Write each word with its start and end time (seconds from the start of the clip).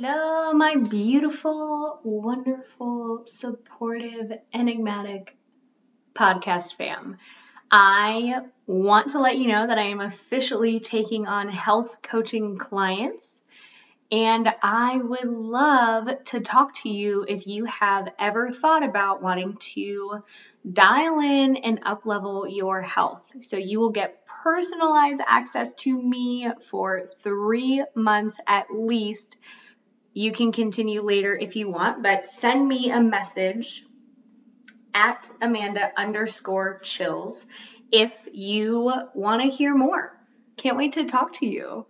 Hello, 0.00 0.52
my 0.52 0.76
beautiful, 0.76 1.98
wonderful, 2.04 3.22
supportive, 3.26 4.32
enigmatic 4.52 5.36
podcast 6.14 6.76
fam. 6.76 7.16
I 7.68 8.42
want 8.68 9.08
to 9.08 9.18
let 9.18 9.38
you 9.38 9.48
know 9.48 9.66
that 9.66 9.76
I 9.76 9.86
am 9.86 10.00
officially 10.00 10.78
taking 10.78 11.26
on 11.26 11.48
health 11.48 11.96
coaching 12.00 12.58
clients 12.58 13.40
and 14.12 14.48
I 14.62 14.96
would 14.98 15.26
love 15.26 16.08
to 16.26 16.40
talk 16.40 16.74
to 16.76 16.88
you 16.88 17.26
if 17.28 17.46
you 17.46 17.64
have 17.64 18.08
ever 18.18 18.52
thought 18.52 18.82
about 18.82 19.20
wanting 19.20 19.56
to 19.74 20.22
dial 20.72 21.20
in 21.20 21.56
and 21.56 21.82
uplevel 21.84 22.46
your 22.48 22.80
health. 22.80 23.30
So 23.40 23.56
you 23.56 23.80
will 23.80 23.90
get 23.90 24.24
personalized 24.26 25.20
access 25.26 25.74
to 25.74 26.00
me 26.00 26.48
for 26.70 27.04
three 27.20 27.84
months 27.94 28.38
at 28.46 28.68
least. 28.72 29.36
You 30.18 30.32
can 30.32 30.50
continue 30.50 31.00
later 31.02 31.38
if 31.40 31.54
you 31.54 31.68
want, 31.68 32.02
but 32.02 32.26
send 32.26 32.66
me 32.66 32.90
a 32.90 33.00
message 33.00 33.84
at 34.92 35.30
Amanda 35.40 35.92
underscore 35.96 36.80
chills 36.82 37.46
if 37.92 38.12
you 38.32 38.92
want 39.14 39.42
to 39.42 39.48
hear 39.48 39.76
more. 39.76 40.18
Can't 40.56 40.76
wait 40.76 40.94
to 40.94 41.04
talk 41.04 41.34
to 41.34 41.46
you. 41.46 41.86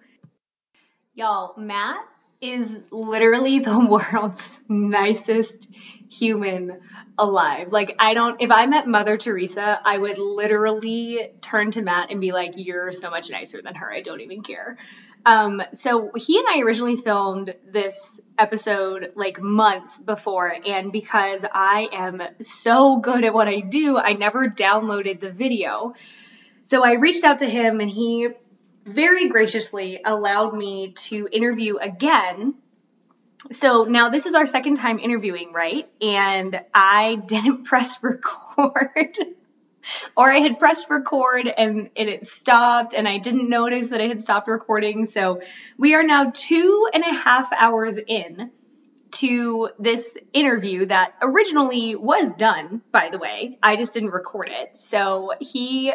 Y'all, 1.15 1.55
Matt 1.57 2.01
is 2.43 2.77
literally 2.91 3.61
the 3.61 3.79
world's 4.13 4.59
nicest 4.69 5.67
human 6.11 6.83
alive. 7.17 7.73
Like, 7.73 7.97
I 7.99 8.13
don't, 8.13 8.43
if 8.43 8.51
I 8.51 8.67
met 8.67 8.87
Mother 8.87 9.17
Teresa, 9.17 9.81
I 9.83 9.97
would 9.97 10.19
literally 10.19 11.27
turn 11.41 11.71
to 11.71 11.81
Matt 11.81 12.11
and 12.11 12.21
be 12.21 12.33
like, 12.33 12.53
You're 12.57 12.93
so 12.93 13.09
much 13.09 13.31
nicer 13.31 13.63
than 13.63 13.75
her. 13.75 13.91
I 13.91 14.03
don't 14.03 14.21
even 14.21 14.43
care. 14.43 14.77
Um, 15.29 15.63
so 15.75 16.11
he 16.17 16.39
and 16.39 16.47
I 16.49 16.63
originally 16.63 16.97
filmed 16.97 17.55
this 17.71 18.19
episode 18.39 19.13
like 19.15 19.39
months 19.39 19.99
before, 19.99 20.57
and 20.65 20.91
because 20.91 21.45
I 21.53 21.91
am 21.93 22.23
so 22.41 22.97
good 22.97 23.25
at 23.25 23.35
what 23.35 23.47
I 23.47 23.61
do, 23.61 23.99
I 23.99 24.15
never 24.15 24.49
downloaded 24.49 25.21
the 25.21 25.31
video. 25.31 25.93
So 26.65 26.83
I 26.83 26.95
reached 26.95 27.25
out 27.25 27.41
to 27.41 27.47
him 27.47 27.81
and 27.81 27.91
he 27.91 28.29
very 28.87 29.29
graciously 29.29 30.01
allowed 30.03 30.57
me 30.57 30.93
to 30.93 31.29
interview 31.31 31.77
again. 31.77 32.55
So 33.53 33.85
now 33.85 34.09
this 34.09 34.25
is 34.25 34.35
our 34.35 34.47
second 34.47 34.77
time 34.77 34.99
interviewing, 34.99 35.53
right? 35.53 35.91
And 36.01 36.59
I 36.73 37.17
didn't 37.27 37.65
press 37.65 38.03
record. 38.03 39.19
Or 40.19 40.33
I 40.33 40.39
had 40.39 40.59
pressed 40.59 40.91
record 40.91 41.47
and, 41.47 41.91
it 41.95 42.27
stopped 42.27 42.93
and 42.93 43.07
I 43.07 43.19
didn't 43.19 43.49
notice 43.49 43.91
that 43.91 44.01
it 44.01 44.09
had 44.09 44.21
stopped 44.21 44.49
recording. 44.49 45.07
So 45.07 45.41
we 45.79 45.95
are 45.95 46.03
now 46.03 46.33
two 46.35 46.89
and 46.93 47.05
a 47.05 47.15
half 47.15 47.53
hours 47.53 47.97
in 48.05 48.51
to 49.13 49.71
this 49.79 50.19
interview 50.33 50.87
that 50.87 51.15
originally 51.23 51.95
was 51.95 52.33
done, 52.37 52.83
by 52.91 53.11
the 53.11 53.19
way. 53.19 53.59
I 53.63 53.77
just 53.77 53.95
didn't 53.95 54.11
record 54.11 54.49
it. 54.51 54.77
So 54.77 55.35
he 55.41 55.93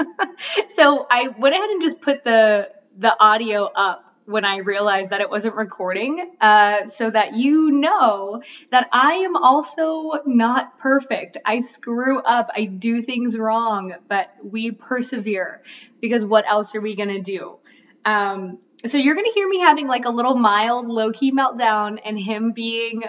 so 0.68 1.06
I 1.10 1.28
went 1.28 1.54
ahead 1.54 1.70
and 1.70 1.80
just 1.80 2.02
put 2.02 2.24
the 2.24 2.70
the 2.98 3.16
audio 3.18 3.64
up 3.64 4.05
when 4.26 4.44
I 4.44 4.58
realized 4.58 5.10
that 5.10 5.20
it 5.20 5.30
wasn't 5.30 5.54
recording, 5.54 6.32
uh, 6.40 6.86
so 6.86 7.08
that 7.08 7.34
you 7.34 7.70
know 7.70 8.42
that 8.70 8.88
I 8.92 9.12
am 9.14 9.36
also 9.36 10.20
not 10.26 10.78
perfect. 10.78 11.38
I 11.44 11.60
screw 11.60 12.20
up, 12.20 12.50
I 12.54 12.64
do 12.64 13.02
things 13.02 13.38
wrong, 13.38 13.94
but 14.08 14.30
we 14.42 14.72
persevere 14.72 15.62
because 16.00 16.24
what 16.24 16.46
else 16.46 16.74
are 16.74 16.80
we 16.80 16.96
gonna 16.96 17.22
do? 17.22 17.58
Um, 18.04 18.58
so 18.84 18.98
you're 18.98 19.14
gonna 19.14 19.32
hear 19.32 19.48
me 19.48 19.60
having 19.60 19.86
like 19.86 20.04
a 20.04 20.10
little 20.10 20.34
mild, 20.34 20.88
low 20.88 21.12
key 21.12 21.32
meltdown, 21.32 22.00
and 22.04 22.18
him 22.18 22.52
being 22.52 23.04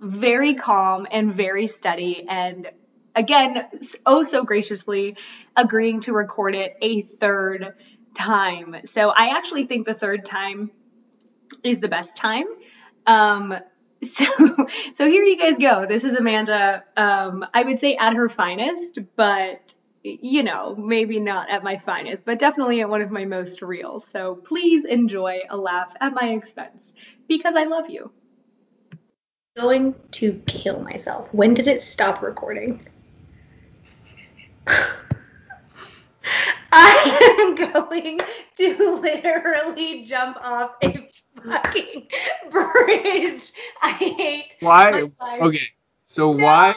very 0.00 0.54
calm 0.54 1.06
and 1.10 1.32
very 1.32 1.66
steady 1.66 2.26
and 2.28 2.68
again, 3.14 3.66
oh 4.06 4.22
so 4.22 4.44
graciously 4.44 5.16
agreeing 5.56 6.00
to 6.00 6.12
record 6.12 6.54
it 6.54 6.76
a 6.80 7.02
third 7.02 7.74
time. 8.18 8.76
So 8.84 9.10
I 9.10 9.36
actually 9.36 9.64
think 9.64 9.86
the 9.86 9.94
third 9.94 10.24
time 10.24 10.70
is 11.62 11.80
the 11.80 11.88
best 11.88 12.16
time. 12.16 12.46
Um, 13.06 13.54
so, 14.02 14.24
so 14.92 15.06
here 15.06 15.24
you 15.24 15.38
guys 15.38 15.58
go. 15.58 15.86
This 15.86 16.04
is 16.04 16.14
Amanda. 16.14 16.84
Um, 16.96 17.46
I 17.54 17.62
would 17.62 17.80
say 17.80 17.96
at 17.96 18.14
her 18.14 18.28
finest, 18.28 18.98
but 19.16 19.74
you 20.02 20.42
know, 20.42 20.76
maybe 20.76 21.18
not 21.20 21.50
at 21.50 21.62
my 21.62 21.76
finest, 21.76 22.24
but 22.24 22.38
definitely 22.38 22.80
at 22.80 22.88
one 22.88 23.02
of 23.02 23.10
my 23.10 23.24
most 23.24 23.62
real. 23.62 24.00
So 24.00 24.36
please 24.36 24.84
enjoy 24.84 25.40
a 25.50 25.56
laugh 25.56 25.94
at 26.00 26.14
my 26.14 26.30
expense 26.30 26.92
because 27.28 27.54
I 27.56 27.64
love 27.64 27.90
you. 27.90 28.12
Going 29.56 29.94
to 30.12 30.40
kill 30.46 30.80
myself. 30.80 31.32
When 31.34 31.52
did 31.52 31.66
it 31.66 31.80
stop 31.80 32.22
recording? 32.22 32.86
I 36.80 37.36
am 37.40 37.54
going 37.72 38.20
to 38.56 38.94
literally 38.94 40.04
jump 40.04 40.36
off 40.40 40.72
a 40.82 41.10
fucking 41.44 42.06
bridge. 42.50 43.52
I 43.82 43.90
hate 43.90 44.56
why. 44.60 45.10
Okay, 45.40 45.68
so 46.06 46.32
no. 46.32 46.44
why 46.44 46.74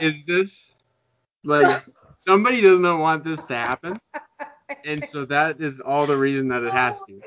is 0.00 0.24
this 0.26 0.74
like 1.44 1.82
somebody 2.18 2.60
does 2.60 2.80
not 2.80 2.98
want 2.98 3.22
this 3.22 3.40
to 3.44 3.54
happen, 3.54 4.00
and 4.84 5.06
so 5.06 5.24
that 5.26 5.60
is 5.60 5.80
all 5.80 6.06
the 6.06 6.16
reason 6.16 6.48
that 6.48 6.64
it 6.64 6.72
has 6.72 6.96
to. 7.02 7.04
Oh 7.12 7.12
my 7.12 7.20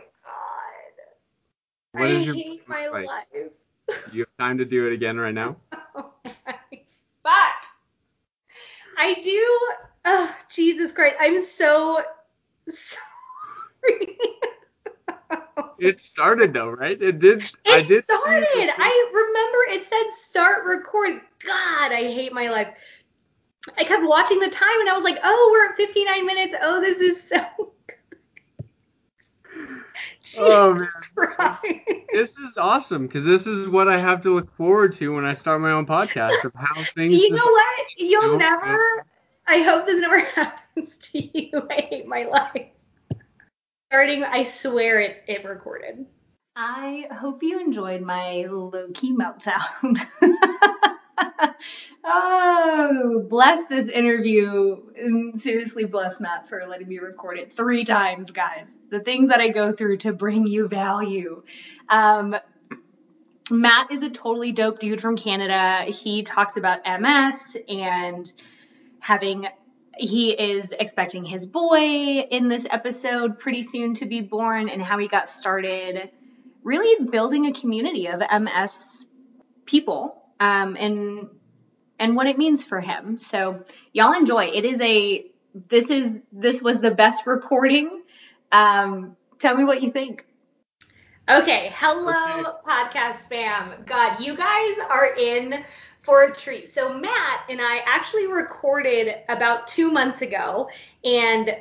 god. 1.96 2.02
What 2.02 2.10
I 2.10 2.14
is 2.16 2.26
your 2.26 2.36
hate 2.36 2.68
my 2.68 2.88
like? 2.88 3.08
life. 3.08 3.52
You 4.12 4.20
have 4.20 4.38
time 4.38 4.58
to 4.58 4.66
do 4.66 4.88
it 4.88 4.94
again 4.94 5.18
right 5.18 5.34
now. 5.34 5.56
Oh 5.96 6.12
my 6.46 6.56
fuck. 7.24 7.56
I 8.98 9.16
do 9.22 9.60
Oh, 10.12 10.36
Jesus 10.50 10.92
Christ. 10.92 11.18
I'm 11.20 11.40
so 11.40 12.04
sorry. 12.68 14.18
it 15.78 16.00
started 16.00 16.52
though, 16.52 16.70
right? 16.70 17.00
It 17.00 17.20
did. 17.20 17.44
It 17.44 17.56
I 17.68 17.84
did 17.84 18.04
started. 18.06 18.72
I 18.76 19.12
remember 19.14 19.58
it 19.70 19.84
said 19.84 20.12
start 20.18 20.66
record. 20.66 21.22
God, 21.46 21.92
I 21.92 22.02
hate 22.02 22.34
my 22.34 22.50
life. 22.50 22.70
I 23.78 23.84
kept 23.84 24.04
watching 24.04 24.40
the 24.40 24.50
time 24.50 24.80
and 24.80 24.90
I 24.90 24.94
was 24.94 25.04
like, 25.04 25.20
oh, 25.24 25.50
we're 25.52 25.70
at 25.70 25.78
59 25.78 26.26
minutes. 26.26 26.56
Oh, 26.60 26.82
this 26.82 27.00
is 27.00 27.22
so 27.22 27.46
oh 30.40 30.74
man, 30.74 30.88
Christ. 31.16 31.86
this 32.14 32.32
is 32.32 32.58
awesome 32.58 33.06
because 33.06 33.26
this 33.26 33.46
is 33.46 33.68
what 33.68 33.88
I 33.88 34.00
have 34.00 34.22
to 34.24 34.34
look 34.34 34.56
forward 34.56 34.98
to 34.98 35.14
when 35.14 35.26
I 35.26 35.34
start 35.34 35.62
my 35.62 35.72
own 35.72 35.86
podcast 35.86 36.44
of 36.46 36.54
how 36.56 36.74
things. 36.96 37.14
You 37.14 37.30
know 37.30 37.46
what? 37.46 37.86
You'll 37.98 38.38
never. 38.38 39.06
I 39.50 39.64
hope 39.64 39.88
this 39.88 40.00
never 40.00 40.20
happens 40.36 40.98
to 40.98 41.20
you. 41.20 41.68
I 41.70 41.82
hate 41.90 42.08
my 42.08 42.26
life. 42.26 42.68
Starting, 43.90 44.24
I 44.24 44.44
swear 44.44 45.00
it, 45.00 45.24
it 45.28 45.44
recorded. 45.44 46.06
I 46.56 47.08
hope 47.12 47.42
you 47.42 47.60
enjoyed 47.60 48.02
my 48.02 48.46
low 48.48 48.90
key 48.94 49.16
meltdown. 49.16 50.00
oh, 52.04 53.26
bless 53.28 53.66
this 53.66 53.90
interview. 53.90 54.84
And 54.96 55.42
seriously, 55.42 55.86
bless 55.86 56.22
Matt 56.22 56.48
for 56.48 56.64
letting 56.68 56.88
me 56.88 57.00
record 57.00 57.40
it 57.40 57.52
three 57.52 57.86
times, 57.86 58.30
guys. 58.30 58.78
The 58.92 59.00
things 59.00 59.30
that 59.30 59.42
I 59.42 59.48
go 59.48 59.72
through 59.72 59.98
to 59.98 60.14
bring 60.14 60.46
you 60.46 60.68
value. 60.68 61.42
Um, 61.88 62.36
Matt 63.50 63.92
is 63.92 64.04
a 64.04 64.12
totally 64.12 64.52
dope 64.52 64.78
dude 64.78 65.02
from 65.02 65.18
Canada. 65.18 65.92
He 65.92 66.22
talks 66.22 66.56
about 66.56 66.82
MS 66.86 67.58
and 67.68 68.32
having 69.00 69.48
he 69.98 70.32
is 70.32 70.72
expecting 70.72 71.26
his 71.26 71.46
boy 71.46 72.20
in 72.32 72.48
this 72.48 72.66
episode 72.70 73.38
pretty 73.38 73.62
soon 73.62 73.96
to 73.96 74.06
be 74.06 74.22
born 74.22 74.70
and 74.70 74.82
how 74.82 74.98
he 74.98 75.08
got 75.08 75.28
started 75.28 76.10
really 76.64 77.06
building 77.06 77.46
a 77.48 77.52
community 77.52 78.08
of 78.08 78.22
MS 78.22 79.06
people 79.66 80.22
um, 80.40 80.78
and 80.80 81.28
and 82.00 82.16
what 82.16 82.28
it 82.28 82.38
means 82.38 82.64
for 82.64 82.80
him. 82.80 83.18
So 83.18 83.66
y'all 83.92 84.14
enjoy. 84.14 84.46
It 84.54 84.64
is 84.64 84.80
a 84.80 85.26
this 85.68 85.90
is 85.90 86.22
this 86.32 86.62
was 86.62 86.80
the 86.80 86.92
best 86.92 87.28
recording. 87.28 88.02
Um, 88.52 89.18
tell 89.38 89.56
me 89.56 89.66
what 89.66 89.82
you 89.84 89.92
think. 89.92 90.26
Okay, 91.30 91.72
hello, 91.76 92.10
Okay. 92.10 92.44
podcast 92.66 93.28
spam. 93.30 93.86
God, 93.86 94.20
you 94.20 94.36
guys 94.36 94.78
are 94.90 95.14
in 95.14 95.64
for 96.02 96.24
a 96.24 96.36
treat. 96.36 96.70
So, 96.70 96.94
Matt 96.94 97.42
and 97.50 97.62
I 97.62 97.82
actually 97.86 98.28
recorded 98.28 99.16
about 99.30 99.68
two 99.68 99.92
months 99.92 100.22
ago, 100.22 100.70
and 101.04 101.56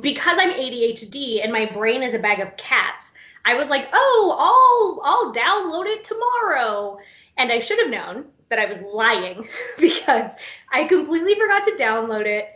because 0.00 0.38
I'm 0.40 0.50
ADHD 0.50 1.42
and 1.42 1.52
my 1.52 1.66
brain 1.66 2.02
is 2.02 2.14
a 2.14 2.18
bag 2.18 2.40
of 2.40 2.56
cats, 2.56 3.12
I 3.44 3.54
was 3.54 3.68
like, 3.68 3.88
oh, 3.92 4.36
I'll 4.38 5.00
I'll 5.04 5.34
download 5.34 5.86
it 5.86 6.04
tomorrow. 6.04 6.98
And 7.36 7.50
I 7.50 7.58
should 7.58 7.78
have 7.78 7.90
known 7.90 8.26
that 8.48 8.58
I 8.58 8.66
was 8.66 8.80
lying 8.82 9.48
because 9.78 10.32
I 10.70 10.84
completely 10.84 11.34
forgot 11.34 11.64
to 11.64 11.72
download 11.72 12.26
it. 12.26 12.48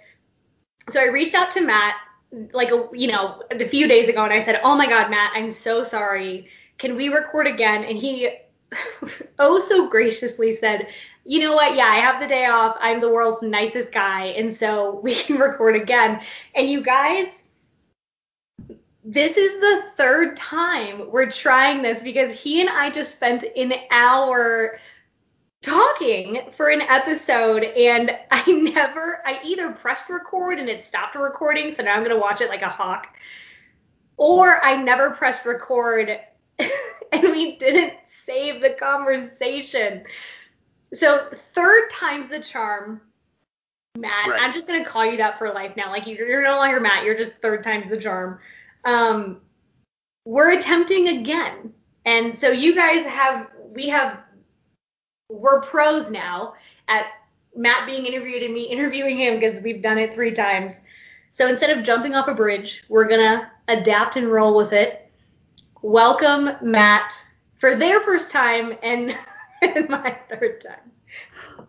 So 0.91 1.01
I 1.01 1.07
reached 1.07 1.35
out 1.35 1.51
to 1.53 1.61
Matt 1.61 1.97
like 2.53 2.71
a 2.71 2.89
you 2.93 3.09
know 3.09 3.43
a 3.51 3.67
few 3.67 3.89
days 3.89 4.09
ago 4.09 4.25
and 4.25 4.33
I 4.33 4.41
said, 4.41 4.61
"Oh 4.63 4.77
my 4.77 4.89
god, 4.89 5.11
Matt, 5.11 5.33
I'm 5.35 5.51
so 5.51 5.83
sorry. 5.83 6.49
Can 6.79 6.97
we 6.97 7.09
record 7.09 7.47
again?" 7.47 7.85
And 7.85 7.97
he 7.99 8.31
oh 9.39 9.59
so 9.59 9.89
graciously 9.89 10.53
said, 10.53 10.89
"You 11.25 11.41
know 11.41 11.55
what? 11.55 11.77
Yeah, 11.77 11.87
I 11.87 11.97
have 11.97 12.21
the 12.21 12.27
day 12.27 12.47
off. 12.47 12.77
I'm 12.81 13.01
the 13.01 13.09
world's 13.09 13.43
nicest 13.43 13.93
guy, 13.93 14.27
and 14.27 14.55
so 14.55 15.01
we 15.03 15.15
can 15.15 15.39
record 15.39 15.77
again." 15.77 16.21
And 16.55 16.71
you 16.71 16.83
guys, 16.83 17.45
this 19.05 19.37
is 19.37 19.61
the 19.61 19.85
third 19.95 20.37
time 20.37 21.11
we're 21.13 21.31
trying 21.31 21.81
this 21.81 22.03
because 22.03 22.35
he 22.35 22.61
and 22.61 22.69
I 22.69 22.91
just 22.91 23.13
spent 23.13 23.45
an 23.57 23.73
hour 23.91 24.79
talking 25.63 26.41
for 26.51 26.69
an 26.69 26.83
episode 26.83 27.63
and 27.63 28.11
I 28.31 28.51
never 28.75 29.23
I 29.25 29.41
either 29.45 29.71
pressed 29.73 30.09
record 30.09 30.59
and 30.59 30.69
it 30.69 30.83
stopped 30.83 31.15
recording 31.15 31.71
so 31.71 31.85
now 31.85 31.95
I'm 31.95 32.01
going 32.01 32.15
to 32.15 32.21
watch 32.21 32.41
it 32.41 32.49
like 32.49 32.63
a 32.63 32.69
hawk 32.69 33.09
or 34.17 34.65
I 34.65 34.77
never 34.77 35.11
pressed 35.11 35.47
record 35.47 36.19
and 36.59 37.23
we 37.23 37.57
didn't 37.57 37.95
save 38.27 38.61
the 38.61 38.71
conversation. 38.71 40.03
So 40.93 41.29
third 41.33 41.89
time's 41.91 42.29
the 42.29 42.41
charm. 42.41 43.01
Matt, 43.97 44.29
Right. 44.29 44.41
I'm 44.41 44.53
just 44.53 44.67
going 44.67 44.83
to 44.83 44.89
call 44.89 45.07
you 45.07 45.17
that 45.19 45.39
for 45.39 45.51
life 45.53 45.77
now. 45.77 45.91
Like 45.91 46.07
you're, 46.07 46.29
you're 46.29 46.43
no 46.45 46.57
longer 46.57 46.81
Matt, 46.81 47.05
you're 47.05 47.17
just 47.17 47.37
third 47.37 47.63
time's 47.63 47.89
the 47.89 47.97
charm. 47.97 48.39
Um 48.85 49.41
we're 50.25 50.53
attempting 50.53 51.09
again. 51.21 51.73
And 52.05 52.37
so 52.37 52.51
you 52.51 52.75
guys 52.75 53.05
have 53.07 53.49
we 53.73 53.89
have 53.89 54.21
we're 55.31 55.61
pros 55.61 56.11
now 56.11 56.55
at 56.89 57.07
Matt 57.55 57.87
being 57.87 58.07
interviewed 58.07 58.43
and 58.43 58.53
me 58.53 58.65
interviewing 58.65 59.19
him 59.19 59.39
because 59.39 59.63
we've 59.63 59.83
done 59.83 59.99
it 59.99 60.13
three 60.13 60.33
times. 60.33 60.81
So 61.33 61.49
instead 61.49 61.77
of 61.77 61.85
jumping 61.85 62.15
off 62.15 62.29
a 62.29 62.35
bridge, 62.35 62.85
we're 62.89 63.09
gonna 63.09 63.51
adapt 63.69 64.17
and 64.17 64.31
roll 64.31 64.55
with 64.57 64.73
it. 64.73 65.11
Welcome 65.83 66.51
Matt 66.61 67.13
for 67.59 67.77
their 67.77 68.01
first 68.01 68.31
time 68.31 68.75
and, 68.83 69.17
and 69.63 69.89
my 69.89 70.11
third 70.29 70.61
time. 70.61 71.67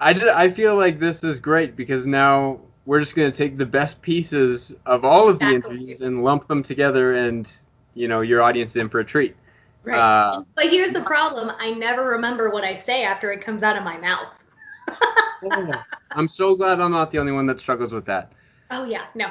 I 0.00 0.12
did, 0.12 0.28
I 0.28 0.50
feel 0.50 0.76
like 0.76 0.98
this 0.98 1.22
is 1.22 1.40
great 1.40 1.76
because 1.76 2.06
now 2.06 2.60
we're 2.86 3.00
just 3.00 3.14
gonna 3.14 3.30
take 3.30 3.58
the 3.58 3.66
best 3.66 4.00
pieces 4.00 4.74
of 4.86 5.04
all 5.04 5.28
of 5.28 5.38
the 5.38 5.46
interviews 5.46 6.00
and 6.00 6.24
lump 6.24 6.48
them 6.48 6.62
together, 6.62 7.14
and 7.14 7.50
you 7.94 8.08
know 8.08 8.22
your 8.22 8.40
audience 8.42 8.76
in 8.76 8.88
for 8.88 9.00
a 9.00 9.04
treat. 9.04 9.36
Right. 9.84 9.98
Uh, 9.98 10.42
but 10.54 10.70
here's 10.70 10.92
the 10.92 11.02
problem: 11.02 11.52
I 11.58 11.72
never 11.72 12.04
remember 12.04 12.50
what 12.50 12.64
I 12.64 12.72
say 12.72 13.04
after 13.04 13.30
it 13.32 13.42
comes 13.42 13.62
out 13.62 13.76
of 13.76 13.84
my 13.84 13.96
mouth. 13.98 14.42
Oh, 15.42 15.72
I'm 16.12 16.28
so 16.28 16.54
glad 16.54 16.80
I'm 16.80 16.90
not 16.90 17.10
the 17.12 17.18
only 17.18 17.32
one 17.32 17.46
that 17.46 17.60
struggles 17.60 17.92
with 17.92 18.04
that. 18.06 18.32
oh 18.70 18.84
yeah, 18.84 19.06
no, 19.14 19.30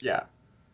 Yeah. 0.00 0.24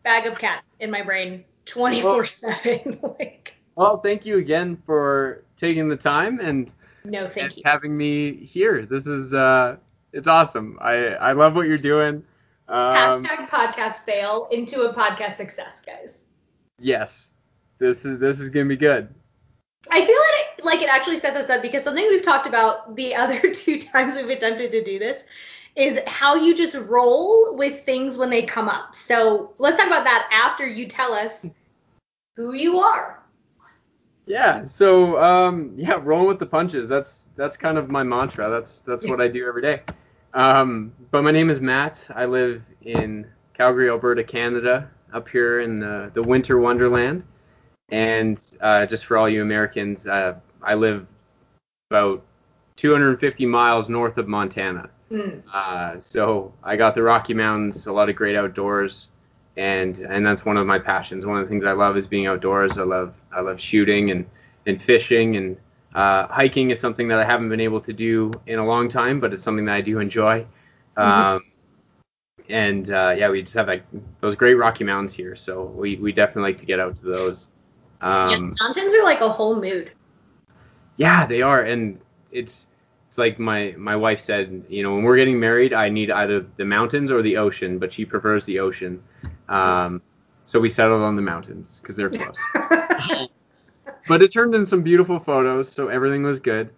bag 0.03 0.25
of 0.27 0.37
cats 0.37 0.65
in 0.81 0.91
my 0.91 1.01
brain, 1.01 1.45
24/7. 1.65 2.99
like, 3.19 3.54
Well, 3.75 3.99
thank 3.99 4.25
you 4.25 4.37
again 4.37 4.81
for 4.85 5.43
taking 5.57 5.89
the 5.89 5.97
time 5.97 6.39
and, 6.39 6.71
no, 7.03 7.27
thank 7.27 7.37
and 7.51 7.57
you. 7.57 7.63
having 7.65 7.95
me 7.95 8.33
here. 8.45 8.85
This 8.85 9.05
is 9.05 9.33
uh, 9.33 9.77
it's 10.13 10.27
awesome. 10.27 10.77
I 10.81 11.09
I 11.09 11.33
love 11.33 11.55
what 11.55 11.67
you're 11.67 11.77
doing. 11.77 12.23
Um, 12.67 12.95
Hashtag 12.95 13.49
podcast 13.49 14.05
fail 14.05 14.47
into 14.51 14.81
a 14.81 14.93
podcast 14.93 15.33
success, 15.33 15.81
guys. 15.81 16.25
yes, 16.79 17.31
this 17.77 18.05
is 18.05 18.19
this 18.19 18.39
is 18.39 18.49
gonna 18.49 18.65
be 18.65 18.77
good. 18.77 19.13
I 19.91 20.03
feel 20.03 20.07
like 20.07 20.57
it, 20.57 20.65
like 20.65 20.81
it 20.81 20.89
actually 20.89 21.17
sets 21.17 21.37
us 21.37 21.49
up 21.49 21.61
because 21.61 21.83
something 21.83 22.07
we've 22.09 22.23
talked 22.23 22.47
about 22.47 22.95
the 22.95 23.13
other 23.21 23.51
two 23.51 23.79
times 23.79 24.15
we've 24.15 24.29
attempted 24.29 24.71
to 24.71 24.83
do 24.83 24.97
this 24.97 25.25
is 25.75 25.99
how 26.07 26.35
you 26.35 26.55
just 26.55 26.75
roll 26.75 27.53
with 27.55 27.83
things 27.83 28.17
when 28.17 28.29
they 28.29 28.41
come 28.41 28.69
up. 28.69 28.95
So 28.95 29.53
let's 29.57 29.77
talk 29.77 29.87
about 29.87 30.05
that 30.05 30.29
after 30.31 30.65
you 30.65 30.87
tell 30.87 31.13
us 31.13 31.45
who 32.37 32.53
you 32.53 32.79
are. 32.79 33.21
Yeah. 34.25 34.65
So 34.65 35.21
um, 35.21 35.73
yeah, 35.75 35.99
rolling 36.01 36.27
with 36.27 36.39
the 36.39 36.45
punches. 36.45 36.89
That's 36.89 37.29
that's 37.35 37.57
kind 37.57 37.77
of 37.77 37.89
my 37.89 38.03
mantra. 38.03 38.49
That's 38.49 38.81
that's 38.81 39.05
what 39.05 39.21
I 39.21 39.27
do 39.27 39.47
every 39.47 39.61
day. 39.61 39.81
Um, 40.35 40.91
but 41.11 41.23
my 41.23 41.31
name 41.31 41.49
is 41.49 41.61
Matt. 41.61 42.05
I 42.13 42.25
live 42.25 42.61
in 42.81 43.25
Calgary, 43.53 43.89
Alberta, 43.89 44.23
Canada, 44.23 44.89
up 45.13 45.29
here 45.29 45.61
in 45.61 45.79
the, 45.79 46.11
the 46.13 46.21
winter 46.21 46.59
wonderland. 46.59 47.23
And 47.89 48.39
uh, 48.59 48.85
just 48.85 49.05
for 49.05 49.17
all 49.17 49.29
you 49.29 49.41
Americans, 49.41 50.07
uh, 50.07 50.35
I 50.61 50.73
live 50.73 51.07
about 51.89 52.23
250 52.75 53.45
miles 53.45 53.87
north 53.87 54.17
of 54.17 54.27
Montana. 54.27 54.89
Hmm. 55.09 55.39
Uh, 55.53 55.99
so 55.99 56.53
I 56.63 56.75
got 56.75 56.95
the 56.95 57.03
Rocky 57.03 57.33
Mountains, 57.33 57.87
a 57.87 57.91
lot 57.93 58.09
of 58.09 58.15
great 58.15 58.35
outdoors, 58.35 59.09
and 59.57 59.97
and 59.99 60.25
that's 60.25 60.45
one 60.45 60.57
of 60.57 60.65
my 60.67 60.79
passions. 60.79 61.25
One 61.25 61.37
of 61.37 61.45
the 61.45 61.49
things 61.49 61.65
I 61.65 61.73
love 61.73 61.97
is 61.97 62.07
being 62.07 62.27
outdoors. 62.27 62.77
I 62.77 62.83
love 62.83 63.13
I 63.31 63.41
love 63.41 63.59
shooting 63.59 64.11
and 64.11 64.25
and 64.65 64.81
fishing 64.81 65.37
and 65.37 65.57
uh, 65.95 66.27
hiking 66.27 66.71
is 66.71 66.79
something 66.79 67.07
that 67.07 67.19
I 67.19 67.23
haven't 67.25 67.49
been 67.49 67.61
able 67.61 67.79
to 67.81 67.93
do 67.93 68.33
in 68.47 68.59
a 68.59 68.65
long 68.65 68.89
time, 68.89 69.19
but 69.19 69.33
it's 69.33 69.43
something 69.43 69.65
that 69.65 69.75
I 69.75 69.81
do 69.81 69.99
enjoy. 69.99 70.45
Um, 70.97 71.41
and 72.49 72.89
uh, 72.91 73.13
yeah, 73.17 73.29
we 73.29 73.41
just 73.41 73.55
have 73.55 73.67
like 73.67 73.83
those 74.21 74.35
great 74.35 74.55
Rocky 74.55 74.83
Mountains 74.83 75.13
here, 75.13 75.35
so 75.35 75.63
we, 75.63 75.95
we 75.97 76.11
definitely 76.11 76.51
like 76.51 76.57
to 76.59 76.65
get 76.65 76.79
out 76.79 76.95
to 76.97 77.03
those. 77.03 77.47
Yeah, 78.25 78.37
Um, 78.37 78.55
mountains 78.61 78.93
are 78.93 79.03
like 79.03 79.21
a 79.21 79.29
whole 79.29 79.55
mood. 79.59 79.91
yeah, 80.97 81.25
they 81.25 81.41
are, 81.41 81.61
and 81.61 81.99
it's 82.31 82.67
it's 83.15 83.17
like 83.17 83.39
my 83.39 83.73
my 83.77 83.95
wife 83.95 84.19
said, 84.19 84.65
you 84.67 84.83
know, 84.83 84.93
when 84.93 85.05
we're 85.05 85.15
getting 85.15 85.39
married, 85.39 85.71
I 85.71 85.87
need 85.87 86.11
either 86.11 86.45
the 86.57 86.65
mountains 86.65 87.09
or 87.09 87.21
the 87.21 87.37
ocean, 87.37 87.79
but 87.79 87.93
she 87.93 88.03
prefers 88.03 88.43
the 88.43 88.59
ocean. 88.59 89.01
Um, 89.47 90.01
so 90.43 90.59
we 90.59 90.69
settled 90.69 91.01
on 91.01 91.15
the 91.15 91.21
mountains 91.21 91.79
because 91.81 91.95
they're 91.95 92.09
close. 92.09 92.35
but 94.09 94.21
it 94.21 94.33
turned 94.33 94.53
in 94.53 94.65
some 94.65 94.81
beautiful 94.81 95.17
photos, 95.17 95.71
so 95.71 95.87
everything 95.87 96.23
was 96.23 96.41
good. 96.41 96.71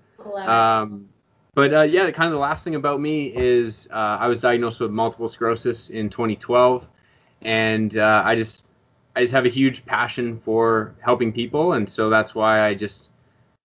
Um, 0.46 1.10
but 1.56 1.74
uh, 1.74 1.82
yeah, 1.82 2.12
kind 2.12 2.28
of 2.28 2.34
the 2.34 2.38
last 2.38 2.64
thing 2.64 2.76
about 2.76 3.02
me 3.02 3.34
is 3.36 3.88
uh, 3.92 4.18
I 4.20 4.28
was 4.28 4.40
diagnosed 4.40 4.80
with 4.80 4.92
multiple 4.92 5.30
sclerosis 5.30 5.90
in 5.90 6.08
2012, 6.08 6.86
and 7.42 7.98
uh, 7.98 8.22
I 8.24 8.36
just 8.36 8.68
I 9.16 9.22
just 9.22 9.34
have 9.34 9.48
a 9.48 9.50
huge 9.50 9.84
passion 9.88 10.40
for 10.46 10.94
helping 11.00 11.34
people, 11.34 11.74
and 11.74 11.90
so 11.90 12.12
that's 12.12 12.36
why 12.36 12.62
I 12.62 12.76
just 12.76 13.10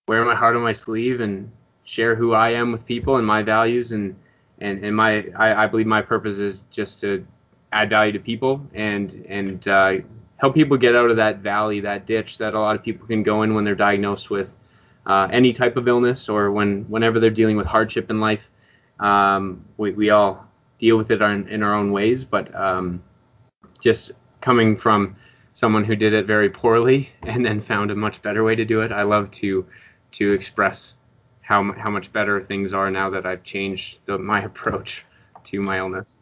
wear 0.09 0.25
my 0.25 0.35
heart 0.35 0.57
on 0.57 0.63
my 0.63 0.73
sleeve 0.73 1.21
and 1.21 1.53
share 1.93 2.15
who 2.15 2.33
I 2.33 2.49
am 2.51 2.73
with 2.73 2.87
people 2.87 3.17
and 3.17 3.27
my 3.27 3.43
values 3.43 3.93
and 3.93 4.17
and 4.61 4.83
and 4.83 4.97
my 4.97 5.27
I, 5.37 5.65
I 5.65 5.67
believe 5.67 5.87
my 5.87 6.01
purpose 6.01 6.39
is 6.39 6.63
just 6.71 7.01
to 7.01 7.27
add 7.71 7.91
value 7.91 8.13
to 8.13 8.19
people 8.19 8.67
and 8.73 9.27
and 9.29 9.69
uh, 9.69 9.97
help 10.39 10.55
people 10.55 10.79
get 10.79 10.97
out 10.97 11.11
of 11.11 11.17
that 11.17 11.41
valley, 11.41 11.81
that 11.81 12.07
ditch 12.07 12.39
that 12.39 12.55
a 12.55 12.59
lot 12.59 12.77
of 12.77 12.83
people 12.83 13.07
can 13.07 13.23
go 13.23 13.43
in 13.43 13.53
when 13.55 13.65
they're 13.65 13.75
diagnosed 13.75 14.31
with 14.31 14.49
uh, 15.05 15.29
any 15.31 15.53
type 15.53 15.77
of 15.77 15.87
illness 15.87 16.31
or 16.31 16.51
when 16.51 16.85
whenever 16.85 17.21
they're 17.21 17.39
dealing 17.43 17.59
with 17.59 17.67
hardship 17.67 18.09
in 18.11 18.21
life. 18.21 18.43
Um, 18.99 19.63
we, 19.77 19.93
we 19.93 20.11
all 20.11 20.47
deal 20.79 20.97
with 20.97 21.11
it 21.11 21.21
in, 21.21 21.47
in 21.49 21.63
our 21.63 21.75
own 21.75 21.93
ways, 21.93 22.25
but 22.25 22.55
um, 22.55 23.03
just 23.81 24.13
coming 24.41 24.79
from 24.79 25.15
someone 25.53 25.85
who 25.85 25.95
did 25.97 26.15
it 26.15 26.25
very 26.25 26.49
poorly 26.49 27.11
and 27.25 27.45
then 27.45 27.61
found 27.61 27.91
a 27.91 27.95
much 27.95 28.23
better 28.23 28.45
way 28.45 28.57
to 28.57 28.65
do 28.65 28.81
it, 28.81 28.93
I 28.93 29.03
love 29.03 29.31
to 29.43 29.67
to 30.13 30.33
express 30.33 30.95
how 31.43 31.73
how 31.73 31.91
much 31.91 32.13
better 32.13 32.41
things 32.41 32.73
are 32.73 32.91
now 32.91 33.11
that 33.11 33.27
I've 33.27 33.43
changed 33.43 33.99
the, 34.07 34.19
my 34.19 34.43
approach 34.51 35.05
to 35.45 35.61
my 35.61 35.79
illness. 35.79 36.15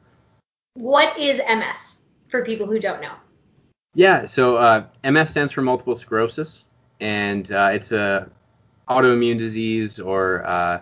what 0.74 1.18
is 1.18 1.40
MS 1.48 2.02
for 2.28 2.44
people 2.44 2.66
who 2.66 2.78
don't 2.78 3.00
know? 3.00 3.14
Yeah, 3.94 4.26
so 4.26 4.56
uh, 4.56 4.84
MS 5.04 5.30
stands 5.30 5.52
for 5.52 5.62
multiple 5.62 5.96
sclerosis, 5.96 6.64
and 7.00 7.50
uh, 7.52 7.70
it's 7.72 7.92
a 7.92 8.28
autoimmune 8.88 9.38
disease 9.38 9.98
or 9.98 10.44
uh, 10.46 10.80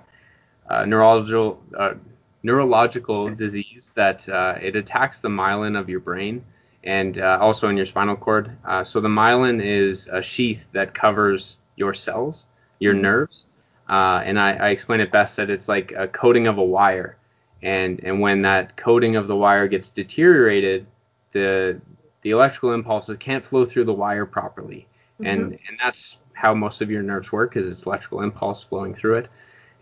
uh, 0.70 0.84
neurological 0.84 1.60
uh, 1.78 1.94
neurological 2.42 3.28
disease 3.28 3.92
that 3.94 4.28
uh, 4.28 4.56
it 4.60 4.76
attacks 4.76 5.18
the 5.18 5.28
myelin 5.28 5.78
of 5.78 5.88
your 5.88 6.00
brain 6.00 6.44
and 6.84 7.18
uh, 7.18 7.38
also 7.40 7.68
in 7.68 7.76
your 7.76 7.86
spinal 7.86 8.16
cord. 8.16 8.50
Uh, 8.64 8.84
so 8.84 9.00
the 9.00 9.08
myelin 9.08 9.60
is 9.62 10.06
a 10.12 10.22
sheath 10.22 10.66
that 10.72 10.94
covers 10.94 11.56
your 11.76 11.92
cells, 11.94 12.46
your 12.78 12.94
Mhm. 12.94 13.00
nerves, 13.00 13.44
uh, 13.88 14.22
and 14.24 14.38
I, 14.38 14.52
I 14.52 14.68
explain 14.70 15.00
it 15.00 15.10
best 15.10 15.36
that 15.36 15.50
it's 15.50 15.68
like 15.68 15.92
a 15.96 16.08
coating 16.08 16.46
of 16.46 16.58
a 16.58 16.64
wire, 16.64 17.16
and 17.62 18.00
and 18.04 18.20
when 18.20 18.42
that 18.42 18.76
coating 18.76 19.16
of 19.16 19.28
the 19.28 19.36
wire 19.36 19.68
gets 19.68 19.90
deteriorated, 19.90 20.86
the 21.32 21.80
the 22.22 22.30
electrical 22.30 22.72
impulses 22.72 23.16
can't 23.18 23.44
flow 23.44 23.64
through 23.64 23.84
the 23.84 23.92
wire 23.92 24.26
properly, 24.26 24.86
mm-hmm. 25.20 25.26
and 25.26 25.42
and 25.52 25.78
that's 25.82 26.16
how 26.34 26.54
most 26.54 26.80
of 26.80 26.90
your 26.90 27.02
nerves 27.02 27.32
work 27.32 27.56
is 27.56 27.70
it's 27.70 27.82
electrical 27.84 28.22
impulse 28.22 28.62
flowing 28.62 28.94
through 28.94 29.16
it. 29.16 29.28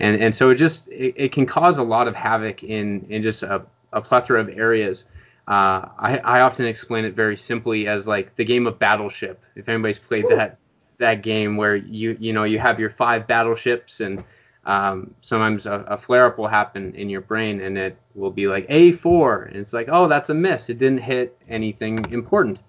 And 0.00 0.20
and 0.22 0.34
so 0.34 0.50
it 0.50 0.56
just 0.56 0.88
it, 0.88 1.14
it 1.16 1.32
can 1.32 1.46
cause 1.46 1.78
a 1.78 1.82
lot 1.82 2.08
of 2.08 2.14
havoc 2.14 2.62
in 2.62 3.06
in 3.08 3.22
just 3.22 3.42
a, 3.42 3.62
a 3.92 4.00
plethora 4.00 4.40
of 4.40 4.48
areas. 4.48 5.04
Uh, 5.48 5.88
I, 5.98 6.20
I 6.24 6.40
often 6.40 6.66
explain 6.66 7.04
it 7.04 7.14
very 7.14 7.36
simply 7.36 7.86
as 7.86 8.06
like 8.06 8.34
the 8.36 8.44
game 8.44 8.66
of 8.66 8.78
battleship. 8.78 9.42
If 9.54 9.68
anybody's 9.68 9.98
played 9.98 10.24
Ooh. 10.24 10.36
that 10.36 10.58
that 10.98 11.22
game 11.22 11.56
where 11.56 11.76
you 11.76 12.16
you 12.20 12.32
know 12.32 12.44
you 12.44 12.58
have 12.58 12.80
your 12.80 12.90
five 12.90 13.26
battleships 13.26 14.00
and 14.00 14.24
um, 14.64 15.14
sometimes 15.22 15.66
a, 15.66 15.84
a, 15.86 15.96
flare 15.96 16.26
up 16.26 16.38
will 16.38 16.48
happen 16.48 16.92
in 16.96 17.08
your 17.08 17.20
brain 17.20 17.60
and 17.60 17.78
it 17.78 17.96
will 18.16 18.32
be 18.32 18.48
like 18.48 18.68
A4 18.68 19.46
and 19.46 19.56
it's 19.56 19.72
like 19.72 19.88
oh 19.90 20.08
that's 20.08 20.30
a 20.30 20.34
miss. 20.34 20.68
It 20.68 20.78
didn't 20.78 21.02
hit 21.02 21.36
anything 21.48 22.04
important. 22.12 22.62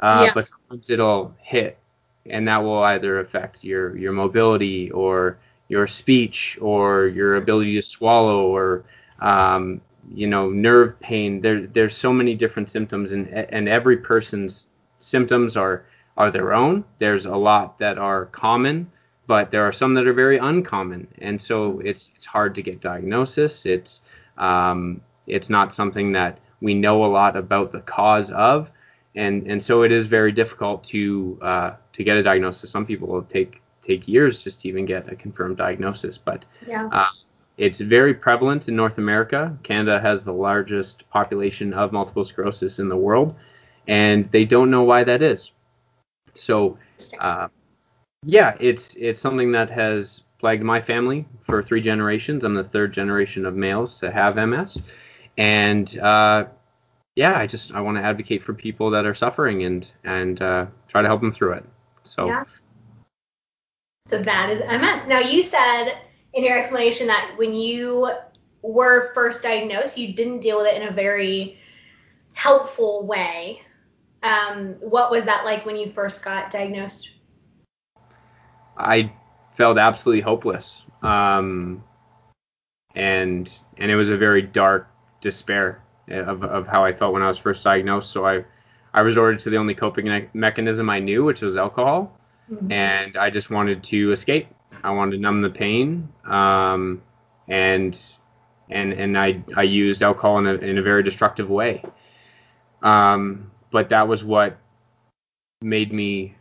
Uh, 0.00 0.24
yeah. 0.26 0.34
but 0.34 0.48
sometimes 0.48 0.90
it'll 0.90 1.32
hit 1.40 1.78
and 2.26 2.48
that 2.48 2.62
will 2.62 2.82
either 2.82 3.20
affect 3.20 3.62
your 3.62 3.96
your 3.96 4.12
mobility 4.12 4.90
or 4.90 5.38
your 5.68 5.86
speech 5.86 6.58
or 6.60 7.06
your 7.06 7.36
ability 7.36 7.74
to 7.74 7.82
swallow 7.82 8.46
or 8.46 8.84
um, 9.20 9.80
you 10.12 10.26
know 10.26 10.50
nerve 10.50 10.98
pain. 11.00 11.40
There 11.40 11.66
there's 11.66 11.96
so 11.96 12.12
many 12.12 12.34
different 12.34 12.70
symptoms 12.70 13.12
and 13.12 13.28
and 13.28 13.68
every 13.68 13.96
person's 13.96 14.68
symptoms 15.00 15.56
are 15.56 15.84
are 16.16 16.30
their 16.30 16.52
own 16.52 16.84
there's 16.98 17.26
a 17.26 17.36
lot 17.36 17.78
that 17.78 17.98
are 17.98 18.26
common 18.26 18.90
but 19.26 19.50
there 19.50 19.62
are 19.62 19.72
some 19.72 19.94
that 19.94 20.06
are 20.06 20.12
very 20.12 20.38
uncommon 20.38 21.06
and 21.18 21.40
so 21.40 21.80
it's 21.80 22.10
it's 22.16 22.26
hard 22.26 22.54
to 22.54 22.62
get 22.62 22.80
diagnosis 22.80 23.66
it's 23.66 24.00
um, 24.36 25.00
it's 25.26 25.48
not 25.48 25.74
something 25.74 26.12
that 26.12 26.38
we 26.60 26.74
know 26.74 27.04
a 27.04 27.06
lot 27.06 27.36
about 27.36 27.72
the 27.72 27.80
cause 27.80 28.30
of 28.30 28.68
and 29.14 29.46
and 29.46 29.62
so 29.62 29.82
it 29.82 29.92
is 29.92 30.06
very 30.06 30.32
difficult 30.32 30.82
to 30.84 31.38
uh, 31.42 31.70
to 31.92 32.04
get 32.04 32.16
a 32.16 32.22
diagnosis. 32.22 32.70
Some 32.70 32.86
people 32.86 33.08
will 33.08 33.22
take 33.22 33.60
take 33.86 34.08
years 34.08 34.42
just 34.42 34.60
to 34.62 34.68
even 34.68 34.86
get 34.86 35.10
a 35.12 35.16
confirmed 35.16 35.58
diagnosis, 35.58 36.18
but 36.18 36.44
yeah. 36.66 36.88
uh, 36.90 37.06
it's 37.58 37.80
very 37.80 38.14
prevalent 38.14 38.66
in 38.66 38.74
North 38.74 38.98
America. 38.98 39.56
Canada 39.62 40.00
has 40.00 40.24
the 40.24 40.32
largest 40.32 41.08
population 41.10 41.72
of 41.74 41.92
multiple 41.92 42.24
sclerosis 42.24 42.78
in 42.78 42.88
the 42.88 42.96
world, 42.96 43.34
and 43.86 44.30
they 44.32 44.44
don't 44.44 44.70
know 44.70 44.82
why 44.82 45.04
that 45.04 45.22
is. 45.22 45.50
So, 46.34 46.78
uh, 47.18 47.48
yeah, 48.24 48.56
it's 48.60 48.94
it's 48.96 49.20
something 49.20 49.52
that 49.52 49.70
has 49.70 50.22
plagued 50.38 50.62
my 50.62 50.80
family 50.80 51.26
for 51.46 51.62
three 51.62 51.80
generations. 51.80 52.44
I'm 52.44 52.54
the 52.54 52.64
third 52.64 52.92
generation 52.92 53.46
of 53.46 53.54
males 53.54 53.94
to 53.96 54.10
have 54.10 54.36
MS, 54.36 54.78
and 55.38 55.98
uh, 55.98 56.46
yeah, 57.16 57.38
I 57.38 57.46
just 57.46 57.72
I 57.72 57.80
want 57.80 57.96
to 57.96 58.02
advocate 58.02 58.42
for 58.42 58.54
people 58.54 58.90
that 58.90 59.06
are 59.06 59.14
suffering 59.14 59.64
and 59.64 59.86
and 60.04 60.40
uh, 60.42 60.66
try 60.88 61.02
to 61.02 61.08
help 61.08 61.20
them 61.20 61.32
through 61.32 61.52
it. 61.52 61.64
So. 62.04 62.26
Yeah. 62.26 62.44
So 64.06 64.18
that 64.18 64.50
is 64.50 64.60
MS. 64.60 65.06
Now 65.08 65.20
you 65.20 65.42
said 65.42 65.94
in 66.34 66.44
your 66.44 66.58
explanation 66.58 67.06
that 67.06 67.32
when 67.36 67.54
you 67.54 68.10
were 68.60 69.12
first 69.14 69.42
diagnosed, 69.42 69.96
you 69.96 70.14
didn't 70.14 70.40
deal 70.40 70.58
with 70.58 70.66
it 70.66 70.80
in 70.80 70.88
a 70.88 70.92
very 70.92 71.58
helpful 72.34 73.06
way. 73.06 73.62
Um, 74.24 74.76
what 74.80 75.10
was 75.10 75.26
that 75.26 75.44
like 75.44 75.66
when 75.66 75.76
you 75.76 75.88
first 75.88 76.24
got 76.24 76.50
diagnosed? 76.50 77.10
I 78.78 79.12
felt 79.56 79.76
absolutely 79.78 80.22
hopeless, 80.22 80.82
um, 81.02 81.84
and 82.94 83.52
and 83.76 83.90
it 83.90 83.96
was 83.96 84.08
a 84.08 84.16
very 84.16 84.40
dark 84.40 84.88
despair 85.20 85.82
of, 86.08 86.42
of 86.42 86.66
how 86.66 86.84
I 86.84 86.92
felt 86.92 87.12
when 87.12 87.22
I 87.22 87.28
was 87.28 87.38
first 87.38 87.62
diagnosed. 87.64 88.10
So 88.10 88.26
I, 88.26 88.44
I 88.94 89.00
resorted 89.00 89.40
to 89.40 89.50
the 89.50 89.58
only 89.58 89.74
coping 89.74 90.06
me- 90.06 90.28
mechanism 90.32 90.88
I 90.88 91.00
knew, 91.00 91.22
which 91.22 91.42
was 91.42 91.56
alcohol, 91.56 92.18
mm-hmm. 92.50 92.72
and 92.72 93.16
I 93.18 93.28
just 93.28 93.50
wanted 93.50 93.84
to 93.84 94.12
escape. 94.12 94.48
I 94.82 94.90
wanted 94.90 95.16
to 95.16 95.18
numb 95.18 95.42
the 95.42 95.50
pain, 95.50 96.08
um, 96.24 97.02
and 97.48 97.96
and 98.70 98.94
and 98.94 99.18
I 99.18 99.44
I 99.54 99.64
used 99.64 100.02
alcohol 100.02 100.38
in 100.38 100.46
a 100.46 100.54
in 100.54 100.78
a 100.78 100.82
very 100.82 101.02
destructive 101.02 101.50
way. 101.50 101.84
Um, 102.82 103.50
but 103.74 103.90
that 103.90 104.06
was 104.06 104.22
what 104.22 104.56
made 105.60 105.92
me 105.92 106.32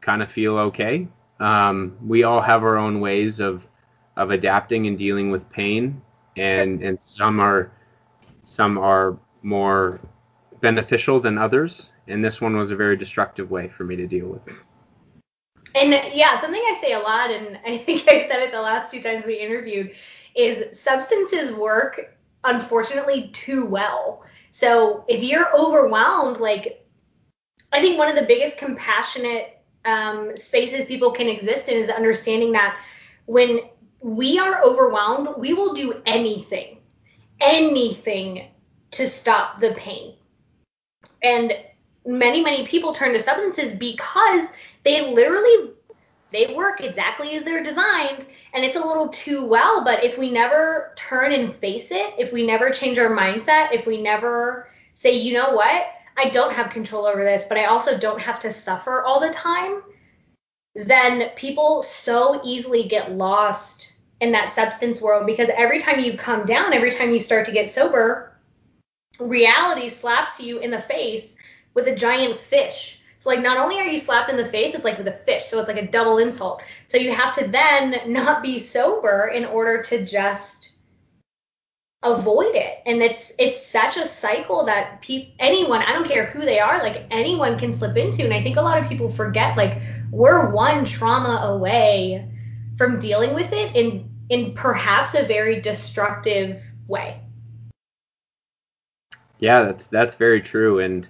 kind 0.00 0.22
of 0.22 0.32
feel 0.32 0.56
okay. 0.56 1.06
Um, 1.40 1.98
we 2.02 2.22
all 2.22 2.40
have 2.40 2.62
our 2.62 2.78
own 2.78 3.00
ways 3.00 3.38
of 3.38 3.66
of 4.16 4.30
adapting 4.30 4.86
and 4.86 4.96
dealing 4.96 5.30
with 5.30 5.48
pain, 5.50 6.00
and 6.38 6.82
and 6.82 6.98
some 7.02 7.38
are 7.38 7.70
some 8.44 8.78
are 8.78 9.18
more 9.42 10.00
beneficial 10.62 11.20
than 11.20 11.36
others, 11.36 11.90
and 12.06 12.24
this 12.24 12.40
one 12.40 12.56
was 12.56 12.70
a 12.70 12.76
very 12.76 12.96
destructive 12.96 13.50
way 13.50 13.68
for 13.68 13.84
me 13.84 13.94
to 13.96 14.06
deal 14.06 14.28
with 14.28 14.48
it. 14.48 14.54
And 15.74 15.92
yeah, 16.14 16.34
something 16.34 16.62
I 16.66 16.72
say 16.80 16.94
a 16.94 16.98
lot, 16.98 17.30
and 17.30 17.60
I 17.66 17.76
think 17.76 18.08
I 18.08 18.26
said 18.26 18.40
it 18.40 18.52
the 18.52 18.62
last 18.62 18.90
two 18.90 19.02
times 19.02 19.26
we 19.26 19.38
interviewed, 19.38 19.92
is 20.34 20.80
substances 20.80 21.52
work 21.52 22.17
unfortunately 22.44 23.28
too 23.32 23.66
well. 23.66 24.24
So 24.50 25.04
if 25.08 25.22
you're 25.22 25.54
overwhelmed, 25.56 26.40
like 26.40 26.86
I 27.72 27.80
think 27.80 27.98
one 27.98 28.08
of 28.08 28.16
the 28.16 28.26
biggest 28.26 28.58
compassionate 28.58 29.58
um, 29.84 30.36
spaces 30.36 30.84
people 30.86 31.10
can 31.10 31.28
exist 31.28 31.68
in 31.68 31.76
is 31.76 31.90
understanding 31.90 32.52
that 32.52 32.80
when 33.26 33.60
we 34.00 34.38
are 34.38 34.62
overwhelmed, 34.62 35.28
we 35.38 35.52
will 35.52 35.74
do 35.74 36.00
anything 36.06 36.78
anything 37.40 38.48
to 38.92 39.08
stop 39.08 39.60
the 39.60 39.72
pain. 39.72 40.14
And 41.22 41.52
many, 42.06 42.42
many 42.42 42.66
people 42.66 42.92
turn 42.92 43.12
to 43.12 43.20
substances 43.20 43.72
because 43.72 44.50
they 44.84 45.12
literally 45.12 45.72
they 46.30 46.54
work 46.54 46.80
exactly 46.80 47.34
as 47.34 47.42
they're 47.42 47.62
designed 47.62 48.24
and 48.52 48.64
it's 48.64 48.76
a 48.76 48.84
little 48.84 49.08
too 49.08 49.44
well 49.44 49.84
but 49.84 50.04
if 50.04 50.18
we 50.18 50.30
never 50.30 50.92
turn 50.96 51.32
and 51.32 51.52
face 51.52 51.90
it 51.90 52.14
if 52.18 52.32
we 52.32 52.44
never 52.46 52.70
change 52.70 52.98
our 52.98 53.14
mindset 53.14 53.72
if 53.72 53.86
we 53.86 54.00
never 54.00 54.70
say 54.94 55.16
you 55.16 55.32
know 55.32 55.50
what 55.50 55.86
i 56.16 56.28
don't 56.28 56.52
have 56.52 56.70
control 56.70 57.06
over 57.06 57.24
this 57.24 57.44
but 57.44 57.58
i 57.58 57.64
also 57.64 57.96
don't 57.98 58.20
have 58.20 58.40
to 58.40 58.50
suffer 58.50 59.02
all 59.02 59.20
the 59.20 59.30
time 59.30 59.82
then 60.74 61.30
people 61.36 61.82
so 61.82 62.40
easily 62.44 62.84
get 62.84 63.12
lost 63.12 63.92
in 64.20 64.32
that 64.32 64.48
substance 64.48 65.00
world 65.00 65.26
because 65.26 65.48
every 65.54 65.80
time 65.80 66.00
you 66.00 66.16
come 66.16 66.44
down, 66.44 66.72
every 66.72 66.90
time 66.90 67.10
you 67.10 67.20
start 67.20 67.46
to 67.46 67.52
get 67.52 67.70
sober, 67.70 68.32
reality 69.18 69.88
slaps 69.88 70.40
you 70.40 70.58
in 70.58 70.70
the 70.70 70.80
face 70.80 71.36
with 71.74 71.86
a 71.88 71.94
giant 71.94 72.38
fish. 72.38 72.97
So 73.18 73.30
like 73.30 73.40
not 73.40 73.56
only 73.56 73.78
are 73.78 73.86
you 73.86 73.98
slapped 73.98 74.30
in 74.30 74.36
the 74.36 74.44
face, 74.44 74.74
it's 74.74 74.84
like 74.84 74.98
with 74.98 75.08
a 75.08 75.12
fish. 75.12 75.44
So 75.44 75.58
it's 75.58 75.68
like 75.68 75.82
a 75.82 75.86
double 75.86 76.18
insult. 76.18 76.62
So 76.86 76.98
you 76.98 77.12
have 77.12 77.34
to 77.34 77.48
then 77.48 78.12
not 78.12 78.42
be 78.42 78.58
sober 78.58 79.26
in 79.28 79.44
order 79.44 79.82
to 79.82 80.04
just 80.04 80.72
avoid 82.02 82.54
it. 82.54 82.78
And 82.86 83.02
it's 83.02 83.32
it's 83.38 83.64
such 83.64 83.96
a 83.96 84.06
cycle 84.06 84.66
that 84.66 85.02
pe- 85.02 85.32
anyone, 85.38 85.82
I 85.82 85.92
don't 85.92 86.06
care 86.06 86.26
who 86.26 86.40
they 86.40 86.60
are, 86.60 86.82
like 86.82 87.06
anyone 87.10 87.58
can 87.58 87.72
slip 87.72 87.96
into. 87.96 88.24
And 88.24 88.32
I 88.32 88.42
think 88.42 88.56
a 88.56 88.62
lot 88.62 88.78
of 88.78 88.88
people 88.88 89.10
forget 89.10 89.56
like 89.56 89.82
we're 90.10 90.50
one 90.50 90.84
trauma 90.84 91.40
away 91.42 92.30
from 92.76 92.98
dealing 92.98 93.34
with 93.34 93.52
it 93.52 93.74
in 93.74 94.10
in 94.28 94.52
perhaps 94.54 95.14
a 95.14 95.24
very 95.24 95.60
destructive 95.60 96.62
way. 96.86 97.20
Yeah, 99.40 99.64
that's 99.64 99.86
that's 99.88 100.14
very 100.14 100.40
true, 100.40 100.80
and 100.80 101.08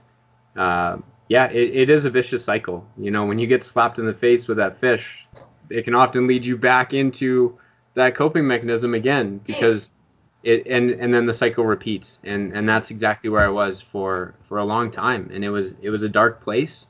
uh, 0.57 0.99
yeah, 1.29 1.47
it, 1.51 1.77
it 1.77 1.91
is 1.91 2.05
a 2.05 2.11
vicious 2.11 2.45
cycle. 2.45 2.87
You 2.97 3.11
know, 3.11 3.27
when 3.27 3.39
you 3.39 3.47
get 3.47 3.63
slapped 3.63 3.99
in 3.99 4.07
the 4.07 4.15
face 4.15 4.49
with 4.49 4.57
that 4.57 4.81
fish, 4.81 5.27
it 5.71 5.85
can 5.85 5.95
often 5.95 6.27
lead 6.27 6.45
you 6.45 6.57
back 6.57 6.95
into 6.95 7.59
that 7.95 8.15
coping 8.15 8.47
mechanism 8.47 8.95
again 8.95 9.41
because 9.45 9.91
it 10.43 10.67
and 10.67 10.91
and 10.91 11.13
then 11.13 11.27
the 11.27 11.35
cycle 11.35 11.65
repeats, 11.65 12.19
and 12.25 12.53
and 12.57 12.69
that's 12.69 12.91
exactly 12.91 13.29
where 13.29 13.45
I 13.45 13.49
was 13.49 13.81
for 13.81 14.35
for 14.49 14.59
a 14.59 14.65
long 14.65 14.91
time, 14.91 15.31
and 15.33 15.45
it 15.45 15.51
was 15.51 15.73
it 15.83 15.91
was 15.91 16.03
a 16.03 16.09
dark 16.09 16.43
place, 16.43 16.87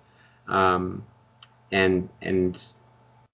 um, 0.46 1.04
and 1.72 2.08
and 2.22 2.60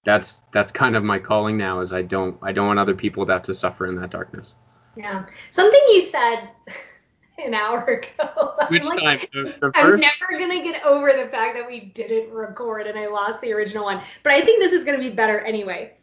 that's 0.05 0.41
that's 0.53 0.71
kind 0.71 0.95
of 0.95 1.03
my 1.03 1.19
calling 1.19 1.57
now 1.57 1.81
is 1.81 1.91
I 1.91 2.01
don't 2.01 2.37
I 2.41 2.51
don't 2.51 2.67
want 2.67 2.79
other 2.79 2.95
people 2.95 3.25
to 3.25 3.33
have 3.33 3.43
to 3.43 3.55
suffer 3.55 3.87
in 3.87 3.95
that 3.97 4.09
darkness. 4.09 4.55
Yeah. 4.95 5.25
Something 5.51 5.81
you 5.89 6.01
said 6.01 6.49
an 7.43 7.53
hour 7.53 7.85
ago. 7.85 8.55
Which 8.69 8.83
like, 8.83 8.99
time? 8.99 9.19
The, 9.33 9.53
the 9.61 9.71
I'm 9.75 9.99
never 9.99 10.37
gonna 10.37 10.63
get 10.63 10.85
over 10.85 11.11
the 11.11 11.27
fact 11.27 11.55
that 11.55 11.67
we 11.67 11.79
didn't 11.81 12.31
record 12.31 12.87
and 12.87 12.97
I 12.97 13.07
lost 13.07 13.41
the 13.41 13.51
original 13.53 13.85
one. 13.85 14.01
But 14.23 14.33
I 14.33 14.41
think 14.41 14.61
this 14.61 14.71
is 14.71 14.83
gonna 14.83 14.99
be 14.99 15.09
better 15.09 15.39
anyway. 15.39 15.93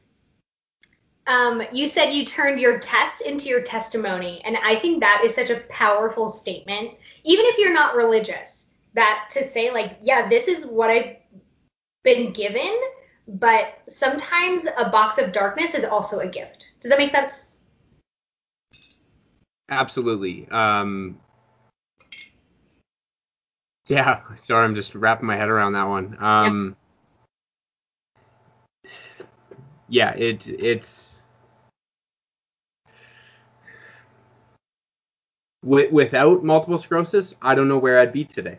Um, 1.26 1.62
you 1.72 1.86
said 1.86 2.10
you 2.10 2.24
turned 2.24 2.60
your 2.60 2.78
test 2.78 3.20
into 3.20 3.48
your 3.48 3.62
testimony, 3.62 4.42
and 4.44 4.56
I 4.56 4.74
think 4.74 5.00
that 5.00 5.22
is 5.24 5.34
such 5.34 5.50
a 5.50 5.60
powerful 5.68 6.30
statement, 6.30 6.94
even 7.22 7.46
if 7.46 7.58
you're 7.58 7.72
not 7.72 7.94
religious. 7.94 8.68
That 8.94 9.28
to 9.30 9.44
say 9.44 9.70
like, 9.70 9.98
yeah, 10.02 10.28
this 10.28 10.48
is 10.48 10.66
what 10.66 10.90
I've 10.90 11.16
been 12.02 12.32
given, 12.32 12.76
but 13.26 13.78
sometimes 13.88 14.66
a 14.76 14.90
box 14.90 15.18
of 15.18 15.32
darkness 15.32 15.74
is 15.74 15.84
also 15.84 16.18
a 16.18 16.26
gift. 16.26 16.66
Does 16.80 16.90
that 16.90 16.98
make 16.98 17.10
sense? 17.10 17.51
Absolutely. 19.72 20.46
Um, 20.50 21.18
yeah, 23.88 24.20
sorry, 24.42 24.66
I'm 24.66 24.74
just 24.74 24.94
wrapping 24.94 25.26
my 25.26 25.34
head 25.34 25.48
around 25.48 25.72
that 25.72 25.88
one. 25.88 26.14
Um, 26.20 26.76
yeah, 29.88 30.10
it 30.10 30.46
it's 30.46 31.20
wi- 35.64 35.88
without 35.90 36.44
multiple 36.44 36.78
sclerosis, 36.78 37.34
I 37.40 37.54
don't 37.54 37.68
know 37.68 37.78
where 37.78 37.98
I'd 37.98 38.12
be 38.12 38.26
today. 38.26 38.58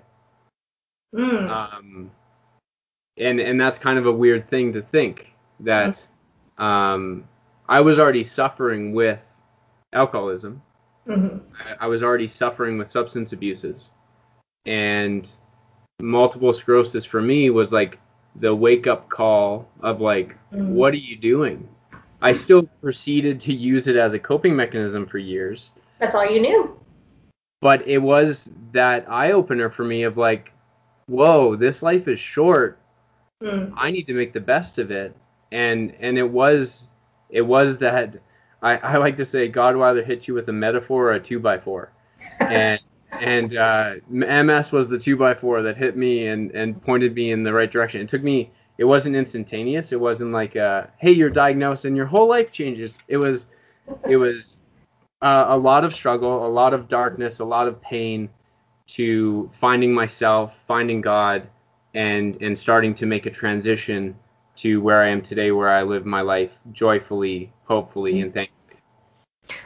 Mm. 1.14 1.48
Um, 1.48 2.12
and 3.18 3.40
and 3.40 3.62
that's 3.62 3.78
kind 3.78 4.00
of 4.00 4.08
a 4.08 4.12
weird 4.12 4.50
thing 4.50 4.74
to 4.74 4.82
think 4.82 5.28
that 5.60 6.08
um, 6.58 7.26
I 7.70 7.82
was 7.82 8.00
already 8.00 8.24
suffering 8.24 8.94
with 8.94 9.24
alcoholism. 9.94 10.64
Hmm 11.06 11.38
I, 11.60 11.86
I 11.86 11.88
was 11.88 12.02
already 12.04 12.28
suffering 12.28 12.78
with 12.78 12.92
substance 12.92 13.34
abuses, 13.34 13.90
and 14.66 15.28
multiple 16.02 16.54
sclerosis 16.54 17.06
for 17.06 17.22
me 17.22 17.50
was 17.50 17.72
like 17.72 18.00
the 18.38 18.54
wake 18.54 18.88
up 18.88 19.10
call 19.10 19.70
of 19.82 20.02
like, 20.02 20.36
Mhm. 20.54 20.70
what 20.70 20.94
are 20.94 20.98
you 20.98 21.16
doing? 21.16 21.68
I 22.22 22.34
still 22.34 22.64
proceeded 22.82 23.40
to 23.42 23.54
use 23.54 23.88
it 23.88 23.96
as 23.96 24.14
a 24.14 24.20
coping 24.20 24.56
mechanism 24.56 25.06
for 25.06 25.18
years, 25.18 25.72
That's 26.00 26.16
all 26.16 26.26
you 26.26 26.42
knew. 26.42 26.80
but 27.62 27.88
it 27.88 28.00
was 28.00 28.50
that 28.72 29.10
eye 29.10 29.32
opener 29.34 29.70
for 29.70 29.84
me 29.84 30.04
of 30.04 30.18
like, 30.18 30.52
whoa, 31.08 31.56
this 31.56 31.84
life 31.84 32.08
is 32.08 32.20
short. 32.20 32.80
Mm. 33.42 33.74
I 33.76 33.92
need 33.92 34.08
to 34.08 34.14
make 34.14 34.32
the 34.34 34.40
best 34.40 34.80
of 34.80 34.90
it. 34.90 35.16
And 35.52 35.94
and 36.00 36.18
it 36.18 36.30
was 36.30 36.88
it 37.30 37.42
was 37.42 37.78
that 37.78 38.16
I, 38.64 38.78
I 38.78 38.98
like 38.98 39.18
to 39.18 39.26
say 39.26 39.48
God 39.48 39.76
will 39.76 39.84
either 39.84 40.04
hit 40.04 40.28
you 40.28 40.34
with 40.34 40.48
a 40.50 40.54
metaphor 40.54 41.10
or 41.10 41.14
a 41.14 41.20
two 41.20 41.40
by 41.40 41.60
four. 41.60 41.92
And 42.40 42.80
and 43.20 43.56
uh, 43.56 43.96
MS 44.10 44.72
was 44.72 44.88
the 44.88 44.98
two 44.98 45.16
by 45.16 45.36
four 45.36 45.62
that 45.62 45.78
hit 45.78 45.96
me 45.96 46.28
and 46.28 46.52
and 46.52 46.82
pointed 46.82 47.14
me 47.14 47.32
in 47.32 47.44
the 47.44 47.54
right 47.54 47.72
direction. 47.72 48.02
It 48.02 48.10
took 48.10 48.24
me. 48.24 48.52
It 48.80 48.86
wasn't 48.86 49.16
instantaneous. 49.16 49.92
It 49.92 50.00
wasn't 50.00 50.32
like, 50.32 50.56
uh, 50.56 50.86
hey, 50.98 51.12
you're 51.12 51.30
diagnosed 51.30 51.86
and 51.86 51.96
your 51.96 52.08
whole 52.08 52.28
life 52.28 52.52
changes. 52.52 52.98
It 53.08 53.18
was 53.18 53.46
it 54.10 54.18
was 54.18 54.58
uh, 55.22 55.46
a 55.50 55.58
lot 55.58 55.86
of 55.86 55.94
struggle, 55.94 56.46
a 56.46 56.50
lot 56.50 56.74
of 56.74 56.88
darkness, 56.88 57.40
a 57.40 57.46
lot 57.46 57.68
of 57.68 57.80
pain 57.82 58.30
to 58.88 59.52
finding 59.60 59.94
myself, 59.94 60.54
finding 60.68 61.02
God, 61.02 61.48
and 61.94 62.42
and 62.42 62.58
starting 62.58 62.96
to 62.96 63.06
make 63.06 63.26
a 63.26 63.30
transition 63.30 64.16
to 64.58 64.82
where 64.82 65.02
I 65.02 65.10
am 65.10 65.22
today, 65.22 65.52
where 65.52 65.70
I 65.70 65.84
live 65.84 66.06
my 66.06 66.22
life 66.22 66.52
joyfully, 66.72 67.52
hopefully, 67.66 68.14
mm-hmm. 68.14 68.24
and 68.24 68.34
thankfully. 68.34 68.60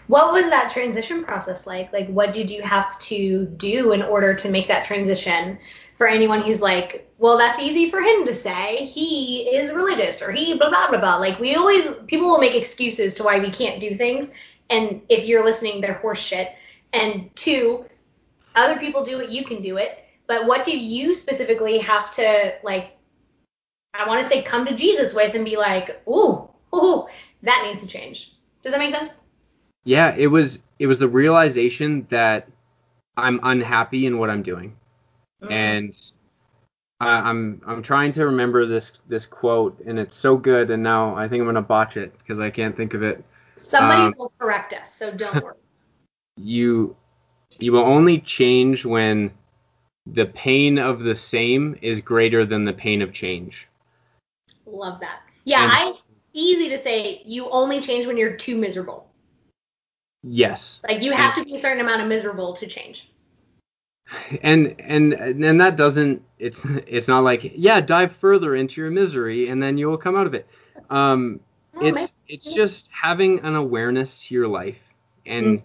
What 0.08 0.34
was 0.34 0.50
that 0.50 0.72
transition 0.72 1.24
process 1.24 1.68
like? 1.68 1.94
Like, 1.94 2.08
what 2.08 2.34
did 2.34 2.50
you 2.50 2.62
have 2.62 2.98
to 3.00 3.46
do 3.46 3.92
in 3.92 4.02
order 4.02 4.34
to 4.34 4.50
make 4.50 4.68
that 4.68 4.86
transition? 4.86 5.60
For 5.96 6.08
anyone 6.08 6.44
who's 6.44 6.62
like, 6.62 7.12
well, 7.18 7.40
that's 7.40 7.60
easy 7.60 7.90
for 7.90 8.00
him 8.00 8.26
to 8.28 8.36
say. 8.36 8.86
He 8.86 9.50
is 9.50 9.72
religious 9.72 10.22
or 10.22 10.32
he 10.32 10.54
blah 10.54 10.70
blah 10.70 10.90
blah 10.90 11.00
blah. 11.00 11.16
Like, 11.18 11.40
we 11.40 11.56
always 11.56 11.88
people 12.06 12.28
will 12.28 12.38
make 12.38 12.54
excuses 12.54 13.16
to 13.16 13.24
why 13.24 13.40
we 13.40 13.50
can't 13.50 13.82
do 13.82 13.96
things, 13.96 14.30
and 14.70 15.02
if 15.10 15.26
you're 15.26 15.44
listening, 15.44 15.82
they're 15.82 16.00
horseshit. 16.04 16.54
And 16.94 17.36
two, 17.36 17.86
other 18.56 18.80
people 18.80 19.04
do 19.04 19.20
it, 19.20 19.30
you 19.30 19.44
can 19.44 19.62
do 19.62 19.78
it. 19.78 20.04
But 20.28 20.46
what 20.46 20.66
do 20.66 20.78
you 20.78 21.14
specifically 21.14 21.80
have 21.80 22.12
to 22.12 22.54
like? 22.64 22.97
I 23.98 24.08
want 24.08 24.22
to 24.22 24.28
say 24.28 24.42
come 24.42 24.66
to 24.66 24.76
Jesus 24.76 25.14
with 25.14 25.34
and 25.36 25.44
be 25.44 25.58
like, 25.58 26.02
ooh, 26.08 26.48
ooh, 26.76 27.08
that 27.44 27.64
needs 27.66 27.82
to 27.82 27.88
change. 27.88 28.34
Does 28.62 28.72
that 28.72 28.80
make 28.80 28.94
sense? 28.94 29.20
Yeah, 29.84 30.16
it 30.16 30.28
was 30.28 30.60
it 30.80 30.88
was 30.88 31.00
the 31.00 31.08
realization 31.08 32.06
that 32.10 32.48
I'm 33.16 33.40
unhappy 33.44 34.06
in 34.06 34.18
what 34.18 34.30
I'm 34.30 34.44
doing, 34.44 34.76
Mm. 35.44 35.52
and 35.52 36.02
I, 37.00 37.30
I'm 37.30 37.62
I'm 37.66 37.82
trying 37.84 38.12
to 38.14 38.26
remember 38.26 38.66
this 38.66 38.92
this 39.08 39.26
quote, 39.26 39.80
and 39.86 39.98
it's 40.00 40.16
so 40.16 40.36
good, 40.36 40.72
and 40.72 40.84
now 40.84 41.16
I 41.16 41.28
think 41.28 41.42
I'm 41.42 41.48
gonna 41.48 41.62
botch 41.62 41.96
it 41.98 42.18
because 42.20 42.40
I 42.40 42.50
can't 42.50 42.76
think 42.76 42.94
of 42.94 43.04
it. 43.04 43.24
Somebody 43.58 44.02
Um, 44.02 44.16
will 44.18 44.32
correct 44.40 44.74
us, 44.74 44.94
so 44.94 45.12
don't 45.12 45.34
worry. 45.44 45.56
You 46.38 46.96
you 47.60 47.72
will 47.72 47.86
only 47.86 48.20
change 48.20 48.86
when 48.86 49.32
the 50.06 50.26
pain 50.26 50.78
of 50.78 51.00
the 51.00 51.16
same 51.16 51.78
is 51.82 52.02
greater 52.02 52.46
than 52.46 52.66
the 52.66 52.74
pain 52.74 53.02
of 53.02 53.14
change. 53.14 53.68
Love 54.68 55.00
that. 55.00 55.22
Yeah, 55.46 55.64
And- 55.64 55.72
I 55.74 55.94
easy 56.34 56.70
to 56.70 56.78
say 56.78 57.22
you 57.26 57.50
only 57.50 57.82
change 57.82 58.06
when 58.06 58.18
you're 58.18 58.36
too 58.36 58.58
miserable. 58.58 59.10
Yes. 60.24 60.80
Like 60.88 61.02
you 61.02 61.12
have 61.14 61.34
to 61.36 61.44
be 61.44 61.56
a 61.56 61.58
certain 61.58 61.80
amount 61.82 62.02
of 62.02 62.08
miserable 62.08 62.54
to 62.54 62.68
change. 62.68 63.10
and 64.42 64.76
and 64.80 65.14
and 65.14 65.60
that 65.60 65.76
doesn't 65.76 66.22
it's 66.40 66.66
it's 66.88 67.08
not 67.10 67.24
like 67.26 67.52
yeah 67.56 67.82
dive 67.82 68.16
further 68.22 68.56
into 68.56 68.80
your 68.80 68.90
misery 68.90 69.50
and 69.50 69.62
then 69.62 69.78
you 69.78 69.88
will 69.88 69.98
come 69.98 70.16
out 70.16 70.26
of 70.26 70.34
it 70.34 70.48
um 70.90 71.40
Oh, 71.76 71.86
it's 71.86 71.96
maybe. 71.96 72.12
it's 72.30 72.46
just 72.54 72.88
having 72.90 73.40
an 73.42 73.56
awareness 73.56 74.20
to 74.24 74.34
your 74.34 74.48
life 74.48 74.78
and 75.26 75.62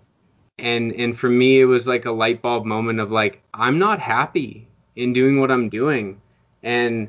and 0.58 0.92
and 0.92 1.16
for 1.18 1.28
me 1.30 1.60
it 1.60 1.66
was 1.66 1.86
like 1.86 2.04
a 2.04 2.10
light 2.10 2.42
bulb 2.42 2.64
moment 2.66 2.98
of 3.00 3.12
like 3.12 3.40
i'm 3.54 3.78
not 3.78 4.00
happy 4.00 4.66
in 4.96 5.12
doing 5.12 5.38
what 5.40 5.50
i'm 5.52 5.68
doing 5.70 6.20
and 6.64 7.08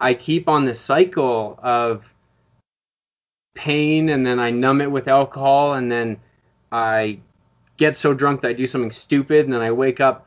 i 0.00 0.12
keep 0.14 0.48
on 0.48 0.64
this 0.64 0.80
cycle 0.80 1.58
of 1.62 2.04
pain 3.54 4.10
and 4.10 4.26
then 4.26 4.38
i 4.38 4.50
numb 4.50 4.80
it 4.80 4.90
with 4.90 5.08
alcohol 5.08 5.74
and 5.74 5.90
then 5.90 6.16
i 6.72 7.18
get 7.78 7.96
so 7.96 8.12
drunk 8.12 8.42
that 8.42 8.48
i 8.48 8.52
do 8.52 8.66
something 8.66 8.90
stupid 8.90 9.44
and 9.44 9.52
then 9.54 9.62
i 9.62 9.70
wake 9.70 10.00
up 10.00 10.26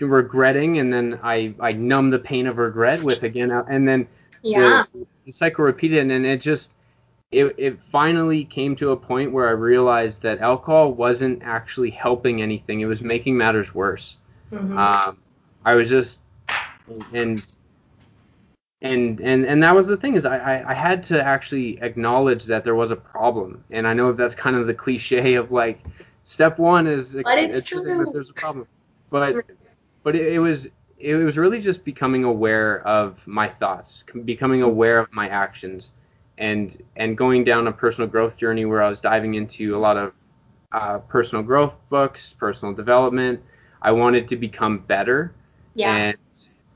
regretting 0.00 0.78
and 0.78 0.92
then 0.92 1.18
i 1.22 1.54
i 1.60 1.72
numb 1.72 2.10
the 2.10 2.18
pain 2.18 2.46
of 2.46 2.58
regret 2.58 3.02
with 3.02 3.22
again 3.22 3.50
and 3.50 3.86
then 3.86 4.06
Yeah. 4.42 4.84
the, 4.94 5.06
the 5.26 5.32
cycle 5.32 5.64
repeated 5.64 5.98
and 5.98 6.10
then 6.10 6.24
it 6.24 6.38
just 6.40 6.70
it, 7.32 7.54
it 7.58 7.78
finally 7.90 8.44
came 8.44 8.76
to 8.76 8.92
a 8.92 8.96
point 8.96 9.32
where 9.32 9.48
I 9.48 9.52
realized 9.52 10.22
that 10.22 10.38
alcohol 10.38 10.92
wasn't 10.92 11.42
actually 11.42 11.90
helping 11.90 12.40
anything. 12.40 12.80
It 12.80 12.84
was 12.84 13.00
making 13.00 13.36
matters 13.36 13.74
worse. 13.74 14.18
Mhm. 14.52 14.78
Um, 14.78 15.18
I 15.64 15.74
was 15.74 15.88
just 15.88 16.18
and 17.12 17.44
and 18.84 19.18
and 19.20 19.46
and 19.46 19.62
that 19.62 19.74
was 19.74 19.86
the 19.86 19.96
thing 19.96 20.14
is 20.14 20.26
I, 20.26 20.36
I 20.36 20.70
I 20.70 20.74
had 20.74 21.02
to 21.04 21.22
actually 21.22 21.80
acknowledge 21.80 22.44
that 22.44 22.64
there 22.64 22.74
was 22.74 22.90
a 22.90 22.96
problem. 22.96 23.64
And 23.70 23.88
I 23.88 23.94
know 23.94 24.12
that's 24.12 24.34
kind 24.34 24.56
of 24.56 24.66
the 24.66 24.74
cliche 24.74 25.34
of 25.34 25.50
like 25.50 25.82
step 26.24 26.58
one 26.58 26.86
is 26.86 27.16
But 27.24 27.38
it's 27.38 27.62
true. 27.62 28.06
there's 28.12 28.28
a 28.28 28.34
problem. 28.34 28.66
But 29.08 29.36
but 30.02 30.14
it, 30.14 30.34
it 30.34 30.38
was 30.38 30.68
it 30.98 31.14
was 31.14 31.38
really 31.38 31.60
just 31.62 31.82
becoming 31.82 32.24
aware 32.24 32.86
of 32.86 33.26
my 33.26 33.48
thoughts, 33.48 34.04
becoming 34.24 34.60
aware 34.62 34.98
of 34.98 35.10
my 35.12 35.28
actions, 35.28 35.92
and 36.36 36.82
and 36.96 37.16
going 37.16 37.42
down 37.42 37.66
a 37.68 37.72
personal 37.72 38.08
growth 38.08 38.36
journey 38.36 38.66
where 38.66 38.82
I 38.82 38.90
was 38.90 39.00
diving 39.00 39.34
into 39.34 39.74
a 39.76 39.78
lot 39.78 39.96
of 39.96 40.12
uh, 40.72 40.98
personal 40.98 41.42
growth 41.42 41.74
books, 41.88 42.34
personal 42.38 42.74
development. 42.74 43.40
I 43.80 43.92
wanted 43.92 44.28
to 44.28 44.36
become 44.36 44.80
better, 44.80 45.32
yeah. 45.74 45.94
and 45.94 46.18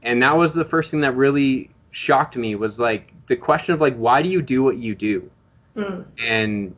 and 0.03 0.23
that 0.23 0.35
was 0.35 0.55
the 0.55 0.65
first 0.65 0.91
thing 0.91 1.03
that 1.03 1.15
really 1.15 1.71
shocked 1.99 2.37
me 2.37 2.55
was 2.55 2.79
like 2.79 3.13
the 3.27 3.37
question 3.37 3.75
of 3.75 3.81
like 3.81 3.97
why 3.97 4.23
do 4.23 4.29
you 4.29 4.41
do 4.41 4.63
what 4.63 4.77
you 4.79 4.95
do, 4.95 5.31
Mm. 5.77 6.05
and 6.25 6.75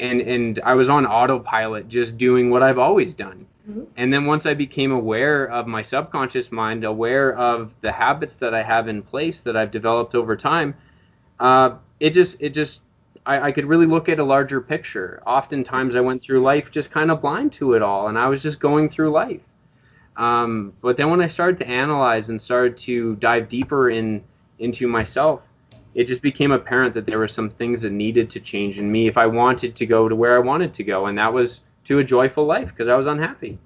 and 0.00 0.20
and 0.20 0.60
I 0.64 0.74
was 0.74 0.88
on 0.88 1.06
autopilot 1.06 1.88
just 1.88 2.16
doing 2.18 2.50
what 2.50 2.62
I've 2.62 2.78
always 2.78 3.14
done. 3.14 3.46
Mhm. 3.68 3.86
And 3.96 4.12
then 4.12 4.24
once 4.26 4.46
I 4.46 4.54
became 4.54 4.92
aware 4.92 5.44
of 5.50 5.66
my 5.66 5.82
subconscious 5.82 6.50
mind, 6.52 6.84
aware 6.84 7.36
of 7.36 7.72
the 7.80 7.92
habits 7.92 8.36
that 8.36 8.54
I 8.54 8.62
have 8.62 8.88
in 8.88 9.02
place 9.02 9.40
that 9.40 9.56
I've 9.56 9.70
developed 9.70 10.14
over 10.14 10.36
time, 10.36 10.74
uh, 11.40 11.70
it 12.00 12.10
just 12.10 12.36
it 12.40 12.50
just 12.54 12.80
I, 13.26 13.48
I 13.48 13.52
could 13.52 13.66
really 13.66 13.86
look 13.86 14.08
at 14.08 14.18
a 14.18 14.24
larger 14.24 14.60
picture. 14.60 15.20
Oftentimes 15.26 15.94
I 15.94 16.00
went 16.00 16.22
through 16.22 16.40
life 16.42 16.70
just 16.70 16.90
kind 16.90 17.10
of 17.10 17.20
blind 17.20 17.52
to 17.54 17.74
it 17.74 17.82
all, 17.82 18.08
and 18.08 18.18
I 18.18 18.28
was 18.28 18.42
just 18.42 18.60
going 18.60 18.88
through 18.88 19.10
life. 19.10 19.42
Um, 20.16 20.72
but 20.80 20.96
then 20.96 21.10
when 21.10 21.20
I 21.20 21.28
started 21.28 21.58
to 21.60 21.68
analyze 21.68 22.28
and 22.30 22.40
started 22.40 22.76
to 22.88 23.16
dive 23.16 23.48
deeper 23.48 23.90
in 23.90 24.22
into 24.58 24.86
myself, 24.86 25.42
it 25.94 26.04
just 26.04 26.22
became 26.22 26.52
apparent 26.52 26.94
that 26.94 27.06
there 27.06 27.18
were 27.18 27.28
some 27.28 27.50
things 27.50 27.82
that 27.82 27.92
needed 27.92 28.30
to 28.30 28.40
change 28.40 28.78
in 28.78 28.90
me 28.90 29.08
if 29.08 29.16
I 29.16 29.26
wanted 29.26 29.74
to 29.76 29.86
go 29.86 30.08
to 30.08 30.14
where 30.14 30.36
I 30.36 30.40
wanted 30.40 30.74
to 30.74 30.84
go, 30.84 31.06
and 31.06 31.18
that 31.18 31.32
was 31.32 31.60
to 31.84 31.98
a 31.98 32.04
joyful 32.04 32.44
life 32.44 32.68
because 32.68 32.88
I 32.88 32.96
was 32.96 33.06
unhappy. 33.06 33.58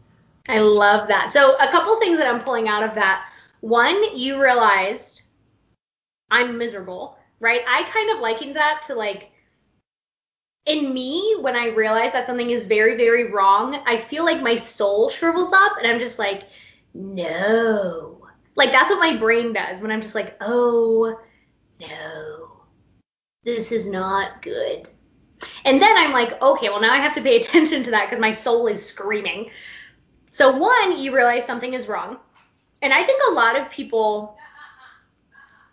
I 0.49 0.61
love 0.61 1.09
that. 1.09 1.31
So 1.33 1.57
a 1.57 1.69
couple 1.71 1.99
things 1.99 2.19
that 2.19 2.33
I'm 2.33 2.41
pulling 2.41 2.69
out 2.69 2.83
of 2.83 2.95
that. 2.95 3.29
One, 3.61 4.17
you 4.17 4.41
realized 4.41 5.23
I'm 6.31 6.59
miserable, 6.59 7.19
right? 7.41 7.61
I 7.67 7.85
kind 7.93 8.11
of 8.11 8.21
likened 8.21 8.57
that 8.57 8.83
to 8.87 8.95
like 8.95 9.31
in 10.67 10.95
me 10.95 11.37
when 11.41 11.57
I 11.57 11.69
realize 11.69 12.13
that 12.13 12.27
something 12.27 12.51
is 12.51 12.65
very, 12.65 12.97
very 12.97 13.31
wrong, 13.31 13.83
I 13.87 13.97
feel 13.97 14.25
like 14.25 14.41
my 14.41 14.55
soul 14.55 15.09
shrivels 15.09 15.53
up 15.53 15.73
and 15.79 15.87
I'm 15.87 15.99
just 15.99 16.19
like, 16.19 16.45
no. 16.95 18.22
Like 18.55 18.73
that's 18.73 18.91
what 18.91 19.01
my 19.01 19.17
brain 19.17 19.53
does 19.53 19.81
when 19.81 19.91
I'm 19.91 20.01
just 20.01 20.15
like, 20.15 20.37
oh 20.41 21.19
no, 21.81 22.63
this 23.45 23.73
is 23.73 23.89
not 23.89 24.43
good. 24.43 24.89
And 25.65 25.81
then 25.83 25.97
I'm 25.97 26.13
like, 26.13 26.41
okay, 26.41 26.69
well 26.69 26.81
now 26.81 26.93
I 26.93 26.99
have 26.99 27.15
to 27.15 27.23
pay 27.23 27.37
attention 27.41 27.83
to 27.85 27.91
that 27.93 28.07
because 28.07 28.21
my 28.21 28.31
soul 28.31 28.67
is 28.67 28.85
screaming. 28.85 29.51
So 30.31 30.57
one, 30.57 30.99
you 30.99 31.15
realize 31.15 31.45
something 31.45 31.75
is 31.75 31.89
wrong. 31.89 32.19
And 32.81 32.93
I 32.93 33.03
think 33.03 33.23
a 33.29 33.33
lot 33.33 33.61
of 33.61 33.71
people 33.71 34.37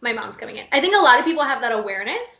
my 0.01 0.13
mom's 0.13 0.37
coming 0.37 0.57
in. 0.57 0.65
I 0.71 0.79
think 0.79 0.95
a 0.95 0.99
lot 0.99 1.19
of 1.19 1.25
people 1.25 1.43
have 1.43 1.61
that 1.61 1.71
awareness, 1.71 2.38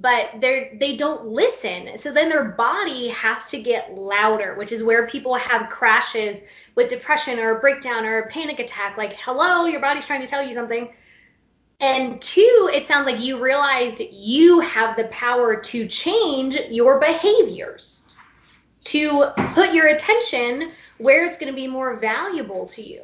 but 0.00 0.30
they're 0.40 0.70
they 0.78 0.96
don't 0.96 1.26
listen. 1.26 1.96
So 1.98 2.12
then 2.12 2.28
their 2.28 2.44
body 2.44 3.08
has 3.08 3.48
to 3.50 3.60
get 3.60 3.94
louder 3.94 4.54
which 4.54 4.72
is 4.72 4.82
where 4.82 5.06
people 5.06 5.34
have 5.34 5.68
crashes 5.68 6.42
with 6.74 6.88
depression 6.88 7.38
or 7.38 7.56
a 7.56 7.60
breakdown 7.60 8.04
or 8.04 8.18
a 8.18 8.28
panic 8.28 8.58
attack 8.58 8.96
like 8.96 9.14
hello 9.14 9.66
your 9.66 9.80
body's 9.80 10.06
trying 10.06 10.20
to 10.20 10.26
tell 10.26 10.42
you 10.42 10.52
something. 10.52 10.92
And 11.80 12.20
two 12.20 12.70
it 12.72 12.86
sounds 12.86 13.06
like 13.06 13.20
you 13.20 13.42
realized 13.42 14.00
you 14.00 14.60
have 14.60 14.96
the 14.96 15.04
power 15.04 15.56
to 15.56 15.86
change 15.86 16.56
your 16.70 16.98
behaviors 16.98 18.02
to 18.84 19.26
put 19.54 19.74
your 19.74 19.88
attention 19.88 20.72
where 20.98 21.26
it's 21.26 21.38
going 21.38 21.52
to 21.52 21.56
be 21.56 21.68
more 21.68 21.94
valuable 21.96 22.66
to 22.66 22.82
you. 22.82 23.02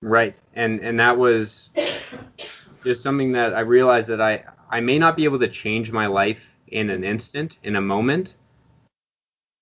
Right 0.00 0.36
and 0.54 0.80
and 0.80 1.00
that 1.00 1.16
was 1.16 1.70
just 2.84 3.02
something 3.02 3.32
that 3.32 3.54
i 3.54 3.60
realized 3.60 4.08
that 4.08 4.20
i 4.20 4.44
I 4.70 4.80
may 4.80 4.98
not 4.98 5.16
be 5.16 5.24
able 5.24 5.38
to 5.40 5.48
change 5.48 5.92
my 5.92 6.06
life 6.06 6.38
in 6.68 6.90
an 6.90 7.04
instant, 7.04 7.56
in 7.62 7.76
a 7.76 7.80
moment, 7.80 8.34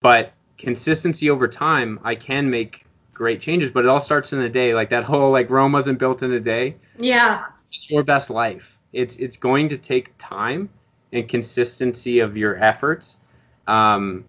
but 0.01 0.33
consistency 0.59 1.31
over 1.31 1.49
time, 1.49 2.01
I 2.05 2.15
can 2.15 2.49
make 2.49 2.85
great 3.13 3.41
changes. 3.41 3.71
But 3.71 3.85
it 3.85 3.89
all 3.89 4.01
starts 4.01 4.33
in 4.33 4.41
a 4.41 4.49
day. 4.49 4.75
Like 4.75 4.91
that 4.91 5.05
whole 5.05 5.31
like 5.31 5.51
Rome 5.51 5.73
wasn't 5.73 5.99
built 5.99 6.23
in 6.23 6.33
a 6.33 6.41
day. 6.41 6.77
Yeah. 6.99 7.45
It's 7.73 7.91
your 7.91 8.03
best 8.03 8.31
life. 8.31 8.65
It's 8.93 9.17
it's 9.17 9.37
going 9.37 9.69
to 9.71 9.79
take 9.79 10.13
time 10.19 10.69
and 11.13 11.29
consistency 11.29 12.21
of 12.21 12.37
your 12.37 12.63
efforts. 12.63 13.19
Um, 13.67 14.25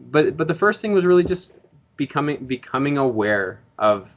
but 0.00 0.36
but 0.36 0.48
the 0.48 0.54
first 0.54 0.80
thing 0.80 0.92
was 0.92 1.04
really 1.04 1.24
just 1.24 1.52
becoming 1.96 2.44
becoming 2.46 2.98
aware 2.98 3.60
of 3.78 4.08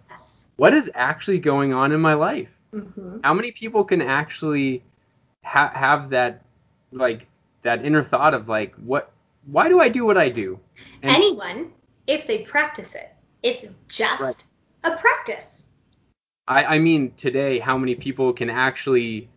what 0.57 0.73
is 0.73 0.89
actually 0.95 1.39
going 1.39 1.73
on 1.73 1.91
in 1.91 1.99
my 1.99 2.13
life. 2.13 2.49
Mm-hmm. 2.73 3.19
How 3.23 3.33
many 3.33 3.51
people 3.51 3.83
can 3.83 4.01
actually 4.01 4.83
ha- 5.45 5.71
have 5.73 6.09
that 6.09 6.41
like 6.91 7.27
that 7.61 7.85
inner 7.85 8.03
thought 8.03 8.33
of 8.33 8.49
like 8.49 8.73
what 8.75 9.11
why 9.45 9.69
do 9.69 9.79
I 9.79 9.89
do 9.89 10.05
what 10.05 10.17
I 10.17 10.29
do? 10.29 10.59
And 11.03 11.15
Anyone, 11.15 11.71
if 12.07 12.25
they 12.25 12.39
practice 12.39 12.95
it, 12.95 13.13
it's 13.43 13.65
just 13.87 14.21
right. 14.21 14.45
a 14.83 14.97
practice. 14.97 15.65
I, 16.47 16.63
I 16.65 16.79
mean 16.79 17.13
today 17.15 17.59
how 17.59 17.77
many 17.77 17.95
people 17.95 18.33
can 18.33 18.49
actually 18.49 19.29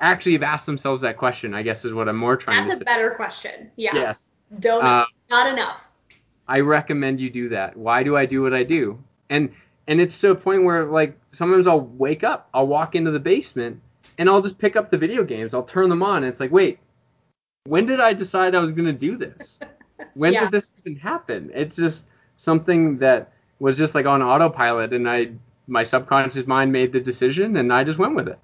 actually 0.00 0.32
have 0.32 0.42
asked 0.42 0.66
themselves 0.66 1.02
that 1.02 1.16
question, 1.16 1.54
I 1.54 1.62
guess 1.62 1.84
is 1.84 1.92
what 1.92 2.08
I'm 2.08 2.16
more 2.16 2.36
trying 2.36 2.58
That's 2.58 2.70
to. 2.70 2.76
That's 2.76 2.82
a 2.82 2.84
better 2.84 3.10
question. 3.10 3.70
Yeah. 3.76 3.94
Yes. 3.94 4.30
Don't 4.60 4.84
uh, 4.84 5.06
not 5.30 5.50
enough. 5.52 5.80
I 6.48 6.60
recommend 6.60 7.20
you 7.20 7.30
do 7.30 7.48
that. 7.50 7.76
Why 7.76 8.02
do 8.02 8.16
I 8.16 8.26
do 8.26 8.42
what 8.42 8.52
I 8.52 8.64
do? 8.64 9.02
And 9.30 9.52
and 9.86 10.00
it's 10.00 10.18
to 10.20 10.30
a 10.30 10.34
point 10.34 10.64
where 10.64 10.84
like 10.84 11.18
sometimes 11.32 11.66
I'll 11.66 11.80
wake 11.80 12.22
up, 12.24 12.48
I'll 12.52 12.66
walk 12.66 12.94
into 12.94 13.10
the 13.10 13.18
basement 13.18 13.80
and 14.22 14.30
I'll 14.30 14.40
just 14.40 14.56
pick 14.56 14.76
up 14.76 14.88
the 14.88 14.96
video 14.96 15.24
games. 15.24 15.52
I'll 15.52 15.64
turn 15.64 15.88
them 15.88 16.00
on, 16.00 16.18
and 16.18 16.26
it's 16.26 16.38
like, 16.38 16.52
wait, 16.52 16.78
when 17.64 17.86
did 17.86 17.98
I 17.98 18.12
decide 18.12 18.54
I 18.54 18.60
was 18.60 18.70
gonna 18.72 18.92
do 18.92 19.18
this? 19.18 19.58
When 20.14 20.32
yeah. 20.32 20.40
did 20.40 20.50
this 20.50 20.72
even 20.84 20.98
happen? 20.98 21.50
It's 21.54 21.76
just 21.76 22.04
something 22.34 22.98
that 22.98 23.32
was 23.60 23.78
just 23.78 23.94
like 23.94 24.04
on 24.04 24.20
autopilot, 24.20 24.92
and 24.92 25.08
I 25.08 25.30
my 25.68 25.84
subconscious 25.84 26.46
mind 26.46 26.72
made 26.72 26.92
the 26.92 27.00
decision, 27.00 27.56
and 27.56 27.72
I 27.72 27.84
just 27.84 27.98
went 27.98 28.16
with 28.16 28.28
it. 28.28 28.38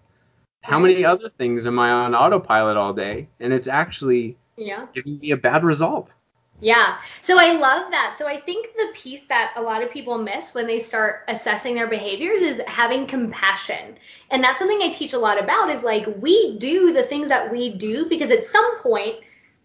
How 0.62 0.78
many 0.78 1.04
other 1.04 1.28
things 1.28 1.66
am 1.66 1.78
I 1.78 1.90
on 1.90 2.14
autopilot 2.14 2.76
all 2.76 2.92
day, 2.92 3.28
and 3.40 3.52
it's 3.52 3.66
actually 3.66 4.36
yeah. 4.56 4.86
giving 4.94 5.18
me 5.18 5.32
a 5.32 5.36
bad 5.36 5.64
result? 5.64 6.14
Yeah. 6.60 6.98
So 7.22 7.38
I 7.38 7.52
love 7.52 7.90
that. 7.92 8.16
So 8.18 8.26
I 8.26 8.36
think 8.36 8.74
the 8.74 8.88
piece 8.92 9.26
that 9.26 9.52
a 9.56 9.62
lot 9.62 9.82
of 9.82 9.92
people 9.92 10.18
miss 10.18 10.54
when 10.54 10.66
they 10.66 10.78
start 10.78 11.22
assessing 11.28 11.74
their 11.74 11.86
behaviors 11.86 12.42
is 12.42 12.60
having 12.66 13.06
compassion. 13.06 13.96
And 14.30 14.42
that's 14.42 14.58
something 14.58 14.82
I 14.82 14.90
teach 14.90 15.12
a 15.12 15.18
lot 15.18 15.42
about 15.42 15.70
is 15.70 15.84
like 15.84 16.06
we 16.20 16.58
do 16.58 16.92
the 16.92 17.04
things 17.04 17.28
that 17.28 17.52
we 17.52 17.70
do 17.70 18.08
because 18.08 18.32
at 18.32 18.44
some 18.44 18.78
point 18.80 19.16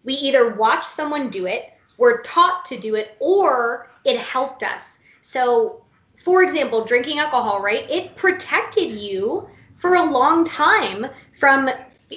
we 0.04 0.14
either 0.14 0.54
watch 0.54 0.84
someone 0.84 1.30
do 1.30 1.46
it, 1.46 1.72
we're 1.96 2.20
taught 2.22 2.64
to 2.66 2.78
do 2.78 2.94
it, 2.94 3.16
or 3.18 3.90
it 4.04 4.18
helped 4.18 4.62
us. 4.62 5.00
So 5.20 5.82
for 6.22 6.42
example, 6.44 6.84
drinking 6.84 7.18
alcohol, 7.18 7.60
right? 7.60 7.90
It 7.90 8.14
protected 8.14 8.92
you 8.92 9.48
for 9.74 9.96
a 9.96 10.10
long 10.10 10.44
time 10.44 11.06
from 11.38 11.68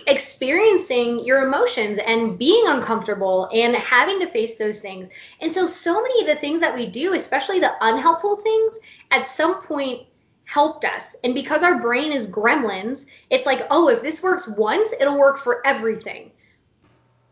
experiencing 0.06 1.24
your 1.26 1.46
emotions 1.46 2.00
and 2.06 2.38
being 2.38 2.68
uncomfortable 2.68 3.50
and 3.54 3.76
having 3.76 4.20
to 4.20 4.28
face 4.28 4.58
those 4.58 4.80
things. 4.80 5.10
And 5.42 5.52
so, 5.52 5.66
so 5.66 6.02
many 6.02 6.22
of 6.22 6.28
the 6.28 6.36
things 6.36 6.60
that 6.60 6.76
we 6.76 6.88
do, 6.88 7.14
especially 7.14 7.60
the 7.60 7.74
unhelpful 7.82 8.38
things, 8.38 8.80
at 9.12 9.28
some 9.28 9.62
point 9.64 10.08
helped 10.46 10.86
us. 10.86 11.16
And 11.24 11.34
because 11.34 11.64
our 11.64 11.80
brain 11.82 12.12
is 12.12 12.28
gremlins, 12.28 13.06
it's 13.30 13.46
like, 13.46 13.68
oh, 13.70 13.90
if 13.90 14.02
this 14.02 14.24
works 14.24 14.48
once, 14.48 14.94
it'll 15.00 15.20
work 15.20 15.40
for 15.40 15.66
everything. 15.66 16.32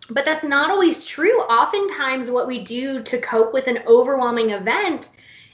But 0.09 0.25
that's 0.25 0.43
not 0.43 0.69
always 0.69 1.05
true. 1.05 1.39
Oftentimes, 1.41 2.29
what 2.29 2.47
we 2.47 2.63
do 2.63 3.01
to 3.03 3.17
cope 3.19 3.53
with 3.53 3.67
an 3.67 3.79
overwhelming 3.87 4.51
event, 4.51 5.09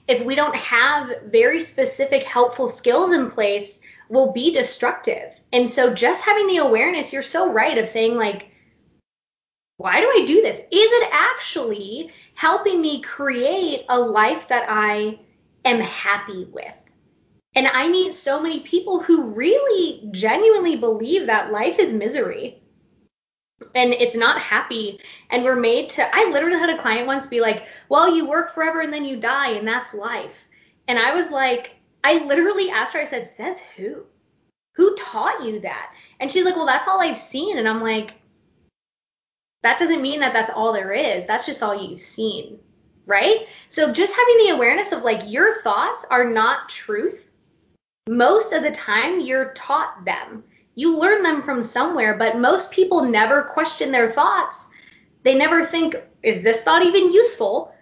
if 0.08 0.26
we 0.26 0.36
don't 0.36 0.56
have 0.56 1.10
very 1.28 1.60
specific 1.60 2.24
helpful 2.24 2.68
skills 2.68 3.12
in 3.12 3.30
place, 3.30 3.80
will 4.12 4.34
be 4.34 4.52
destructive. 4.52 5.40
And 5.54 5.70
so 5.70 5.94
just 5.94 6.24
having 6.24 6.48
the 6.48 6.58
awareness, 6.58 7.14
you're 7.14 7.22
so 7.22 7.52
right 7.52 7.78
of 7.78 7.88
saying 7.88 8.18
like, 8.18 8.52
why 9.78 10.02
do 10.02 10.08
I 10.08 10.26
do 10.28 10.42
this? 10.42 10.60
Is 10.60 10.66
it 10.70 11.10
actually 11.14 12.12
helping 12.36 12.82
me 12.82 13.02
create 13.02 13.86
a 13.88 13.98
life 13.98 14.50
that 14.50 14.66
I 14.68 15.18
am 15.64 15.80
happy 15.80 16.44
with? 16.52 16.76
And 17.56 17.68
I 17.68 17.88
meet 17.88 18.14
so 18.14 18.42
many 18.42 18.60
people 18.60 19.02
who 19.02 19.32
really 19.32 20.08
genuinely 20.12 20.76
believe 20.76 21.28
that 21.28 21.52
life 21.52 21.80
is 21.80 21.94
misery 21.94 22.62
and 23.76 23.94
it's 23.94 24.16
not 24.16 24.42
happy. 24.42 25.00
And 25.30 25.44
we're 25.44 25.56
made 25.56 25.90
to, 25.92 26.08
I 26.14 26.30
literally 26.32 26.60
had 26.60 26.70
a 26.70 26.78
client 26.78 27.08
once 27.08 27.28
be 27.28 27.40
like, 27.40 27.68
well, 27.88 28.14
you 28.14 28.28
work 28.28 28.54
forever 28.54 28.82
and 28.82 28.94
then 28.94 29.06
you 29.06 29.18
die 29.18 29.52
and 29.52 29.68
that's 29.68 29.94
life. 29.94 30.46
And 30.90 31.00
I 31.00 31.16
was 31.16 31.32
like, 31.32 31.81
I 32.04 32.26
literally 32.26 32.70
asked 32.70 32.94
her, 32.94 33.00
I 33.00 33.06
said, 33.06 33.28
says 33.28 33.62
who? 33.76 34.04
Who 34.76 34.96
taught 34.96 35.44
you 35.44 35.60
that? 35.62 35.94
And 36.20 36.32
she's 36.32 36.46
like, 36.46 36.56
well, 36.56 36.66
that's 36.66 36.88
all 36.88 37.02
I've 37.02 37.18
seen. 37.18 37.58
And 37.58 37.68
I'm 37.68 37.82
like, 37.82 38.14
that 39.64 39.78
doesn't 39.78 40.02
mean 40.02 40.20
that 40.22 40.34
that's 40.34 40.50
all 40.50 40.74
there 40.74 40.92
is. 40.94 41.26
That's 41.26 41.46
just 41.46 41.62
all 41.62 41.76
you've 41.76 42.00
seen. 42.00 42.60
Right? 43.06 43.48
So 43.70 43.92
just 43.92 44.16
having 44.16 44.46
the 44.46 44.56
awareness 44.56 44.92
of 44.92 45.04
like 45.04 45.22
your 45.26 45.62
thoughts 45.62 46.06
are 46.10 46.30
not 46.30 46.70
truth. 46.70 47.30
Most 48.10 48.54
of 48.54 48.64
the 48.64 48.72
time, 48.72 49.20
you're 49.20 49.54
taught 49.54 50.06
them. 50.06 50.44
You 50.76 50.98
learn 50.98 51.22
them 51.22 51.42
from 51.42 51.62
somewhere, 51.62 52.18
but 52.18 52.38
most 52.38 52.72
people 52.72 53.04
never 53.04 53.44
question 53.44 53.92
their 53.92 54.10
thoughts. 54.10 54.68
They 55.24 55.36
never 55.36 55.66
think, 55.66 55.96
is 56.24 56.42
this 56.42 56.64
thought 56.64 56.84
even 56.84 57.14
useful? 57.14 57.76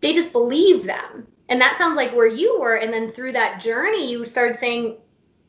They 0.00 0.12
just 0.12 0.32
believe 0.32 0.84
them. 0.84 1.26
And 1.50 1.60
that 1.60 1.76
sounds 1.76 1.96
like 1.96 2.14
where 2.14 2.28
you 2.28 2.60
were. 2.60 2.76
And 2.76 2.92
then 2.92 3.10
through 3.10 3.32
that 3.32 3.60
journey, 3.60 4.10
you 4.10 4.24
started 4.24 4.56
saying, 4.56 4.96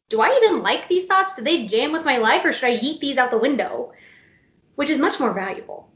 do 0.09 0.19
I 0.19 0.37
even 0.43 0.61
like 0.61 0.89
these 0.89 1.05
thoughts? 1.05 1.35
Do 1.35 1.43
they 1.43 1.67
jam 1.67 1.91
with 1.91 2.03
my 2.03 2.17
life 2.17 2.43
or 2.43 2.51
should 2.51 2.65
I 2.65 2.77
yeet 2.77 2.99
these 2.99 3.17
out 3.17 3.29
the 3.29 3.37
window? 3.37 3.93
Which 4.75 4.89
is 4.89 4.99
much 4.99 5.19
more 5.19 5.31
valuable. 5.31 5.89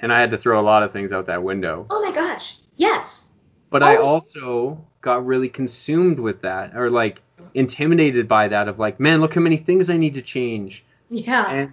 And 0.00 0.12
I 0.12 0.18
had 0.18 0.30
to 0.32 0.38
throw 0.38 0.58
a 0.58 0.64
lot 0.64 0.82
of 0.82 0.92
things 0.92 1.12
out 1.12 1.26
that 1.26 1.42
window. 1.42 1.86
Oh 1.90 2.02
my 2.02 2.12
gosh. 2.12 2.56
Yes. 2.76 3.30
But 3.70 3.82
I 3.82 3.96
oh. 3.96 4.06
also 4.06 4.84
got 5.02 5.24
really 5.24 5.48
consumed 5.48 6.18
with 6.18 6.42
that 6.42 6.74
or 6.74 6.90
like 6.90 7.20
intimidated 7.54 8.26
by 8.26 8.48
that 8.48 8.68
of 8.68 8.78
like, 8.78 8.98
man, 8.98 9.20
look 9.20 9.34
how 9.34 9.40
many 9.42 9.58
things 9.58 9.90
I 9.90 9.96
need 9.96 10.14
to 10.14 10.22
change. 10.22 10.84
Yeah. 11.10 11.50
And 11.50 11.72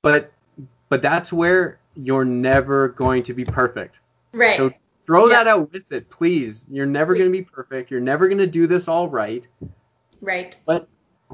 but 0.00 0.32
but 0.88 1.02
that's 1.02 1.32
where 1.32 1.80
you're 1.96 2.24
never 2.24 2.88
going 2.88 3.24
to 3.24 3.34
be 3.34 3.44
perfect. 3.44 3.98
Right. 4.32 4.56
So 4.56 4.70
Throw 5.06 5.28
yeah. 5.28 5.44
that 5.44 5.46
out 5.46 5.72
with 5.72 5.84
it, 5.90 6.10
please. 6.10 6.60
You're 6.68 6.84
never 6.84 7.14
going 7.14 7.26
to 7.26 7.32
be 7.32 7.42
perfect. 7.42 7.90
You're 7.90 8.00
never 8.00 8.26
going 8.26 8.38
to 8.38 8.46
do 8.46 8.66
this 8.66 8.88
all 8.88 9.08
right. 9.08 9.46
Right. 10.20 10.56
But 10.66 10.88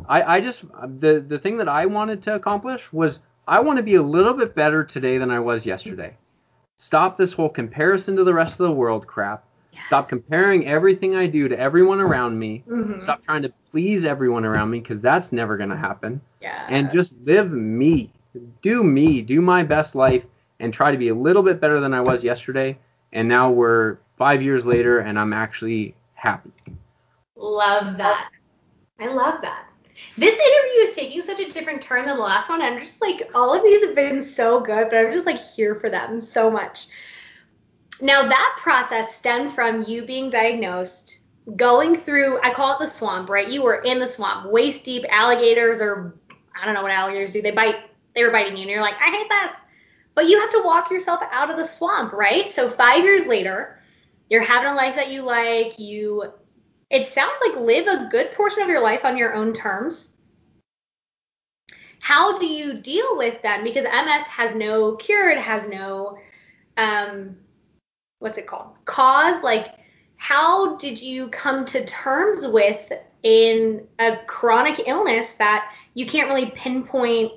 I, 0.08 0.22
I 0.36 0.40
just 0.40 0.62
the 1.00 1.24
the 1.26 1.38
thing 1.38 1.56
that 1.56 1.68
I 1.68 1.86
wanted 1.86 2.22
to 2.24 2.34
accomplish 2.34 2.82
was 2.92 3.20
I 3.48 3.60
want 3.60 3.78
to 3.78 3.82
be 3.82 3.94
a 3.94 4.02
little 4.02 4.34
bit 4.34 4.54
better 4.54 4.84
today 4.84 5.16
than 5.16 5.30
I 5.30 5.40
was 5.40 5.64
yesterday. 5.64 6.16
Stop 6.78 7.16
this 7.16 7.32
whole 7.32 7.48
comparison 7.48 8.14
to 8.16 8.24
the 8.24 8.34
rest 8.34 8.52
of 8.52 8.66
the 8.66 8.72
world 8.72 9.06
crap. 9.06 9.44
Yes. 9.72 9.86
Stop 9.86 10.08
comparing 10.08 10.66
everything 10.66 11.16
I 11.16 11.26
do 11.26 11.48
to 11.48 11.58
everyone 11.58 12.00
around 12.00 12.38
me. 12.38 12.62
Mm-hmm. 12.68 13.00
Stop 13.00 13.24
trying 13.24 13.42
to 13.42 13.52
please 13.70 14.04
everyone 14.04 14.44
around 14.44 14.70
me 14.70 14.80
because 14.80 15.00
that's 15.00 15.32
never 15.32 15.56
going 15.56 15.70
to 15.70 15.76
happen. 15.76 16.20
Yeah. 16.42 16.66
And 16.68 16.90
just 16.90 17.14
live 17.24 17.50
me. 17.50 18.12
Do 18.60 18.84
me. 18.84 19.22
Do 19.22 19.40
my 19.40 19.62
best 19.62 19.94
life 19.94 20.24
and 20.60 20.74
try 20.74 20.90
to 20.92 20.98
be 20.98 21.08
a 21.08 21.14
little 21.14 21.42
bit 21.42 21.60
better 21.60 21.80
than 21.80 21.94
I 21.94 22.02
was 22.02 22.22
yesterday 22.22 22.78
and 23.12 23.28
now 23.28 23.50
we're 23.50 23.98
five 24.16 24.42
years 24.42 24.64
later 24.64 25.00
and 25.00 25.18
I'm 25.18 25.32
actually 25.32 25.94
happy. 26.14 26.50
Love 27.36 27.96
that. 27.98 28.30
I 29.00 29.08
love 29.08 29.42
that. 29.42 29.66
This 30.16 30.34
interview 30.34 30.80
is 30.80 30.96
taking 30.96 31.22
such 31.22 31.40
a 31.40 31.48
different 31.48 31.82
turn 31.82 32.06
than 32.06 32.16
the 32.16 32.22
last 32.22 32.48
one. 32.48 32.62
I'm 32.62 32.80
just 32.80 33.00
like, 33.00 33.30
all 33.34 33.54
of 33.54 33.62
these 33.62 33.84
have 33.84 33.94
been 33.94 34.22
so 34.22 34.60
good, 34.60 34.88
but 34.88 34.96
I'm 34.96 35.12
just 35.12 35.26
like 35.26 35.38
here 35.38 35.74
for 35.74 35.90
them 35.90 36.20
so 36.20 36.50
much. 36.50 36.86
Now, 38.00 38.26
that 38.28 38.58
process 38.60 39.14
stemmed 39.14 39.52
from 39.52 39.84
you 39.84 40.04
being 40.04 40.30
diagnosed, 40.30 41.18
going 41.56 41.94
through, 41.94 42.40
I 42.42 42.52
call 42.52 42.72
it 42.74 42.78
the 42.78 42.86
swamp, 42.86 43.28
right? 43.28 43.48
You 43.48 43.62
were 43.62 43.76
in 43.76 43.98
the 43.98 44.08
swamp, 44.08 44.50
waist 44.50 44.84
deep, 44.84 45.04
alligators 45.08 45.80
or 45.80 46.16
I 46.60 46.64
don't 46.64 46.74
know 46.74 46.82
what 46.82 46.92
alligators 46.92 47.32
do. 47.32 47.42
They 47.42 47.50
bite. 47.50 47.76
They 48.14 48.24
were 48.24 48.30
biting 48.30 48.56
you, 48.56 48.62
and 48.62 48.70
you're 48.70 48.82
like, 48.82 49.00
I 49.00 49.10
hate 49.10 49.28
this. 49.28 49.60
But 50.14 50.28
you 50.28 50.38
have 50.40 50.50
to 50.50 50.62
walk 50.64 50.90
yourself 50.90 51.22
out 51.30 51.50
of 51.50 51.56
the 51.56 51.64
swamp, 51.64 52.12
right? 52.12 52.50
So 52.50 52.70
five 52.70 53.02
years 53.02 53.26
later, 53.26 53.80
you're 54.28 54.42
having 54.42 54.70
a 54.70 54.74
life 54.74 54.96
that 54.96 55.10
you 55.10 55.22
like. 55.22 55.78
You, 55.78 56.32
it 56.90 57.06
sounds 57.06 57.38
like 57.46 57.56
live 57.56 57.86
a 57.86 58.08
good 58.10 58.32
portion 58.32 58.62
of 58.62 58.68
your 58.68 58.82
life 58.82 59.04
on 59.04 59.16
your 59.16 59.34
own 59.34 59.52
terms. 59.52 60.14
How 62.00 62.36
do 62.36 62.46
you 62.46 62.74
deal 62.74 63.16
with 63.16 63.40
them? 63.42 63.62
Because 63.62 63.84
MS 63.84 64.26
has 64.26 64.54
no 64.54 64.96
cure. 64.96 65.30
It 65.30 65.40
has 65.40 65.68
no, 65.68 66.18
um, 66.76 67.36
what's 68.18 68.38
it 68.38 68.46
called? 68.46 68.74
Cause. 68.84 69.42
Like, 69.42 69.76
how 70.16 70.76
did 70.76 71.00
you 71.00 71.28
come 71.28 71.64
to 71.66 71.84
terms 71.84 72.46
with 72.46 72.92
in 73.22 73.86
a 73.98 74.16
chronic 74.26 74.82
illness 74.86 75.34
that 75.34 75.72
you 75.94 76.06
can't 76.06 76.28
really 76.28 76.50
pinpoint 76.50 77.32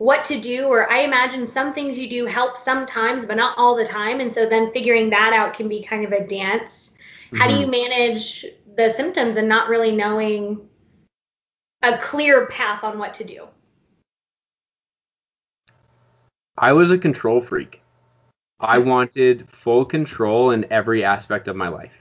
what 0.00 0.24
to 0.24 0.40
do 0.40 0.64
or 0.64 0.90
i 0.90 1.00
imagine 1.00 1.46
some 1.46 1.74
things 1.74 1.98
you 1.98 2.08
do 2.08 2.24
help 2.24 2.56
sometimes 2.56 3.26
but 3.26 3.36
not 3.36 3.56
all 3.58 3.76
the 3.76 3.84
time 3.84 4.18
and 4.20 4.32
so 4.32 4.46
then 4.46 4.72
figuring 4.72 5.10
that 5.10 5.34
out 5.34 5.52
can 5.52 5.68
be 5.68 5.82
kind 5.82 6.06
of 6.06 6.12
a 6.12 6.26
dance 6.26 6.96
mm-hmm. 7.26 7.36
how 7.36 7.46
do 7.46 7.52
you 7.52 7.66
mm-hmm. 7.66 7.90
manage 7.90 8.46
the 8.78 8.88
symptoms 8.88 9.36
and 9.36 9.46
not 9.46 9.68
really 9.68 9.92
knowing 9.92 10.58
a 11.82 11.98
clear 11.98 12.46
path 12.46 12.82
on 12.82 12.98
what 12.98 13.12
to 13.12 13.24
do 13.24 13.46
i 16.56 16.72
was 16.72 16.90
a 16.90 16.96
control 16.96 17.42
freak 17.42 17.82
i 18.58 18.78
wanted 18.78 19.46
full 19.52 19.84
control 19.84 20.52
in 20.52 20.64
every 20.72 21.04
aspect 21.04 21.46
of 21.46 21.56
my 21.56 21.68
life 21.68 21.92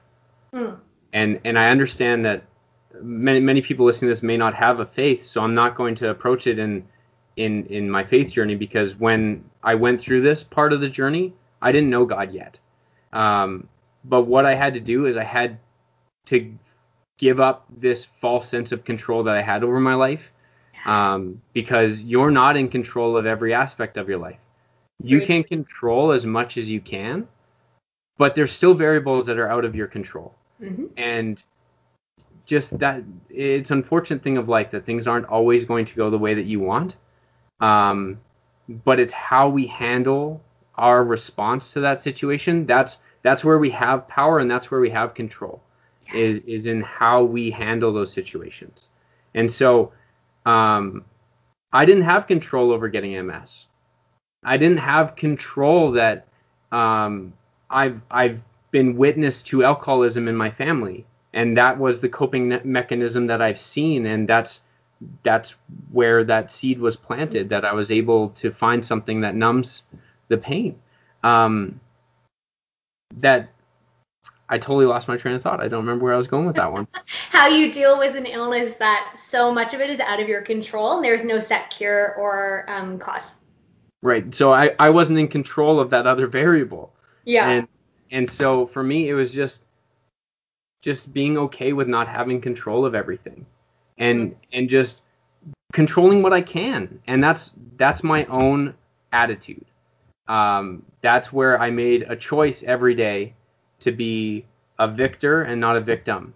mm. 0.54 0.74
and 1.12 1.38
and 1.44 1.60
i 1.60 1.70
understand 1.70 2.24
that 2.24 2.44
many 3.02 3.42
many 3.42 3.62
people 3.62 3.86
listening 3.86 4.08
to 4.08 4.16
this 4.16 4.24
may 4.24 4.38
not 4.38 4.54
have 4.54 4.80
a 4.80 4.86
faith 4.86 5.26
so 5.26 5.42
i'm 5.42 5.54
not 5.54 5.76
going 5.76 5.96
to 5.96 6.10
approach 6.10 6.48
it 6.48 6.58
in 6.58 6.82
in 7.36 7.66
in 7.68 7.90
my 7.90 8.04
faith 8.04 8.32
journey 8.32 8.56
because 8.56 8.96
when 8.96 9.44
I 9.64 9.76
went 9.76 10.02
through 10.02 10.22
this 10.22 10.44
part 10.44 10.74
of 10.74 10.82
the 10.82 10.90
journey, 10.90 11.34
I 11.62 11.72
didn't 11.72 11.90
know 11.90 12.06
God 12.06 12.34
yet. 12.34 12.58
Um, 13.14 13.68
but 14.06 14.24
what 14.24 14.46
I 14.46 14.56
had 14.56 14.74
to 14.74 14.80
do 14.80 15.06
is 15.06 15.18
I 15.18 15.24
had 15.24 15.58
to 16.28 16.54
give 17.18 17.40
up 17.40 17.66
this 17.78 18.08
false 18.22 18.48
sense 18.48 18.72
of 18.72 18.86
control 18.86 19.24
that 19.24 19.36
I 19.36 19.42
had 19.42 19.64
over 19.64 19.80
my 19.80 19.96
life 19.96 20.22
yes. 20.74 20.88
um, 20.88 21.42
because 21.54 22.02
you're 22.02 22.32
not 22.32 22.56
in 22.56 22.70
control 22.70 23.18
of 23.18 23.26
every 23.26 23.54
aspect 23.54 23.98
of 23.98 24.08
your 24.08 24.20
life. 24.20 24.40
You 25.02 25.26
can 25.26 25.44
control 25.44 26.12
as 26.12 26.26
much 26.26 26.58
as 26.58 26.70
you 26.70 26.82
can, 26.82 27.28
but 28.18 28.36
there's 28.36 28.52
still 28.52 28.74
variables 28.74 29.26
that 29.28 29.38
are 29.38 29.50
out 29.50 29.64
of 29.64 29.74
your 29.74 29.88
control. 29.88 30.36
Mm-hmm. 30.62 30.88
And 30.98 31.42
just 32.46 32.78
that 32.80 33.04
it's 33.30 33.72
unfortunate 33.72 34.24
thing 34.24 34.38
of 34.38 34.50
life 34.50 34.72
that 34.72 34.86
things 34.86 35.08
aren't 35.08 35.26
always 35.28 35.64
going 35.64 35.86
to 35.86 35.96
go 35.96 36.10
the 36.10 36.18
way 36.18 36.34
that 36.34 36.46
you 36.46 36.60
want. 36.60 36.96
Um, 37.60 38.20
but 38.86 39.00
it's 39.00 39.14
how 39.14 39.50
we 39.50 39.68
handle 39.68 40.42
our 40.76 41.04
response 41.04 41.74
to 41.74 41.82
that 41.82 42.02
situation. 42.02 42.66
That's 42.66 42.98
that's 43.22 43.44
where 43.44 43.60
we 43.60 43.70
have 43.72 44.08
power 44.08 44.40
and 44.40 44.50
that's 44.50 44.72
where 44.72 44.80
we 44.80 44.90
have 44.92 45.14
control. 45.14 45.62
Yes. 46.08 46.16
Is 46.16 46.44
is 46.46 46.66
in 46.66 46.82
how 46.82 47.24
we 47.24 47.52
handle 47.52 47.94
those 47.94 48.14
situations. 48.14 48.88
And 49.34 49.52
so 49.52 49.92
um, 50.46 51.06
I 51.72 51.86
didn't 51.86 52.04
have 52.04 52.28
control 52.28 52.72
over 52.72 52.88
getting 52.88 53.14
MS. 53.26 53.66
I 54.44 54.58
didn't 54.58 54.78
have 54.78 55.16
control 55.16 55.92
that 55.94 56.28
um, 56.72 57.34
I've 57.70 58.02
I've 58.10 58.40
been 58.72 58.98
witness 58.98 59.42
to 59.44 59.64
alcoholism 59.64 60.28
in 60.28 60.36
my 60.36 60.50
family, 60.50 61.06
and 61.34 61.58
that 61.58 61.78
was 61.78 62.00
the 62.00 62.10
coping 62.10 62.60
mechanism 62.64 63.28
that 63.28 63.42
I've 63.42 63.60
seen, 63.60 64.06
and 64.06 64.28
that's 64.28 64.62
that's 65.24 65.56
where 65.92 66.24
that 66.26 66.52
seed 66.52 66.80
was 66.80 66.96
planted 66.96 67.50
that 67.50 67.66
I 67.66 67.74
was 67.74 67.92
able 67.92 68.30
to 68.42 68.52
find 68.52 68.86
something 68.86 69.22
that 69.22 69.36
numbs 69.36 69.84
the 70.28 70.38
pain. 70.38 70.80
Um, 71.24 71.80
that 73.18 73.50
I 74.50 74.58
totally 74.58 74.86
lost 74.86 75.08
my 75.08 75.18
train 75.18 75.36
of 75.36 75.44
thought. 75.44 75.62
I 75.62 75.68
don't 75.68 75.86
remember 75.86 76.06
where 76.06 76.14
I 76.14 76.18
was 76.18 76.28
going 76.28 76.46
with 76.46 76.56
that 76.56 76.72
one. 76.72 76.88
How 77.30 77.48
you 77.48 77.72
deal 77.72 77.98
with 77.98 78.16
an 78.16 78.26
illness 78.26 78.76
that 78.76 79.12
so 79.16 79.54
much 79.54 79.74
of 79.74 79.82
it 79.82 79.90
is 79.90 80.00
out 80.00 80.20
of 80.20 80.28
your 80.28 80.42
control 80.42 80.96
and 80.96 81.04
there's 81.04 81.24
no 81.24 81.40
set 81.40 81.70
cure 81.70 82.16
or 82.16 82.66
um, 82.68 82.98
cause. 83.00 83.36
Right. 84.02 84.34
So 84.34 84.52
I, 84.54 84.76
I 84.80 84.90
wasn't 84.90 85.20
in 85.20 85.28
control 85.28 85.80
of 85.80 85.90
that 85.92 86.08
other 86.08 86.28
variable. 86.28 86.94
Yeah. 87.26 87.50
And 87.50 87.68
and 88.12 88.30
so 88.30 88.66
for 88.68 88.82
me 88.82 89.10
it 89.10 89.14
was 89.14 89.32
just 89.32 89.60
just 90.82 91.14
being 91.14 91.38
okay 91.38 91.74
with 91.74 91.88
not 91.88 92.08
having 92.08 92.42
control 92.42 92.86
of 92.86 92.96
everything 92.96 93.46
and 94.00 94.36
and 94.54 94.70
just 94.70 95.02
controlling 95.74 96.24
what 96.24 96.34
I 96.34 96.42
can, 96.42 97.00
and 97.08 97.24
that's 97.24 97.52
that's 97.78 98.04
my 98.04 98.26
own 98.26 98.74
attitude. 99.12 99.66
Um, 100.28 100.84
that's 101.02 101.32
where 101.32 101.60
I 101.60 101.70
made 101.70 102.06
a 102.08 102.16
choice 102.16 102.64
every 102.64 102.96
day 102.96 103.34
to 103.82 103.92
be 103.92 104.46
a 104.80 104.88
victor 104.88 105.44
and 105.44 105.60
not 105.62 105.76
a 105.76 105.82
victim, 105.82 106.34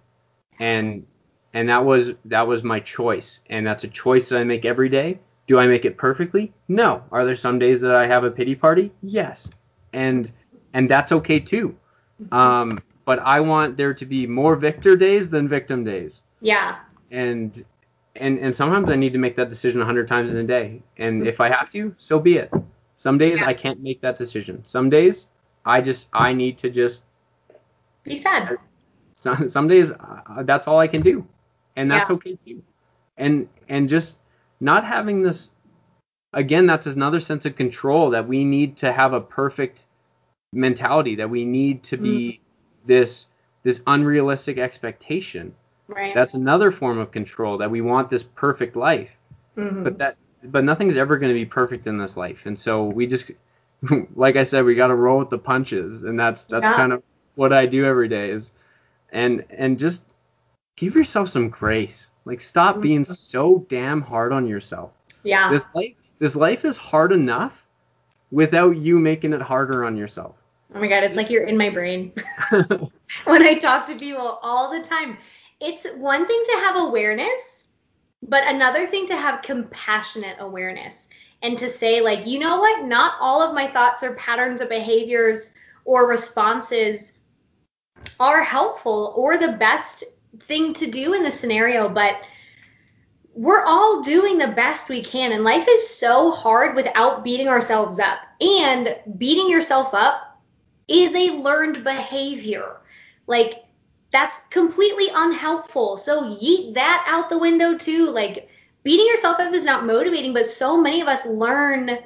and 0.60 1.06
and 1.54 1.68
that 1.70 1.84
was 1.84 2.12
that 2.26 2.48
was 2.48 2.64
my 2.64 2.80
choice, 2.80 3.40
and 3.50 3.66
that's 3.66 3.84
a 3.84 3.88
choice 3.88 4.30
that 4.30 4.38
I 4.38 4.44
make 4.44 4.66
every 4.66 4.90
day. 4.90 5.20
Do 5.48 5.60
I 5.60 5.68
make 5.68 5.84
it 5.84 5.98
perfectly? 5.98 6.54
No. 6.70 7.04
Are 7.12 7.26
there 7.26 7.36
some 7.36 7.60
days 7.60 7.82
that 7.82 7.94
I 7.94 8.08
have 8.08 8.24
a 8.24 8.32
pity 8.32 8.56
party? 8.56 8.92
Yes, 9.02 9.50
and 9.92 10.32
and 10.74 10.90
that's 10.90 11.12
okay 11.12 11.40
too. 11.40 11.76
Um, 12.32 12.80
but 13.06 13.20
I 13.20 13.42
want 13.42 13.76
there 13.76 13.94
to 13.94 14.06
be 14.06 14.26
more 14.26 14.56
victor 14.56 14.96
days 14.96 15.30
than 15.30 15.50
victim 15.50 15.84
days. 15.84 16.22
Yeah 16.40 16.78
and 17.12 17.64
and 18.16 18.40
and 18.40 18.56
sometimes 18.56 18.90
I 18.90 18.96
need 18.96 19.14
to 19.14 19.20
make 19.20 19.36
that 19.36 19.50
decision 19.50 19.82
a 19.82 19.86
hundred 19.86 20.08
times 20.08 20.32
in 20.32 20.38
a 20.38 20.44
day. 20.44 20.82
And 20.98 21.28
if 21.28 21.40
I 21.40 21.50
have 21.50 21.72
to, 21.72 21.96
so 21.98 22.20
be 22.20 22.38
it. 22.38 22.52
Some 22.96 23.18
days 23.18 23.40
yeah. 23.40 23.48
I 23.48 23.54
can't 23.54 23.82
make 23.82 24.02
that 24.02 24.18
decision. 24.18 24.64
Some 24.66 24.90
days 24.90 25.26
I 25.66 25.82
just 25.82 26.08
I 26.14 26.34
need 26.34 26.58
to 26.60 26.70
just 26.70 27.02
be 28.04 28.16
sad. 28.16 28.58
Some, 29.16 29.50
some 29.50 29.68
days 29.68 29.92
uh, 29.92 30.44
that's 30.44 30.68
all 30.68 30.80
I 30.80 30.88
can 30.88 31.02
do, 31.02 31.26
and 31.76 31.90
that's 31.90 32.10
yeah. 32.10 32.16
okay 32.16 32.36
too. 32.36 32.62
And 33.18 33.48
and 33.70 33.90
just 33.90 34.18
not 34.60 34.86
having 34.86 35.24
this 35.24 35.50
again, 36.34 36.68
that's 36.68 36.88
another 36.88 37.20
sense 37.20 37.46
of 37.46 37.56
control 37.56 38.10
that 38.12 38.28
we 38.28 38.44
need 38.44 38.78
to 38.78 38.92
have 38.92 39.14
a 39.14 39.22
perfect 39.22 39.86
mentality. 40.52 41.16
That 41.16 41.30
we 41.30 41.46
need 41.46 41.84
to 41.84 41.98
be 41.98 42.12
mm. 42.14 42.88
this 42.88 43.26
this 43.64 43.82
unrealistic 43.88 44.58
expectation 44.58 45.56
Right. 45.88 46.14
That's 46.14 46.34
another 46.34 46.72
form 46.72 46.98
of 46.98 47.12
control 47.12 47.58
that 47.58 47.70
we 47.70 47.82
want 47.82 48.10
this 48.10 48.24
perfect 48.24 48.76
life. 48.76 49.10
Mm-hmm. 49.58 49.84
But 49.84 49.98
that 49.98 50.18
but 50.46 50.64
nothing's 50.64 50.98
ever 50.98 51.18
going 51.18 51.30
to 51.30 51.38
be 51.38 51.46
perfect 51.46 51.88
in 51.88 51.98
this 51.98 52.18
life. 52.18 52.40
And 52.46 52.58
so 52.58 52.86
we 52.86 53.08
just 53.08 53.32
like 54.16 54.36
I 54.36 54.44
said 54.44 54.66
we 54.66 54.76
got 54.76 54.88
to 54.88 54.96
roll 54.96 55.20
with 55.20 55.30
the 55.30 55.38
punches 55.38 56.04
and 56.04 56.20
that's 56.20 56.46
that's 56.46 56.64
yeah. 56.64 56.76
kind 56.76 56.94
of 56.94 57.04
what 57.36 57.54
I 57.54 57.66
do 57.66 57.86
every 57.86 58.08
day 58.08 58.30
is 58.30 58.52
and 59.12 59.44
and 59.50 59.78
just 59.78 60.04
give 60.76 60.96
yourself 60.96 61.30
some 61.30 61.50
grace. 61.50 62.08
Like 62.26 62.42
stop 62.42 62.76
mm-hmm. 62.76 62.82
being 62.82 63.06
so 63.06 63.66
damn 63.70 64.02
hard 64.02 64.32
on 64.32 64.48
yourself. 64.48 64.92
Yeah. 65.24 65.50
This 65.50 65.66
life 65.74 65.94
this 66.20 66.36
life 66.36 66.66
is 66.66 66.78
hard 66.78 67.12
enough 67.12 67.54
without 68.32 68.78
you 68.78 69.00
making 69.00 69.34
it 69.34 69.42
harder 69.42 69.84
on 69.86 69.98
yourself. 69.98 70.36
Oh 70.76 70.80
my 70.80 70.88
god, 70.88 71.04
it's 71.04 71.18
like 71.18 71.30
you're 71.30 71.44
in 71.44 71.58
my 71.58 71.70
brain. 71.70 72.12
when 73.26 73.44
I 73.44 73.56
talk 73.56 73.86
to 73.88 73.96
people 73.96 74.40
all 74.42 74.72
the 74.72 74.80
time 74.80 75.18
it's 75.64 75.86
one 75.96 76.28
thing 76.28 76.44
to 76.46 76.58
have 76.64 76.76
awareness, 76.76 77.66
but 78.22 78.46
another 78.46 78.86
thing 78.86 79.08
to 79.08 79.16
have 79.16 79.42
compassionate 79.42 80.38
awareness 80.40 81.08
and 81.42 81.58
to 81.58 81.70
say, 81.70 82.02
like, 82.02 82.26
you 82.26 82.40
know 82.40 82.60
what? 82.60 82.86
Not 82.86 83.14
all 83.20 83.42
of 83.42 83.56
my 83.56 83.68
thoughts 83.68 84.04
or 84.04 84.16
patterns 84.16 84.62
of 84.62 84.70
behaviors 84.70 85.54
or 85.86 86.08
responses 86.08 87.14
are 88.20 88.44
helpful 88.44 89.14
or 89.16 89.38
the 89.38 89.54
best 89.54 90.04
thing 90.40 90.74
to 90.74 90.90
do 90.90 91.14
in 91.14 91.24
the 91.24 91.32
scenario, 91.32 91.88
but 91.90 92.18
we're 93.34 93.64
all 93.66 94.02
doing 94.02 94.38
the 94.38 94.48
best 94.48 94.90
we 94.90 95.02
can. 95.02 95.32
And 95.32 95.44
life 95.44 95.66
is 95.68 95.88
so 95.88 96.32
hard 96.32 96.76
without 96.76 97.24
beating 97.24 97.48
ourselves 97.48 98.00
up. 98.00 98.20
And 98.42 98.96
beating 99.18 99.50
yourself 99.50 99.94
up 99.94 100.40
is 100.88 101.16
a 101.16 101.32
learned 101.38 101.84
behavior. 101.84 102.82
Like, 103.28 103.63
that's 104.14 104.38
completely 104.52 105.08
unhelpful. 105.14 105.98
So 105.98 106.22
yeet 106.36 106.76
that 106.76 107.04
out 107.10 107.30
the 107.30 107.38
window 107.40 107.76
too. 107.76 108.10
Like 108.12 108.48
beating 108.84 109.08
yourself 109.08 109.40
up 109.40 109.52
is 109.54 109.66
not 109.66 109.86
motivating, 109.86 110.34
but 110.34 110.46
so 110.46 110.80
many 110.80 111.02
of 111.02 111.08
us 111.08 111.26
learn 111.26 111.98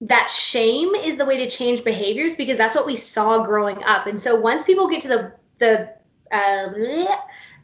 that 0.00 0.30
shame 0.30 0.94
is 0.94 1.18
the 1.18 1.26
way 1.26 1.36
to 1.36 1.50
change 1.50 1.84
behaviors 1.84 2.34
because 2.34 2.56
that's 2.56 2.74
what 2.74 2.86
we 2.86 2.96
saw 2.96 3.44
growing 3.44 3.84
up. 3.84 4.06
And 4.06 4.18
so 4.18 4.34
once 4.34 4.64
people 4.64 4.88
get 4.88 5.02
to 5.02 5.08
the 5.08 5.32
the 5.58 5.90
uh, 6.32 6.68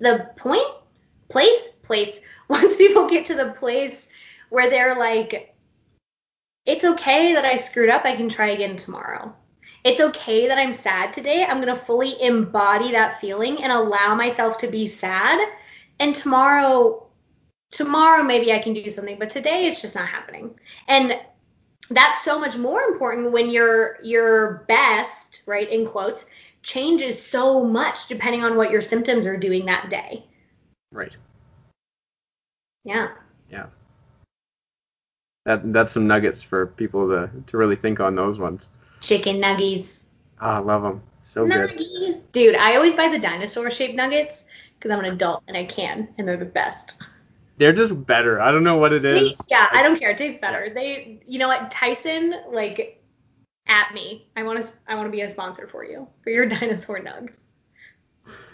the 0.00 0.30
point 0.36 0.66
place 1.30 1.70
place 1.82 2.20
once 2.48 2.76
people 2.76 3.08
get 3.08 3.26
to 3.26 3.34
the 3.34 3.50
place 3.50 4.10
where 4.50 4.68
they're 4.68 4.98
like 4.98 5.54
it's 6.66 6.84
okay 6.84 7.32
that 7.34 7.44
I 7.44 7.56
screwed 7.56 7.90
up, 7.90 8.04
I 8.04 8.16
can 8.16 8.28
try 8.28 8.48
again 8.48 8.76
tomorrow 8.76 9.34
it's 9.86 10.00
okay 10.00 10.48
that 10.48 10.58
I'm 10.58 10.72
sad 10.72 11.12
today. 11.12 11.44
I'm 11.44 11.60
going 11.60 11.72
to 11.72 11.80
fully 11.80 12.20
embody 12.20 12.90
that 12.90 13.20
feeling 13.20 13.62
and 13.62 13.70
allow 13.70 14.16
myself 14.16 14.58
to 14.58 14.66
be 14.66 14.84
sad. 14.84 15.38
And 16.00 16.12
tomorrow, 16.12 17.06
tomorrow 17.70 18.24
maybe 18.24 18.52
I 18.52 18.58
can 18.58 18.74
do 18.74 18.90
something, 18.90 19.16
but 19.16 19.30
today 19.30 19.68
it's 19.68 19.80
just 19.80 19.94
not 19.94 20.08
happening. 20.08 20.58
And 20.88 21.16
that's 21.88 22.24
so 22.24 22.36
much 22.36 22.56
more 22.56 22.80
important 22.80 23.30
when 23.30 23.48
your 23.48 23.98
your 24.02 24.64
best, 24.66 25.44
right, 25.46 25.70
in 25.70 25.86
quotes, 25.86 26.26
changes 26.64 27.24
so 27.24 27.62
much 27.62 28.08
depending 28.08 28.44
on 28.44 28.56
what 28.56 28.72
your 28.72 28.80
symptoms 28.80 29.24
are 29.24 29.36
doing 29.36 29.66
that 29.66 29.88
day. 29.88 30.24
Right. 30.90 31.16
Yeah. 32.82 33.10
Yeah. 33.52 33.66
That 35.44 35.72
that's 35.72 35.92
some 35.92 36.08
nuggets 36.08 36.42
for 36.42 36.66
people 36.66 37.06
to 37.06 37.30
to 37.46 37.56
really 37.56 37.76
think 37.76 38.00
on 38.00 38.16
those 38.16 38.40
ones. 38.40 38.70
Chicken 39.06 39.38
nuggets. 39.38 40.02
Oh, 40.40 40.46
ah, 40.46 40.56
I 40.56 40.58
love 40.58 40.82
them. 40.82 41.00
So 41.22 41.46
nuggets. 41.46 41.74
good. 41.74 42.32
Dude, 42.32 42.56
I 42.56 42.74
always 42.74 42.96
buy 42.96 43.08
the 43.08 43.20
dinosaur 43.20 43.70
shaped 43.70 43.94
nuggets 43.94 44.46
because 44.76 44.90
I'm 44.90 44.98
an 45.04 45.12
adult 45.12 45.44
and 45.46 45.56
I 45.56 45.64
can, 45.64 46.08
and 46.18 46.26
they're 46.26 46.36
the 46.36 46.44
best. 46.44 46.94
They're 47.56 47.72
just 47.72 48.04
better. 48.04 48.40
I 48.40 48.50
don't 48.50 48.64
know 48.64 48.78
what 48.78 48.92
it 48.92 49.04
is. 49.04 49.34
Yeah, 49.46 49.68
I 49.70 49.84
don't 49.84 49.96
care. 49.96 50.10
It 50.10 50.18
tastes 50.18 50.40
better. 50.40 50.72
They, 50.74 51.20
you 51.24 51.38
know 51.38 51.46
what, 51.46 51.70
Tyson, 51.70 52.34
like, 52.50 53.00
at 53.68 53.94
me. 53.94 54.26
I 54.36 54.42
want 54.42 54.64
to, 54.64 54.72
I 54.88 54.96
want 54.96 55.06
to 55.06 55.12
be 55.12 55.20
a 55.20 55.30
sponsor 55.30 55.68
for 55.68 55.84
you 55.84 56.08
for 56.24 56.30
your 56.30 56.46
dinosaur 56.48 56.98
nugs. 56.98 57.38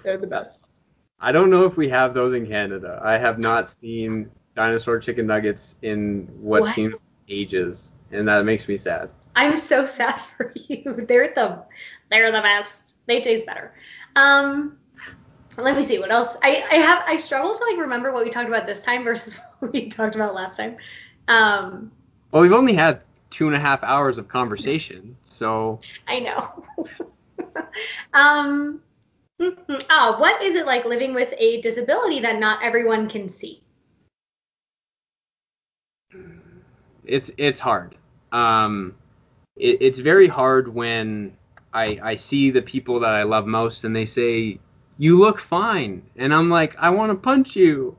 They're 0.05 0.19
the 0.19 0.27
best. 0.27 0.65
I 1.19 1.33
don't 1.33 1.49
know 1.49 1.65
if 1.65 1.79
we 1.79 1.88
have 1.88 2.12
those 2.12 2.35
in 2.35 2.47
Canada. 2.47 3.01
I 3.03 3.17
have 3.17 3.38
not 3.38 3.71
seen 3.71 4.31
dinosaur 4.55 4.99
chicken 4.99 5.27
nuggets 5.27 5.77
in 5.81 6.29
what, 6.43 6.61
what? 6.61 6.75
seems 6.75 6.99
ages, 7.27 7.91
and 8.11 8.29
that 8.29 8.45
makes 8.45 8.69
me 8.69 8.77
sad. 8.77 9.09
I'm 9.35 9.57
so 9.57 9.85
sad 9.85 10.12
for 10.37 10.53
you. 10.55 11.05
They're 11.09 11.33
the, 11.35 11.64
they're 12.11 12.33
the 12.33 12.40
best. 12.40 12.85
They 13.07 13.21
taste 13.21 13.47
better. 13.47 13.73
Um, 14.14 14.79
let 15.57 15.77
me 15.77 15.83
see 15.83 15.99
what 15.99 16.11
else. 16.11 16.37
I, 16.42 16.64
I 16.71 16.75
have 16.77 17.05
I 17.07 17.16
struggle 17.16 17.55
to 17.55 17.64
like 17.64 17.79
remember 17.79 18.12
what 18.12 18.25
we 18.25 18.31
talked 18.31 18.49
about 18.49 18.66
this 18.66 18.83
time 18.83 19.05
versus 19.05 19.38
what 19.59 19.73
we 19.73 19.88
talked 19.88 20.14
about 20.14 20.35
last 20.35 20.57
time. 20.57 20.77
Um, 21.29 21.92
well, 22.31 22.42
we've 22.42 22.53
only 22.53 22.75
had 22.75 23.01
two 23.31 23.47
and 23.47 23.57
a 23.57 23.61
half 23.61 23.83
hours 23.83 24.18
of 24.18 24.29
conversation, 24.29 25.16
so. 25.27 25.81
I 26.07 26.21
know. 26.21 26.64
um, 28.14 28.81
oh, 29.40 30.16
what 30.18 30.42
is 30.42 30.55
it 30.55 30.66
like 30.66 30.85
living 30.85 31.14
with 31.14 31.33
a 31.37 31.61
disability 31.61 32.21
that 32.21 32.38
not 32.38 32.62
everyone 32.62 33.09
can 33.09 33.29
see? 33.29 33.62
It's 37.05 37.31
it's 37.37 37.59
hard. 37.59 37.97
Um, 38.31 38.95
it, 39.57 39.79
it's 39.81 39.99
very 39.99 40.29
hard 40.29 40.73
when 40.73 41.37
I 41.73 41.99
I 42.03 42.17
see 42.17 42.51
the 42.51 42.62
people 42.62 43.01
that 43.01 43.11
I 43.11 43.23
love 43.23 43.47
most 43.47 43.85
and 43.85 43.95
they 43.95 44.07
say 44.07 44.59
you 44.99 45.19
look 45.19 45.41
fine. 45.41 46.03
And 46.17 46.33
I'm 46.33 46.51
like, 46.51 46.77
I 46.79 46.91
want 46.91 47.11
to 47.11 47.17
punch 47.17 47.57
you 47.57 47.97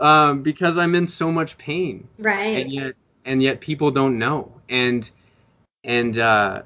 um, 0.00 0.42
because 0.42 0.76
I'm 0.76 0.94
in 0.94 1.06
so 1.06 1.30
much 1.30 1.56
pain. 1.58 2.08
Right. 2.18 2.62
And 2.62 2.72
yet, 2.72 2.94
and 3.24 3.42
yet 3.42 3.60
people 3.60 3.90
don't 3.90 4.18
know. 4.18 4.52
And, 4.68 5.08
and, 5.84 6.18
uh, 6.18 6.62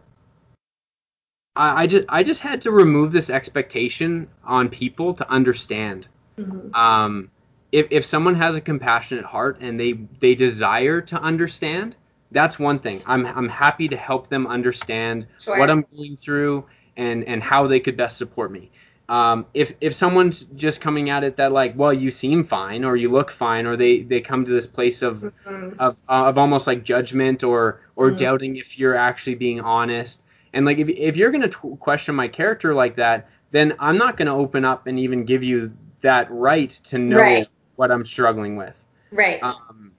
I, 1.56 1.82
I 1.82 1.86
just, 1.86 2.04
I 2.08 2.22
just 2.22 2.40
had 2.40 2.62
to 2.62 2.70
remove 2.70 3.12
this 3.12 3.28
expectation 3.28 4.28
on 4.44 4.68
people 4.68 5.12
to 5.14 5.28
understand. 5.30 6.06
Mm-hmm. 6.38 6.74
Um, 6.74 7.30
if, 7.72 7.86
if 7.90 8.06
someone 8.06 8.34
has 8.34 8.54
a 8.54 8.60
compassionate 8.60 9.24
heart 9.24 9.58
and 9.60 9.78
they, 9.78 9.92
they 10.20 10.34
desire 10.34 11.00
to 11.02 11.20
understand, 11.20 11.96
that's 12.30 12.58
one 12.58 12.78
thing. 12.78 13.02
I'm, 13.06 13.26
I'm 13.26 13.48
happy 13.48 13.88
to 13.88 13.96
help 13.96 14.28
them 14.28 14.46
understand 14.46 15.26
sure. 15.40 15.58
what 15.58 15.70
I'm 15.70 15.84
going 15.94 16.16
through 16.16 16.64
and, 16.96 17.24
and 17.24 17.42
how 17.42 17.66
they 17.66 17.80
could 17.80 17.96
best 17.96 18.18
support 18.18 18.50
me 18.50 18.70
um, 19.08 19.46
if 19.54 19.72
if 19.80 19.94
someone's 19.94 20.46
just 20.56 20.80
coming 20.80 21.10
at 21.10 21.22
it 21.22 21.36
that 21.36 21.52
like, 21.52 21.74
well, 21.76 21.92
you 21.92 22.10
seem 22.10 22.44
fine 22.44 22.84
or 22.84 22.96
you 22.96 23.10
look 23.10 23.30
fine, 23.30 23.64
or 23.66 23.76
they 23.76 24.02
they 24.02 24.20
come 24.20 24.44
to 24.44 24.50
this 24.50 24.66
place 24.66 25.02
of 25.02 25.18
mm-hmm. 25.18 25.78
of, 25.78 25.96
of 26.08 26.38
almost 26.38 26.66
like 26.66 26.82
judgment 26.82 27.44
or 27.44 27.80
or 27.94 28.08
mm-hmm. 28.08 28.16
doubting 28.16 28.56
if 28.56 28.78
you're 28.78 28.96
actually 28.96 29.36
being 29.36 29.60
honest, 29.60 30.20
and 30.52 30.66
like 30.66 30.78
if 30.78 30.88
if 30.88 31.14
you're 31.16 31.30
gonna 31.30 31.48
t- 31.48 31.76
question 31.78 32.16
my 32.16 32.26
character 32.26 32.74
like 32.74 32.96
that, 32.96 33.28
then 33.52 33.74
I'm 33.78 33.96
not 33.96 34.16
gonna 34.16 34.36
open 34.36 34.64
up 34.64 34.88
and 34.88 34.98
even 34.98 35.24
give 35.24 35.44
you 35.44 35.72
that 36.02 36.28
right 36.30 36.72
to 36.84 36.98
know 36.98 37.18
right. 37.18 37.48
what 37.76 37.92
I'm 37.92 38.04
struggling 38.04 38.56
with. 38.56 38.74
Right. 39.12 39.40
Um, 39.40 39.92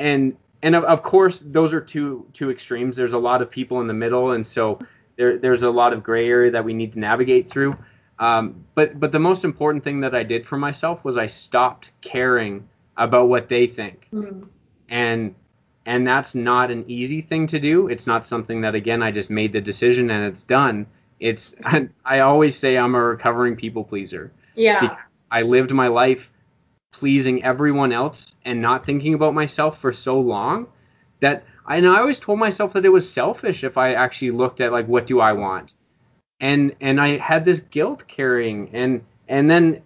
and 0.00 0.36
and 0.62 0.74
of, 0.74 0.84
of 0.84 1.02
course 1.02 1.40
those 1.44 1.72
are 1.72 1.80
two 1.80 2.26
two 2.32 2.50
extremes. 2.50 2.96
There's 2.96 3.12
a 3.12 3.18
lot 3.18 3.42
of 3.42 3.50
people 3.50 3.80
in 3.80 3.86
the 3.86 3.94
middle, 3.94 4.32
and 4.32 4.46
so 4.46 4.80
there 5.16 5.38
there's 5.38 5.62
a 5.62 5.70
lot 5.70 5.92
of 5.92 6.02
gray 6.02 6.28
area 6.28 6.50
that 6.50 6.64
we 6.64 6.74
need 6.74 6.92
to 6.94 6.98
navigate 6.98 7.50
through. 7.50 7.76
Um, 8.18 8.64
but 8.74 8.98
but 8.98 9.12
the 9.12 9.18
most 9.18 9.44
important 9.44 9.84
thing 9.84 10.00
that 10.00 10.14
I 10.14 10.22
did 10.22 10.46
for 10.46 10.56
myself 10.56 11.04
was 11.04 11.16
I 11.16 11.26
stopped 11.26 11.90
caring 12.00 12.68
about 12.96 13.28
what 13.28 13.48
they 13.48 13.66
think, 13.66 14.08
mm. 14.12 14.46
and 14.88 15.34
and 15.86 16.06
that's 16.06 16.34
not 16.34 16.70
an 16.70 16.84
easy 16.88 17.22
thing 17.22 17.46
to 17.46 17.58
do. 17.58 17.88
It's 17.88 18.06
not 18.06 18.26
something 18.26 18.60
that 18.62 18.74
again 18.74 19.02
I 19.02 19.12
just 19.12 19.30
made 19.30 19.52
the 19.52 19.60
decision 19.60 20.10
and 20.10 20.24
it's 20.24 20.42
done. 20.42 20.86
It's 21.20 21.54
I, 21.64 21.88
I 22.04 22.20
always 22.20 22.58
say 22.58 22.76
I'm 22.76 22.94
a 22.94 23.02
recovering 23.02 23.56
people 23.56 23.84
pleaser. 23.84 24.32
Yeah. 24.54 24.96
I 25.30 25.42
lived 25.42 25.70
my 25.72 25.88
life 25.88 26.28
pleasing 26.92 27.44
everyone 27.44 27.92
else 27.92 28.32
and 28.44 28.60
not 28.60 28.84
thinking 28.84 29.14
about 29.14 29.34
myself 29.34 29.80
for 29.80 29.92
so 29.92 30.18
long 30.18 30.66
that 31.20 31.44
I, 31.66 31.76
and 31.76 31.86
I 31.86 31.98
always 32.00 32.18
told 32.18 32.38
myself 32.38 32.72
that 32.72 32.84
it 32.84 32.90
was 32.90 33.10
selfish 33.10 33.62
if 33.62 33.76
I 33.76 33.92
actually 33.94 34.30
looked 34.30 34.60
at 34.60 34.72
like 34.72 34.86
what 34.86 35.06
do 35.06 35.20
I 35.20 35.32
want? 35.32 35.72
And 36.40 36.74
and 36.80 37.00
I 37.00 37.18
had 37.18 37.44
this 37.44 37.60
guilt 37.60 38.04
carrying 38.08 38.70
and 38.72 39.04
and 39.28 39.50
then 39.50 39.82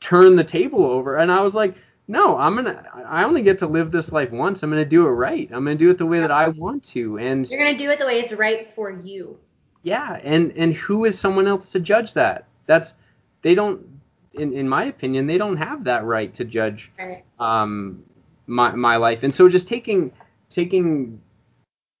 turn 0.00 0.36
the 0.36 0.44
table 0.44 0.84
over 0.84 1.16
and 1.16 1.32
I 1.32 1.40
was 1.40 1.54
like 1.54 1.74
no 2.06 2.36
I'm 2.36 2.54
gonna 2.54 2.84
I 3.06 3.24
only 3.24 3.42
get 3.42 3.58
to 3.60 3.66
live 3.66 3.90
this 3.90 4.12
life 4.12 4.30
once. 4.30 4.62
I'm 4.62 4.70
gonna 4.70 4.84
do 4.84 5.06
it 5.06 5.10
right. 5.10 5.48
I'm 5.52 5.64
gonna 5.64 5.74
do 5.74 5.90
it 5.90 5.98
the 5.98 6.06
way 6.06 6.20
that 6.20 6.30
I 6.30 6.48
want 6.48 6.84
to. 6.84 7.18
And 7.18 7.48
you're 7.48 7.64
gonna 7.64 7.78
do 7.78 7.90
it 7.90 7.98
the 7.98 8.06
way 8.06 8.18
it's 8.18 8.32
right 8.32 8.72
for 8.72 8.90
you. 8.90 9.38
Yeah 9.82 10.20
and 10.22 10.52
and 10.56 10.74
who 10.74 11.06
is 11.06 11.18
someone 11.18 11.46
else 11.46 11.72
to 11.72 11.80
judge 11.80 12.12
that? 12.14 12.46
That's 12.66 12.94
they 13.42 13.54
don't 13.54 13.95
in 14.36 14.52
in 14.52 14.68
my 14.68 14.84
opinion 14.84 15.26
they 15.26 15.38
don't 15.38 15.56
have 15.56 15.84
that 15.84 16.04
right 16.04 16.32
to 16.34 16.44
judge 16.44 16.90
right. 16.98 17.24
um 17.38 18.02
my 18.46 18.72
my 18.72 18.96
life 18.96 19.22
and 19.22 19.34
so 19.34 19.48
just 19.48 19.66
taking 19.66 20.12
taking 20.50 21.20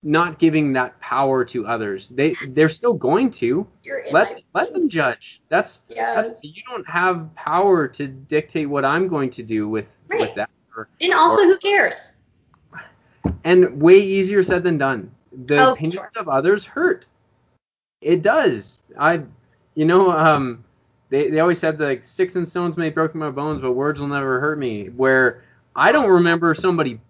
not 0.06 0.38
giving 0.38 0.72
that 0.72 0.98
power 1.00 1.44
to 1.44 1.66
others. 1.66 2.08
They 2.08 2.36
they're 2.50 2.68
still 2.68 2.94
going 2.94 3.30
to 3.32 3.66
let 4.12 4.42
let 4.54 4.72
them 4.72 4.88
judge. 4.88 5.42
That's 5.48 5.82
yes. 5.88 6.28
that's 6.28 6.44
you 6.44 6.62
don't 6.68 6.88
have 6.88 7.34
power 7.34 7.88
to 7.88 8.06
dictate 8.06 8.68
what 8.68 8.84
I'm 8.84 9.08
going 9.08 9.30
to 9.30 9.42
do 9.42 9.68
with 9.68 9.86
right. 10.08 10.20
with 10.20 10.34
that. 10.36 10.48
Or, 10.76 10.88
and 11.00 11.12
also, 11.12 11.42
or, 11.42 11.46
who 11.46 11.58
cares? 11.58 12.12
And 13.44 13.80
way 13.80 13.98
easier 13.98 14.42
said 14.42 14.62
than 14.62 14.78
done. 14.78 15.10
The 15.46 15.58
oh, 15.58 15.72
opinions 15.72 15.94
sure. 15.94 16.10
of 16.16 16.28
others 16.28 16.64
hurt. 16.64 17.06
It 18.00 18.22
does. 18.22 18.78
I, 18.98 19.22
you 19.74 19.86
know, 19.86 20.10
um, 20.10 20.64
they 21.08 21.30
they 21.30 21.40
always 21.40 21.58
said 21.58 21.80
like 21.80 22.04
sticks 22.04 22.36
and 22.36 22.48
stones 22.48 22.76
may 22.76 22.90
break 22.90 23.14
my 23.14 23.30
bones, 23.30 23.60
but 23.60 23.72
words 23.72 24.00
will 24.00 24.08
never 24.08 24.40
hurt 24.40 24.58
me. 24.58 24.86
Where 24.86 25.44
I 25.74 25.92
don't 25.92 26.10
remember 26.10 26.54
somebody 26.54 27.00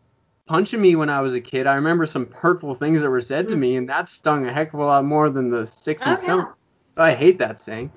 punching 0.47 0.81
me 0.81 0.97
when 0.97 1.11
I 1.11 1.21
was 1.21 1.35
a 1.35 1.41
kid. 1.41 1.67
I 1.67 1.75
remember 1.75 2.07
some 2.07 2.31
hurtful 2.33 2.75
things 2.75 3.03
that 3.03 3.11
were 3.11 3.21
said 3.21 3.49
to 3.49 3.55
mm. 3.55 3.59
me, 3.59 3.77
and 3.77 3.89
that 3.89 4.09
stung 4.09 4.47
a 4.47 4.53
heck 4.53 4.73
of 4.75 4.81
a 4.81 4.85
lot 4.85 5.05
more 5.05 5.31
than 5.31 5.51
the 5.51 5.67
sticks 5.67 6.03
and 6.03 6.19
oh, 6.19 6.23
stones. 6.23 6.45
Yeah. 6.47 6.53
So 6.95 7.03
I 7.03 7.15
hate 7.15 7.39
that 7.39 7.61
saying. 7.61 7.91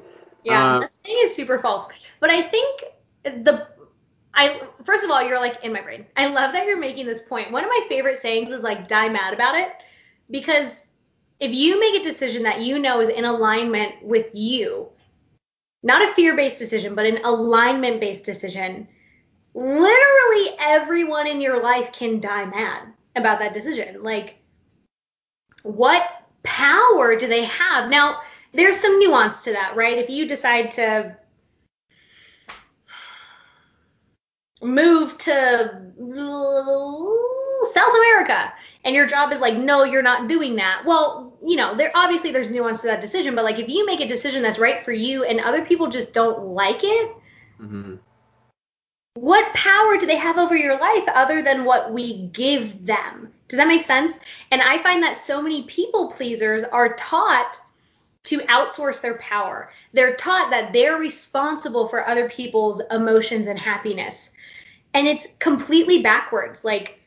Yeah, 0.44 0.76
uh, 0.76 0.80
that 0.82 0.94
saying 1.06 1.18
is 1.22 1.36
super 1.36 1.60
false. 1.60 1.88
But 2.20 2.30
I 2.30 2.42
think 2.42 2.84
the 3.24 3.68
I 4.34 4.62
first 4.84 5.04
of 5.04 5.12
all, 5.12 5.22
you're 5.22 5.40
like 5.40 5.64
in 5.64 5.74
my 5.74 5.82
brain. 5.82 6.06
I 6.16 6.28
love 6.28 6.54
that 6.54 6.66
you're 6.66 6.80
making 6.80 7.06
this 7.06 7.22
point. 7.22 7.52
One 7.52 7.64
of 7.64 7.70
my 7.70 7.86
favorite 7.90 8.20
sayings 8.20 8.54
is 8.54 8.62
like 8.62 8.88
die 8.88 9.10
mad 9.10 9.34
about 9.34 9.56
it 9.56 9.72
because 10.30 10.88
if 11.40 11.54
you 11.54 11.80
make 11.80 12.00
a 12.00 12.04
decision 12.04 12.44
that 12.44 12.62
you 12.62 12.80
know 12.80 13.02
is 13.02 13.10
in 13.10 13.26
alignment 13.26 14.02
with 14.04 14.32
you, 14.34 14.90
not 15.84 16.08
a 16.08 16.14
fear-based 16.14 16.60
decision, 16.60 16.96
but 16.96 17.06
an 17.06 17.20
alignment-based 17.24 18.24
decision, 18.24 18.88
literally 19.54 20.56
everyone 20.60 21.28
in 21.28 21.42
your 21.42 21.62
life 21.62 21.92
can 21.92 22.20
die 22.20 22.46
mad 22.46 22.84
about 23.16 23.40
that 23.40 23.54
decision. 23.54 24.04
Like, 24.04 24.36
what 25.64 26.04
power 26.44 27.16
do 27.16 27.28
they 27.28 27.46
have? 27.46 27.90
Now, 27.90 28.22
there's 28.54 28.80
some 28.80 29.00
nuance 29.00 29.44
to 29.44 29.52
that, 29.54 29.76
right? 29.76 29.98
If 29.98 30.10
you 30.10 30.28
decide 30.28 30.72
to 30.72 31.16
move 34.62 35.18
to 35.20 35.92
South 37.72 37.94
America 37.96 38.54
and 38.84 38.96
your 38.96 39.08
job 39.08 39.32
is 39.32 39.40
like, 39.40 39.56
no, 39.56 39.84
you're 39.84 40.02
not 40.02 40.28
doing 40.28 40.56
that. 40.58 40.84
Well, 40.86 41.29
you 41.42 41.56
know, 41.56 41.76
there 41.76 41.92
obviously 41.96 42.32
there's 42.32 42.52
nuance 42.52 42.82
to 42.82 42.88
that 42.88 43.02
decision, 43.02 43.36
but 43.36 43.44
like 43.44 43.60
if 43.60 43.70
you 43.70 43.86
make 43.86 44.02
a 44.02 44.08
decision 44.08 44.42
that's 44.42 44.60
right 44.60 44.84
for 44.84 44.92
you 44.92 45.24
and 45.24 45.40
other 45.40 45.64
people 45.66 45.88
just 45.88 46.14
don't 46.14 46.46
like 46.48 46.84
it, 46.84 47.12
mm-hmm 47.62 47.96
what 49.20 49.54
power 49.54 49.98
do 49.98 50.06
they 50.06 50.16
have 50.16 50.38
over 50.38 50.56
your 50.56 50.80
life 50.80 51.04
other 51.14 51.42
than 51.42 51.66
what 51.66 51.92
we 51.92 52.28
give 52.28 52.86
them? 52.86 53.34
Does 53.48 53.58
that 53.58 53.68
make 53.68 53.84
sense? 53.84 54.18
And 54.52 54.62
I 54.62 54.78
find 54.78 55.04
that 55.04 55.18
so 55.18 55.42
many 55.42 55.64
people 55.64 56.12
pleasers 56.12 56.64
are 56.64 56.94
taught 56.94 57.60
to 58.26 58.40
outsource 58.42 59.02
their 59.02 59.16
power. 59.16 59.72
They're 59.94 60.16
taught 60.16 60.52
that 60.52 60.72
they're 60.72 60.98
responsible 60.98 61.88
for 61.88 62.08
other 62.08 62.30
people's 62.30 62.82
emotions 62.92 63.48
and 63.48 63.58
happiness. 63.58 64.32
And 64.94 65.08
it's 65.08 65.28
completely 65.40 66.02
backwards. 66.02 66.64
Like 66.64 67.00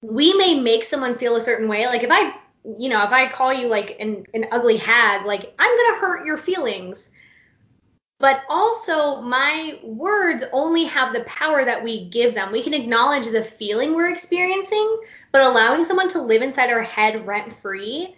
we 0.00 0.32
may 0.34 0.58
make 0.58 0.84
someone 0.84 1.16
feel 1.16 1.36
a 1.36 1.40
certain 1.40 1.68
way. 1.68 1.86
Like 1.86 2.02
if 2.02 2.10
I, 2.10 2.34
you 2.78 2.88
know, 2.88 3.02
if 3.04 3.12
I 3.12 3.28
call 3.28 3.52
you 3.52 3.68
like 3.68 3.96
an, 4.00 4.24
an 4.34 4.46
ugly 4.50 4.76
hag, 4.76 5.24
like 5.24 5.54
I'm 5.58 5.76
going 5.76 5.94
to 5.94 6.00
hurt 6.00 6.26
your 6.26 6.36
feelings. 6.36 7.10
But 8.18 8.42
also, 8.48 9.20
my 9.20 9.78
words 9.82 10.42
only 10.52 10.84
have 10.84 11.12
the 11.12 11.24
power 11.24 11.64
that 11.64 11.84
we 11.84 12.08
give 12.08 12.34
them. 12.34 12.50
We 12.50 12.62
can 12.62 12.72
acknowledge 12.72 13.30
the 13.30 13.42
feeling 13.44 13.94
we're 13.94 14.10
experiencing, 14.10 15.00
but 15.32 15.42
allowing 15.42 15.84
someone 15.84 16.08
to 16.10 16.22
live 16.22 16.40
inside 16.40 16.70
our 16.70 16.80
head 16.80 17.26
rent 17.26 17.52
free 17.60 18.16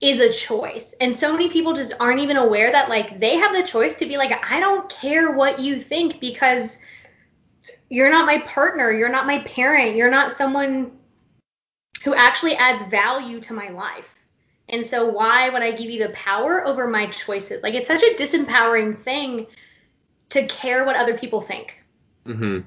is 0.00 0.20
a 0.20 0.32
choice. 0.32 0.94
And 1.00 1.14
so 1.14 1.32
many 1.32 1.50
people 1.50 1.74
just 1.74 1.92
aren't 2.00 2.20
even 2.20 2.38
aware 2.38 2.72
that 2.72 2.88
like 2.88 3.20
they 3.20 3.36
have 3.36 3.52
the 3.52 3.64
choice 3.64 3.94
to 3.94 4.06
be 4.06 4.16
like 4.16 4.50
I 4.50 4.60
don't 4.60 4.88
care 4.88 5.32
what 5.32 5.58
you 5.58 5.78
think 5.78 6.18
because 6.18 6.78
you're 7.90 8.10
not 8.10 8.24
my 8.24 8.38
partner, 8.38 8.90
you're 8.90 9.08
not 9.10 9.26
my 9.26 9.40
parent, 9.40 9.96
you're 9.96 10.10
not 10.10 10.32
someone 10.32 10.92
who 12.08 12.14
actually 12.14 12.56
adds 12.56 12.82
value 12.84 13.38
to 13.38 13.52
my 13.52 13.68
life. 13.68 14.14
And 14.70 14.84
so 14.84 15.06
why 15.06 15.50
would 15.50 15.62
I 15.62 15.72
give 15.72 15.90
you 15.90 16.02
the 16.02 16.12
power 16.14 16.66
over 16.66 16.88
my 16.88 17.06
choices? 17.08 17.62
Like 17.62 17.74
it's 17.74 17.86
such 17.86 18.02
a 18.02 18.14
disempowering 18.14 18.98
thing 18.98 19.46
to 20.30 20.46
care 20.46 20.86
what 20.86 20.96
other 20.96 21.18
people 21.18 21.42
think. 21.42 21.74
Mm-hmm. 22.26 22.60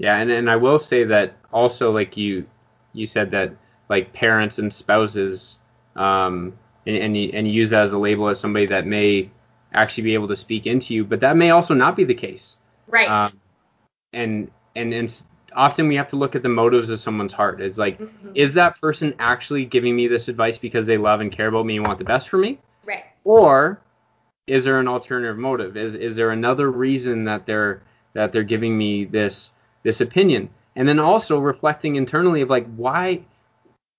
Yeah, 0.00 0.16
and 0.16 0.30
and 0.30 0.50
I 0.50 0.56
will 0.56 0.80
say 0.80 1.04
that 1.04 1.36
also 1.52 1.92
like 1.92 2.16
you 2.16 2.46
you 2.94 3.06
said 3.06 3.30
that 3.30 3.52
like 3.88 4.12
parents 4.12 4.58
and 4.58 4.74
spouses 4.74 5.56
um 5.94 6.52
and 6.86 6.96
and 6.96 7.16
you, 7.16 7.30
and 7.32 7.46
you 7.46 7.52
use 7.52 7.70
that 7.70 7.82
as 7.82 7.92
a 7.92 7.98
label 7.98 8.28
as 8.28 8.40
somebody 8.40 8.66
that 8.66 8.86
may 8.86 9.30
actually 9.72 10.04
be 10.04 10.14
able 10.14 10.28
to 10.28 10.36
speak 10.36 10.66
into 10.66 10.94
you, 10.94 11.04
but 11.04 11.20
that 11.20 11.36
may 11.36 11.50
also 11.50 11.74
not 11.74 11.94
be 11.94 12.02
the 12.02 12.14
case. 12.14 12.56
Right. 12.88 13.08
Um, 13.08 13.40
and 14.12 14.50
and 14.74 14.92
and 14.92 15.22
often 15.54 15.88
we 15.88 15.96
have 15.96 16.08
to 16.10 16.16
look 16.16 16.34
at 16.34 16.42
the 16.42 16.48
motives 16.48 16.90
of 16.90 17.00
someone's 17.00 17.32
heart. 17.32 17.60
It's 17.60 17.78
like, 17.78 17.98
Mhm. 17.98 18.08
is 18.34 18.54
that 18.54 18.80
person 18.80 19.14
actually 19.18 19.64
giving 19.64 19.96
me 19.96 20.08
this 20.08 20.28
advice 20.28 20.58
because 20.58 20.86
they 20.86 20.96
love 20.98 21.20
and 21.20 21.30
care 21.32 21.48
about 21.48 21.66
me 21.66 21.76
and 21.76 21.86
want 21.86 21.98
the 21.98 22.04
best 22.04 22.28
for 22.28 22.38
me, 22.38 22.58
right. 22.84 23.04
or 23.24 23.80
is 24.46 24.64
there 24.64 24.78
an 24.80 24.88
alternative 24.88 25.38
motive? 25.38 25.76
Is 25.76 25.94
is 25.94 26.16
there 26.16 26.30
another 26.30 26.70
reason 26.70 27.24
that 27.24 27.46
they're 27.46 27.82
that 28.14 28.32
they're 28.32 28.42
giving 28.42 28.76
me 28.76 29.04
this 29.04 29.52
this 29.82 30.00
opinion? 30.00 30.48
And 30.76 30.88
then 30.88 30.98
also 30.98 31.38
reflecting 31.38 31.96
internally 31.96 32.42
of 32.42 32.50
like 32.50 32.66
why 32.76 33.22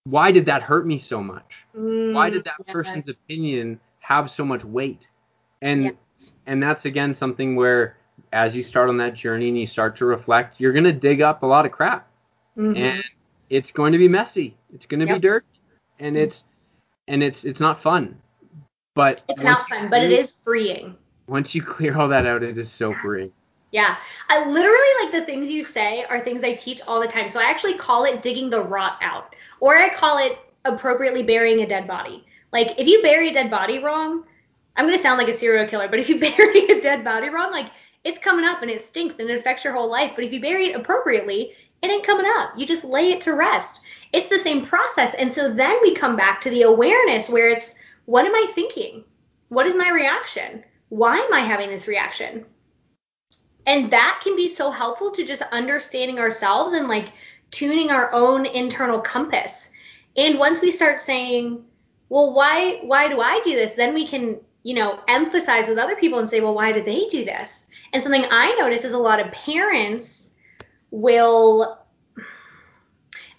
why 0.05 0.31
did 0.31 0.45
that 0.45 0.63
hurt 0.63 0.85
me 0.85 0.97
so 0.97 1.21
much? 1.21 1.65
Why 2.11 2.29
did 2.29 2.43
that 2.45 2.55
Mm, 2.59 2.71
person's 2.71 3.07
opinion 3.09 3.79
have 3.99 4.29
so 4.29 4.45
much 4.45 4.63
weight? 4.63 5.07
And 5.61 5.83
Yes. 5.83 6.35
and 6.47 6.61
that's 6.61 6.85
again 6.85 7.13
something 7.13 7.55
where 7.55 7.95
as 8.33 8.55
you 8.55 8.63
start 8.63 8.89
on 8.89 8.97
that 8.97 9.13
journey 9.13 9.49
and 9.49 9.57
you 9.57 9.67
start 9.67 9.95
to 9.97 10.05
reflect, 10.05 10.59
you're 10.59 10.73
gonna 10.73 10.93
dig 10.93 11.21
up 11.21 11.43
a 11.43 11.45
lot 11.45 11.65
of 11.65 11.71
crap, 11.71 12.07
Mhm. 12.57 12.77
and 12.77 13.03
it's 13.49 13.71
going 13.71 13.91
to 13.91 13.97
be 13.97 14.07
messy. 14.07 14.55
It's 14.73 14.85
going 14.85 15.05
to 15.05 15.13
be 15.13 15.19
dirt, 15.19 15.45
and 15.99 16.15
it's 16.17 16.45
and 17.07 17.21
it's 17.21 17.43
it's 17.43 17.59
not 17.59 17.81
fun. 17.81 18.19
But 18.95 19.23
it's 19.29 19.43
not 19.43 19.67
you 19.69 19.75
fun, 19.75 19.89
but 19.89 20.03
it 20.03 20.11
is 20.11 20.31
freeing. 20.31 20.95
Once 21.27 21.55
you 21.55 21.61
clear 21.61 21.97
all 21.97 22.07
that 22.09 22.25
out, 22.25 22.43
it 22.43 22.57
is 22.57 22.71
so 22.71 22.93
freeing. 23.01 23.31
Yeah. 23.71 23.95
I 24.27 24.45
literally 24.45 24.87
like 25.01 25.11
the 25.11 25.25
things 25.25 25.49
you 25.49 25.63
say 25.63 26.03
are 26.05 26.19
things 26.19 26.43
I 26.43 26.53
teach 26.53 26.81
all 26.87 26.99
the 26.99 27.07
time. 27.07 27.29
So 27.29 27.39
I 27.39 27.45
actually 27.45 27.75
call 27.75 28.03
it 28.03 28.21
digging 28.21 28.49
the 28.49 28.61
rot 28.61 28.97
out, 29.01 29.33
or 29.61 29.77
I 29.77 29.93
call 29.93 30.17
it 30.17 30.37
appropriately 30.65 31.23
burying 31.23 31.61
a 31.61 31.67
dead 31.67 31.87
body. 31.87 32.25
Like 32.51 32.77
if 32.77 32.85
you 32.87 33.01
bury 33.01 33.29
a 33.29 33.33
dead 33.33 33.49
body 33.49 33.79
wrong, 33.79 34.25
I'm 34.75 34.85
going 34.85 34.95
to 34.95 35.01
sound 35.01 35.17
like 35.17 35.29
a 35.29 35.33
serial 35.33 35.67
killer, 35.67 35.87
but 35.87 35.99
if 35.99 36.09
you 36.09 36.19
bury 36.37 36.67
a 36.67 36.81
dead 36.81 37.03
body 37.05 37.29
wrong, 37.29 37.51
like 37.51 37.71
it's 38.03 38.19
coming 38.19 38.45
up 38.45 38.61
and 38.61 38.71
it 38.71 38.81
stinks 38.81 39.15
and 39.19 39.29
it 39.29 39.37
affects 39.37 39.63
your 39.63 39.73
whole 39.73 39.89
life. 39.89 40.13
But 40.15 40.23
if 40.23 40.33
you 40.33 40.41
bury 40.41 40.67
it 40.67 40.75
appropriately, 40.75 41.53
it 41.81 41.89
ain't 41.89 42.05
coming 42.05 42.31
up. 42.37 42.51
You 42.57 42.65
just 42.65 42.83
lay 42.83 43.11
it 43.11 43.21
to 43.21 43.33
rest. 43.33 43.81
It's 44.13 44.27
the 44.27 44.39
same 44.39 44.65
process. 44.65 45.13
And 45.15 45.31
so 45.31 45.51
then 45.51 45.77
we 45.81 45.93
come 45.93 46.15
back 46.15 46.41
to 46.41 46.49
the 46.49 46.63
awareness 46.63 47.29
where 47.29 47.49
it's 47.49 47.75
what 48.05 48.25
am 48.25 48.35
I 48.35 48.51
thinking? 48.53 49.03
What 49.49 49.67
is 49.67 49.75
my 49.75 49.89
reaction? 49.89 50.63
Why 50.89 51.17
am 51.17 51.33
I 51.33 51.41
having 51.41 51.69
this 51.69 51.87
reaction? 51.87 52.45
And 53.65 53.91
that 53.91 54.21
can 54.23 54.35
be 54.35 54.47
so 54.47 54.71
helpful 54.71 55.11
to 55.11 55.25
just 55.25 55.43
understanding 55.51 56.19
ourselves 56.19 56.73
and 56.73 56.87
like 56.87 57.13
tuning 57.51 57.91
our 57.91 58.11
own 58.13 58.45
internal 58.45 58.99
compass. 58.99 59.71
And 60.17 60.39
once 60.39 60.61
we 60.61 60.71
start 60.71 60.99
saying, 60.99 61.63
well, 62.09 62.33
why 62.33 62.79
why 62.83 63.07
do 63.07 63.21
I 63.21 63.41
do 63.43 63.55
this? 63.55 63.73
Then 63.73 63.93
we 63.93 64.07
can, 64.07 64.37
you 64.63 64.73
know, 64.73 64.99
emphasize 65.07 65.69
with 65.69 65.77
other 65.77 65.95
people 65.95 66.19
and 66.19 66.29
say, 66.29 66.41
well, 66.41 66.55
why 66.55 66.71
do 66.71 66.83
they 66.83 67.07
do 67.07 67.23
this? 67.23 67.67
And 67.93 68.01
something 68.01 68.25
I 68.29 68.55
notice 68.59 68.83
is 68.83 68.93
a 68.93 68.97
lot 68.97 69.19
of 69.19 69.31
parents 69.31 70.31
will 70.91 71.79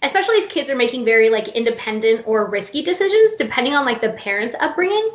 especially 0.01 0.35
if 0.35 0.49
kids 0.49 0.69
are 0.69 0.75
making 0.75 1.05
very 1.05 1.29
like 1.29 1.47
independent 1.49 2.27
or 2.27 2.49
risky 2.49 2.81
decisions 2.81 3.35
depending 3.35 3.75
on 3.75 3.85
like 3.85 4.01
the 4.01 4.09
parents 4.13 4.55
upbringing 4.59 5.11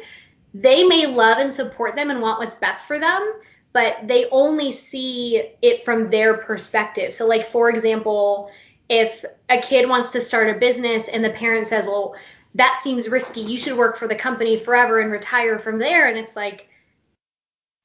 they 0.55 0.83
may 0.85 1.07
love 1.07 1.39
and 1.39 1.53
support 1.53 1.95
them 1.95 2.11
and 2.11 2.23
want 2.23 2.39
what's 2.39 2.55
best 2.55 2.87
for 2.87 2.99
them 2.99 3.35
but 3.73 3.99
they 4.07 4.27
only 4.31 4.71
see 4.71 5.53
it 5.61 5.85
from 5.85 6.11
their 6.11 6.35
perspective. 6.39 7.13
So 7.13 7.27
like 7.27 7.49
for 7.49 7.69
example 7.71 8.51
if 8.89 9.25
a 9.51 9.61
kid 9.61 9.89
wants 9.89 10.13
to 10.13 10.21
start 10.21 10.49
a 10.49 10.59
business 10.59 11.09
and 11.09 11.23
the 11.23 11.31
parent 11.31 11.67
says 11.67 11.87
well 11.87 12.15
that 12.55 12.79
seems 12.83 13.09
risky. 13.09 13.41
You 13.41 13.59
should 13.59 13.77
work 13.77 13.97
for 13.97 14.09
the 14.09 14.15
company 14.15 14.59
forever 14.59 15.01
and 15.01 15.13
retire 15.13 15.59
from 15.59 15.79
there. 15.79 16.09
And 16.09 16.19
it's 16.19 16.35
like 16.35 16.69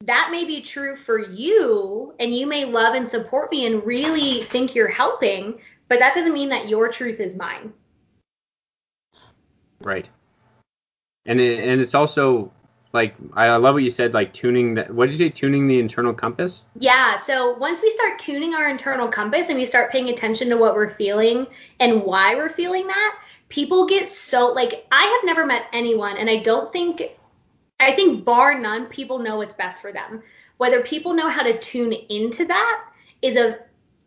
that 0.05 0.29
may 0.31 0.45
be 0.45 0.61
true 0.61 0.95
for 0.95 1.19
you 1.19 2.13
and 2.19 2.35
you 2.35 2.45
may 2.45 2.65
love 2.65 2.95
and 2.95 3.07
support 3.07 3.51
me 3.51 3.65
and 3.65 3.85
really 3.85 4.43
think 4.43 4.75
you're 4.75 4.87
helping 4.87 5.59
but 5.87 5.99
that 5.99 6.13
doesn't 6.13 6.33
mean 6.33 6.49
that 6.49 6.67
your 6.69 6.89
truth 6.89 7.19
is 7.19 7.35
mine 7.35 7.71
Right. 9.83 10.07
And 11.25 11.39
it, 11.39 11.67
and 11.67 11.81
it's 11.81 11.93
also 11.93 12.51
like 12.93 13.15
I 13.33 13.55
love 13.55 13.75
what 13.75 13.83
you 13.83 13.91
said, 13.91 14.13
like 14.13 14.33
tuning 14.33 14.75
that. 14.75 14.93
What 14.93 15.07
did 15.07 15.19
you 15.19 15.25
say? 15.25 15.29
Tuning 15.29 15.67
the 15.67 15.79
internal 15.79 16.13
compass. 16.13 16.63
Yeah, 16.79 17.15
so 17.17 17.53
once 17.57 17.81
we 17.81 17.89
start 17.89 18.19
tuning 18.19 18.53
our 18.53 18.69
internal 18.69 19.07
compass 19.07 19.49
and 19.49 19.57
we 19.57 19.65
start 19.65 19.91
paying 19.91 20.09
attention 20.09 20.49
to 20.49 20.57
what 20.57 20.75
we're 20.75 20.89
feeling 20.89 21.47
and 21.79 22.03
why 22.03 22.35
we're 22.35 22.49
feeling 22.49 22.87
that, 22.87 23.19
people 23.49 23.87
get 23.87 24.07
so 24.07 24.51
like 24.51 24.85
I 24.91 25.03
have 25.03 25.25
never 25.25 25.45
met 25.45 25.67
anyone 25.73 26.17
and 26.17 26.29
I 26.29 26.37
don't 26.37 26.71
think 26.71 27.01
I 27.83 27.91
think 27.91 28.23
bar 28.25 28.59
none 28.59 28.85
people 28.87 29.19
know 29.19 29.37
what's 29.37 29.53
best 29.53 29.81
for 29.81 29.91
them. 29.91 30.21
Whether 30.57 30.81
people 30.81 31.13
know 31.13 31.29
how 31.29 31.43
to 31.43 31.59
tune 31.59 31.93
into 31.93 32.45
that 32.45 32.85
is 33.21 33.35
a 33.35 33.59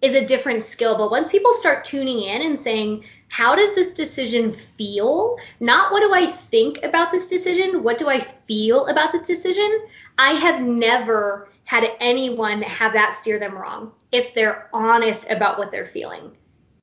is 0.02 0.14
a 0.14 0.26
different 0.26 0.62
skill, 0.62 0.96
but 0.96 1.10
once 1.10 1.28
people 1.28 1.54
start 1.54 1.84
tuning 1.84 2.22
in 2.22 2.42
and 2.42 2.58
saying, 2.58 3.02
how 3.28 3.56
does 3.56 3.74
this 3.74 3.92
decision 3.92 4.52
feel? 4.52 5.38
Not 5.58 5.90
what 5.90 6.00
do 6.00 6.12
I 6.12 6.26
think 6.26 6.82
about 6.82 7.10
this 7.10 7.28
decision? 7.28 7.82
What 7.82 7.96
do 7.96 8.08
I 8.08 8.20
feel 8.20 8.86
about 8.88 9.12
this 9.12 9.26
decision? 9.26 9.86
I 10.18 10.32
have 10.32 10.60
never 10.60 11.48
had 11.64 11.90
anyone 11.98 12.62
have 12.62 12.92
that 12.92 13.14
steer 13.14 13.38
them 13.38 13.56
wrong 13.56 13.90
if 14.12 14.34
they're 14.34 14.68
honest 14.72 15.30
about 15.30 15.58
what 15.58 15.70
they're 15.70 15.86
feeling. 15.86 16.30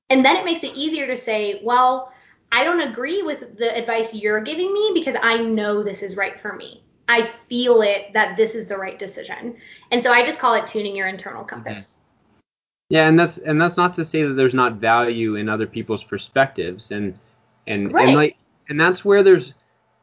And 0.09 0.25
then 0.25 0.35
it 0.35 0.45
makes 0.45 0.63
it 0.63 0.73
easier 0.75 1.07
to 1.07 1.15
say, 1.15 1.61
well, 1.63 2.11
I 2.51 2.63
don't 2.63 2.81
agree 2.81 3.23
with 3.23 3.57
the 3.57 3.75
advice 3.75 4.13
you're 4.13 4.41
giving 4.41 4.73
me 4.73 4.91
because 4.93 5.15
I 5.21 5.37
know 5.37 5.81
this 5.81 6.03
is 6.03 6.17
right 6.17 6.39
for 6.39 6.53
me. 6.53 6.82
I 7.07 7.21
feel 7.23 7.81
it 7.81 8.13
that 8.13 8.37
this 8.37 8.55
is 8.55 8.67
the 8.67 8.77
right 8.77 8.97
decision. 8.97 9.57
And 9.91 10.01
so 10.01 10.11
I 10.11 10.23
just 10.23 10.39
call 10.39 10.53
it 10.53 10.65
tuning 10.65 10.95
your 10.95 11.07
internal 11.07 11.43
compass. 11.43 11.97
Yeah, 12.89 13.07
and 13.07 13.17
that's 13.17 13.37
and 13.39 13.59
that's 13.59 13.77
not 13.77 13.95
to 13.95 14.05
say 14.05 14.23
that 14.23 14.33
there's 14.33 14.53
not 14.53 14.75
value 14.75 15.35
in 15.35 15.49
other 15.49 15.65
people's 15.67 16.03
perspectives, 16.03 16.91
and 16.91 17.17
and 17.67 17.93
Right. 17.93 18.07
and 18.07 18.15
like 18.15 18.37
and 18.69 18.79
that's 18.79 19.03
where 19.03 19.23
there's 19.23 19.53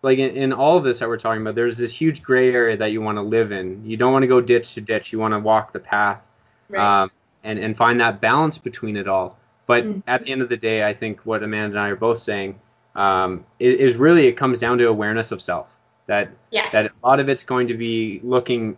like 0.02 0.18
in, 0.18 0.30
in 0.30 0.52
all 0.52 0.76
of 0.76 0.84
this 0.84 0.98
that 0.98 1.08
we're 1.08 1.18
talking 1.18 1.42
about, 1.42 1.54
there's 1.54 1.76
this 1.78 1.92
huge 1.92 2.22
gray 2.22 2.52
area 2.52 2.76
that 2.76 2.90
you 2.90 3.00
want 3.00 3.16
to 3.16 3.22
live 3.22 3.52
in. 3.52 3.84
You 3.84 3.96
don't 3.96 4.12
want 4.12 4.22
to 4.22 4.26
go 4.26 4.40
ditch 4.40 4.74
to 4.74 4.80
ditch. 4.80 5.12
You 5.12 5.18
want 5.18 5.32
to 5.34 5.38
walk 5.38 5.72
the 5.72 5.78
path, 5.78 6.20
Right. 6.68 7.02
um, 7.02 7.10
and 7.44 7.58
and 7.58 7.76
find 7.76 8.00
that 8.00 8.20
balance 8.20 8.58
between 8.58 8.96
it 8.96 9.06
all. 9.08 9.38
But 9.66 9.84
Mhm. 9.84 10.02
at 10.08 10.24
the 10.24 10.32
end 10.32 10.42
of 10.42 10.48
the 10.48 10.56
day, 10.56 10.84
I 10.84 10.92
think 10.92 11.20
what 11.24 11.42
Amanda 11.42 11.76
and 11.78 11.86
I 11.86 11.90
are 11.90 11.96
both 11.96 12.20
saying 12.20 12.58
um, 12.96 13.44
is, 13.60 13.92
is 13.92 13.96
really 13.96 14.26
it 14.26 14.32
comes 14.32 14.58
down 14.58 14.78
to 14.78 14.84
awareness 14.86 15.30
of 15.30 15.40
self. 15.40 15.68
That 16.10 16.28
yes. 16.50 16.72
that 16.72 16.86
a 16.86 17.06
lot 17.06 17.20
of 17.20 17.28
it's 17.28 17.44
going 17.44 17.68
to 17.68 17.74
be 17.74 18.20
looking 18.24 18.76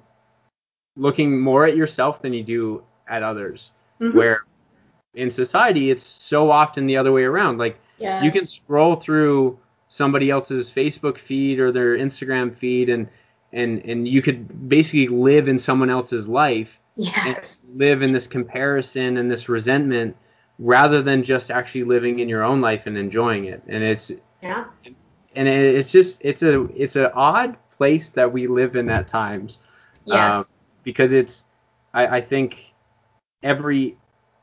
looking 0.96 1.40
more 1.40 1.64
at 1.64 1.74
yourself 1.74 2.20
than 2.20 2.34
you 2.34 2.42
do 2.44 2.82
at 3.08 3.22
others 3.22 3.70
Mhm. 4.02 4.12
where 4.14 4.44
in 5.14 5.30
society 5.30 5.90
it's 5.90 6.04
so 6.04 6.50
often 6.50 6.84
the 6.86 6.98
other 6.98 7.10
way 7.10 7.22
around 7.24 7.56
like 7.56 7.78
yes. 7.96 8.22
you 8.22 8.30
can 8.30 8.44
scroll 8.44 8.96
through 8.96 9.58
somebody 9.88 10.28
else's 10.28 10.70
facebook 10.70 11.16
feed 11.16 11.58
or 11.58 11.72
their 11.72 11.96
instagram 11.96 12.54
feed 12.54 12.90
and 12.90 13.08
and 13.54 13.78
and 13.86 14.06
you 14.06 14.20
could 14.20 14.68
basically 14.68 15.08
live 15.08 15.48
in 15.48 15.58
someone 15.58 15.88
else's 15.88 16.28
life 16.28 16.68
yes. 16.96 17.64
and 17.64 17.78
live 17.78 18.02
in 18.02 18.12
this 18.12 18.26
comparison 18.26 19.16
and 19.16 19.30
this 19.30 19.48
resentment 19.48 20.14
rather 20.58 21.00
than 21.00 21.22
just 21.24 21.50
actually 21.50 21.84
living 21.84 22.18
in 22.18 22.28
your 22.28 22.42
own 22.42 22.60
life 22.60 22.82
and 22.84 22.98
enjoying 22.98 23.46
it 23.46 23.62
and 23.68 23.82
it's 23.82 24.12
Yeah. 24.42 24.64
And 25.34 25.48
it's 25.48 25.90
just 25.90 26.18
it's 26.20 26.42
a 26.42 26.64
it's 26.76 26.96
an 26.96 27.08
odd 27.14 27.56
place 27.76 28.10
that 28.10 28.30
we 28.30 28.46
live 28.46 28.76
in 28.76 28.88
at 28.90 29.08
times 29.08 29.58
Yes. 30.04 30.32
um, 30.32 30.44
because 30.84 31.12
it's 31.12 31.44
I, 31.94 32.18
I 32.18 32.20
think 32.20 32.72
every 33.42 33.96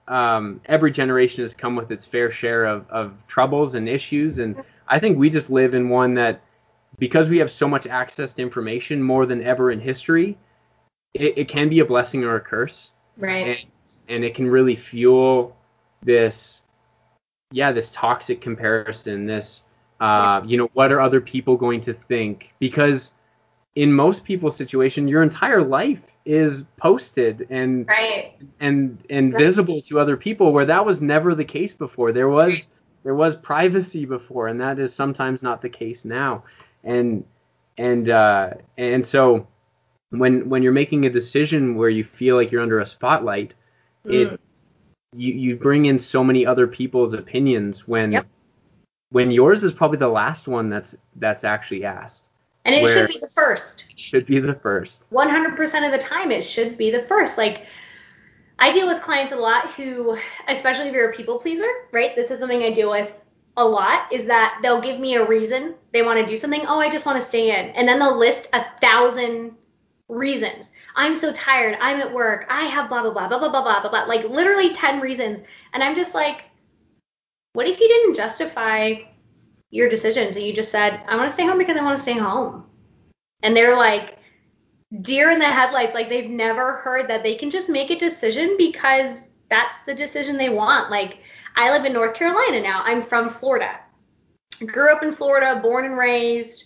um, 0.08 0.62
every 0.66 0.92
generation 0.92 1.44
has 1.44 1.54
come 1.54 1.76
with 1.76 1.92
its 1.92 2.06
fair 2.06 2.32
share 2.32 2.66
of, 2.66 2.90
of 2.90 3.14
troubles 3.28 3.76
and 3.76 3.88
issues, 3.88 4.40
and 4.40 4.56
I 4.88 5.00
think 5.00 5.18
we 5.18 5.30
just 5.30 5.50
live 5.50 5.74
in 5.74 5.90
one 5.90 6.16
that 6.16 6.42
because 6.98 7.30
we 7.30 7.38
have 7.38 7.52
so 7.52 7.68
much 7.68 7.86
access 7.88 8.34
to 8.34 8.42
information 8.42 9.02
more 9.02 9.26
than 9.26 9.44
ever 9.44 9.72
in 9.72 9.80
history, 9.80 10.38
it, 11.14 11.38
it 11.38 11.48
can 11.48 11.70
be 11.70 11.80
a 11.80 11.86
blessing 11.86 12.24
or 12.24 12.36
a 12.36 12.42
curse. 12.42 12.90
Right. 13.18 13.48
And, 13.48 13.58
and 14.08 14.24
it 14.24 14.34
can 14.34 14.50
really 14.50 14.76
fuel 14.76 15.56
this, 16.02 16.62
yeah, 17.52 17.72
this 17.72 17.92
toxic 17.92 18.42
comparison, 18.42 19.26
this, 19.26 19.62
uh, 20.00 20.42
you 20.46 20.58
know, 20.58 20.70
what 20.74 20.92
are 20.92 21.02
other 21.02 21.22
people 21.22 21.58
going 21.58 21.82
to 21.82 21.94
think? 21.94 22.54
Because 22.60 23.12
in 23.76 23.92
most 23.94 24.24
people's 24.24 24.56
situation, 24.56 25.08
your 25.08 25.24
entire 25.24 25.64
life 25.64 26.02
is 26.26 26.64
posted 26.78 27.48
and 27.50 27.88
right. 27.88 28.34
and 28.60 28.98
and 29.10 29.34
right. 29.34 29.44
visible 29.44 29.82
to 29.84 30.00
other 30.00 30.18
people, 30.18 30.54
where 30.54 30.66
that 30.66 30.86
was 30.86 31.02
never 31.02 31.36
the 31.36 31.46
case 31.46 31.74
before. 31.74 32.12
There 32.12 32.30
was 32.30 32.68
there 33.04 33.16
was 33.16 33.36
privacy 33.38 34.06
before, 34.06 34.48
and 34.48 34.60
that 34.62 34.80
is 34.80 34.94
sometimes 34.94 35.42
not 35.42 35.62
the 35.62 35.70
case 35.70 36.06
now. 36.06 36.44
And 36.84 37.26
and 37.78 38.10
uh, 38.10 38.52
and 38.78 39.06
so 39.06 39.48
when 40.12 40.50
when 40.50 40.64
you're 40.64 40.72
making 40.72 41.06
a 41.06 41.10
decision 41.10 41.76
where 41.76 41.90
you 41.90 42.04
feel 42.04 42.36
like 42.36 42.52
you're 42.52 42.62
under 42.62 42.80
a 42.80 42.88
spotlight, 42.88 43.54
mm. 44.06 44.14
it 44.14 44.40
you 45.16 45.34
you 45.34 45.56
bring 45.56 45.86
in 45.86 45.98
so 46.00 46.24
many 46.24 46.46
other 46.46 46.68
people's 46.68 47.14
opinions 47.14 47.88
when 47.88 48.12
yep. 48.12 48.28
When 49.12 49.32
yours 49.32 49.64
is 49.64 49.72
probably 49.72 49.98
the 49.98 50.08
last 50.08 50.48
one 50.48 50.70
that's 50.70 50.96
that's 51.16 51.44
actually 51.44 51.86
asked. 51.86 52.24
And 52.66 52.76
it 52.76 52.88
should 52.88 53.08
be 53.08 53.18
the 53.20 53.28
first. 53.28 53.86
Should 53.96 54.26
be 54.26 54.40
the 54.40 54.54
first. 54.54 55.10
100% 55.12 55.86
of 55.86 55.92
the 55.92 55.98
time, 55.98 56.32
it 56.32 56.44
should 56.44 56.78
be 56.78 56.92
the 56.92 57.00
first. 57.00 57.38
Like, 57.38 57.66
I 58.60 58.72
deal 58.72 58.86
with 58.86 59.02
clients 59.02 59.32
a 59.32 59.38
lot 59.38 59.72
who, 59.72 60.18
especially 60.48 60.90
if 60.90 60.94
you're 60.94 61.10
a 61.10 61.14
people 61.14 61.40
pleaser, 61.40 61.70
right? 61.92 62.16
This 62.16 62.30
is 62.30 62.40
something 62.40 62.62
I 62.62 62.72
deal 62.72 62.92
with 62.92 63.22
a 63.58 63.66
lot 63.66 64.12
is 64.12 64.26
that 64.26 64.60
they'll 64.62 64.82
give 64.82 65.00
me 65.00 65.16
a 65.16 65.26
reason 65.26 65.76
they 65.94 66.02
want 66.02 66.20
to 66.20 66.26
do 66.26 66.36
something. 66.36 66.66
Oh, 66.68 66.80
I 66.80 66.90
just 66.90 67.06
want 67.06 67.20
to 67.20 67.26
stay 67.26 67.58
in. 67.58 67.70
And 67.72 67.88
then 67.88 67.98
they'll 67.98 68.18
list 68.18 68.48
a 68.54 68.64
thousand 68.80 69.56
reasons. 70.08 70.72
I'm 70.96 71.16
so 71.16 71.32
tired. 71.34 71.78
I'm 71.80 72.02
at 72.02 72.14
work. 72.14 72.46
I 72.50 72.64
have 72.64 72.90
blah, 72.90 73.02
blah, 73.02 73.12
blah, 73.12 73.28
blah, 73.28 73.40
blah, 73.40 73.50
blah, 73.50 73.62
blah, 73.62 73.82
blah, 73.82 73.90
blah. 73.90 74.04
Like 74.04 74.30
literally 74.30 74.74
10 74.74 75.00
reasons. 75.00 75.42
And 75.74 75.84
I'm 75.84 75.96
just 75.96 76.14
like, 76.14 76.46
what 77.54 77.68
if 77.68 77.80
you 77.80 77.88
didn't 77.88 78.16
justify 78.16 78.96
your 79.72 79.90
decisions 79.90 80.36
So 80.36 80.42
you 80.42 80.54
just 80.54 80.72
said, 80.72 81.02
I 81.08 81.16
want 81.16 81.30
to 81.30 81.34
stay 81.34 81.46
home 81.46 81.58
because 81.58 81.78
I 81.78 81.84
want 81.84 81.96
to 81.96 82.02
stay 82.02 82.18
home. 82.18 82.66
And 83.44 83.56
they're 83.56 83.78
like, 83.78 84.18
deer 85.02 85.30
in 85.30 85.40
the 85.40 85.46
headlights. 85.46 85.94
Like 85.94 86.10
they've 86.10 86.30
never 86.30 86.78
heard 86.78 87.08
that 87.10 87.24
they 87.24 87.36
can 87.36 87.50
just 87.50 87.70
make 87.70 87.92
a 87.92 87.98
decision 87.98 88.56
because 88.58 89.30
that's 89.50 89.80
the 89.82 89.94
decision 89.94 90.38
they 90.38 90.50
want. 90.50 90.90
Like 90.90 91.20
I 91.56 91.72
live 91.72 91.86
in 91.86 91.94
North 91.94 92.14
Carolina 92.14 92.62
now. 92.62 92.82
I'm 92.84 93.02
from 93.02 93.30
Florida. 93.30 93.80
Grew 94.66 94.92
up 94.92 95.04
in 95.04 95.14
Florida, 95.14 95.60
born 95.62 95.86
and 95.86 95.98
raised 95.98 96.66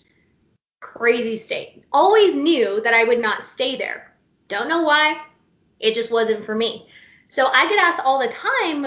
crazy 0.80 1.36
state. 1.36 1.84
Always 1.92 2.34
knew 2.34 2.80
that 2.82 2.94
I 2.94 3.04
would 3.04 3.20
not 3.20 3.42
stay 3.42 3.76
there. 3.76 4.14
Don't 4.48 4.68
know 4.68 4.82
why. 4.82 5.20
It 5.80 5.94
just 5.94 6.10
wasn't 6.10 6.44
for 6.44 6.54
me. 6.54 6.88
So 7.28 7.46
I 7.46 7.68
get 7.68 7.78
asked 7.78 8.00
all 8.04 8.18
the 8.18 8.28
time, 8.28 8.86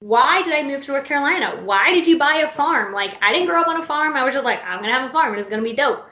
why 0.00 0.42
did 0.42 0.54
I 0.54 0.62
move 0.62 0.82
to 0.82 0.92
North 0.92 1.04
Carolina? 1.04 1.60
Why 1.64 1.92
did 1.92 2.06
you 2.06 2.18
buy 2.18 2.36
a 2.44 2.48
farm? 2.48 2.92
Like, 2.92 3.16
I 3.22 3.32
didn't 3.32 3.48
grow 3.48 3.60
up 3.60 3.68
on 3.68 3.80
a 3.80 3.84
farm. 3.84 4.14
I 4.14 4.24
was 4.24 4.34
just 4.34 4.44
like, 4.44 4.62
I'm 4.64 4.78
going 4.78 4.90
to 4.90 4.98
have 4.98 5.08
a 5.08 5.12
farm 5.12 5.30
and 5.30 5.38
it's 5.38 5.48
going 5.48 5.62
to 5.62 5.68
be 5.68 5.74
dope. 5.74 6.06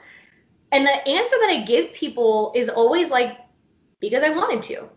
And 0.71 0.85
the 0.85 1.07
answer 1.07 1.35
that 1.41 1.49
I 1.49 1.63
give 1.65 1.93
people 1.93 2.51
is 2.55 2.67
always 2.67 3.09
like, 3.09 3.37
because 3.99 4.23
I 4.23 4.29
wanted 4.29 4.61
to. 4.63 4.89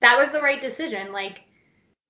That 0.00 0.18
was 0.18 0.32
the 0.32 0.40
right 0.40 0.60
decision. 0.60 1.12
Like, 1.12 1.42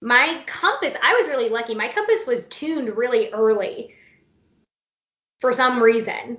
my 0.00 0.42
compass, 0.46 0.94
I 1.02 1.14
was 1.14 1.26
really 1.26 1.48
lucky. 1.48 1.74
My 1.74 1.88
compass 1.88 2.26
was 2.26 2.46
tuned 2.46 2.96
really 2.96 3.32
early 3.32 3.94
for 5.40 5.52
some 5.52 5.82
reason 5.82 6.38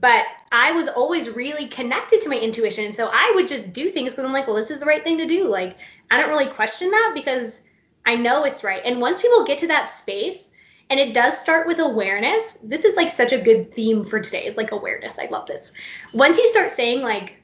but 0.00 0.26
I 0.52 0.72
was 0.72 0.88
always 0.88 1.30
really 1.30 1.66
connected 1.66 2.20
to 2.22 2.28
my 2.28 2.38
intuition. 2.38 2.84
And 2.84 2.94
so 2.94 3.08
I 3.12 3.32
would 3.34 3.48
just 3.48 3.72
do 3.72 3.90
things 3.90 4.12
because 4.12 4.24
I'm 4.24 4.32
like, 4.32 4.46
well, 4.46 4.56
this 4.56 4.70
is 4.70 4.80
the 4.80 4.86
right 4.86 5.02
thing 5.02 5.18
to 5.18 5.26
do. 5.26 5.48
Like, 5.48 5.78
I 6.10 6.16
don't 6.16 6.28
really 6.28 6.46
question 6.46 6.90
that 6.90 7.12
because 7.14 7.63
I 8.06 8.16
know 8.16 8.44
it's 8.44 8.64
right. 8.64 8.82
And 8.84 9.00
once 9.00 9.20
people 9.20 9.44
get 9.44 9.58
to 9.60 9.66
that 9.68 9.88
space, 9.88 10.50
and 10.90 11.00
it 11.00 11.14
does 11.14 11.38
start 11.38 11.66
with 11.66 11.78
awareness, 11.78 12.58
this 12.62 12.84
is 12.84 12.96
like 12.96 13.10
such 13.10 13.32
a 13.32 13.40
good 13.40 13.72
theme 13.72 14.04
for 14.04 14.20
today 14.20 14.46
is 14.46 14.56
like 14.56 14.72
awareness. 14.72 15.18
I 15.18 15.28
love 15.30 15.46
this. 15.46 15.72
Once 16.12 16.36
you 16.38 16.46
start 16.48 16.70
saying, 16.70 17.02
like, 17.02 17.36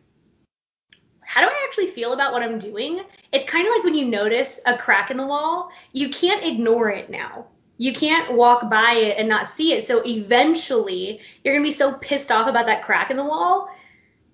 how 1.22 1.40
do 1.40 1.46
I 1.46 1.64
actually 1.66 1.86
feel 1.86 2.12
about 2.12 2.32
what 2.32 2.42
I'm 2.42 2.58
doing? 2.58 3.02
It's 3.32 3.48
kind 3.48 3.66
of 3.66 3.72
like 3.72 3.84
when 3.84 3.94
you 3.94 4.06
notice 4.06 4.60
a 4.66 4.76
crack 4.76 5.10
in 5.10 5.16
the 5.16 5.26
wall, 5.26 5.70
you 5.92 6.10
can't 6.10 6.44
ignore 6.44 6.90
it 6.90 7.08
now 7.08 7.46
you 7.80 7.94
can't 7.94 8.34
walk 8.34 8.68
by 8.68 8.92
it 8.92 9.16
and 9.16 9.26
not 9.26 9.48
see 9.48 9.72
it. 9.72 9.86
So 9.86 10.02
eventually, 10.04 11.18
you're 11.42 11.54
going 11.54 11.64
to 11.64 11.66
be 11.66 11.74
so 11.74 11.94
pissed 11.94 12.30
off 12.30 12.46
about 12.46 12.66
that 12.66 12.82
crack 12.82 13.10
in 13.10 13.16
the 13.16 13.24
wall 13.24 13.70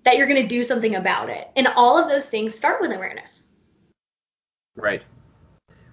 that 0.03 0.17
you're 0.17 0.27
going 0.27 0.41
to 0.41 0.47
do 0.47 0.65
something 0.65 0.95
about 0.95 1.29
it. 1.29 1.49
And 1.55 1.65
all 1.65 1.97
of 1.97 2.09
those 2.09 2.29
things 2.29 2.53
start 2.53 2.81
with 2.81 2.91
awareness. 2.91 3.47
Right. 4.75 5.01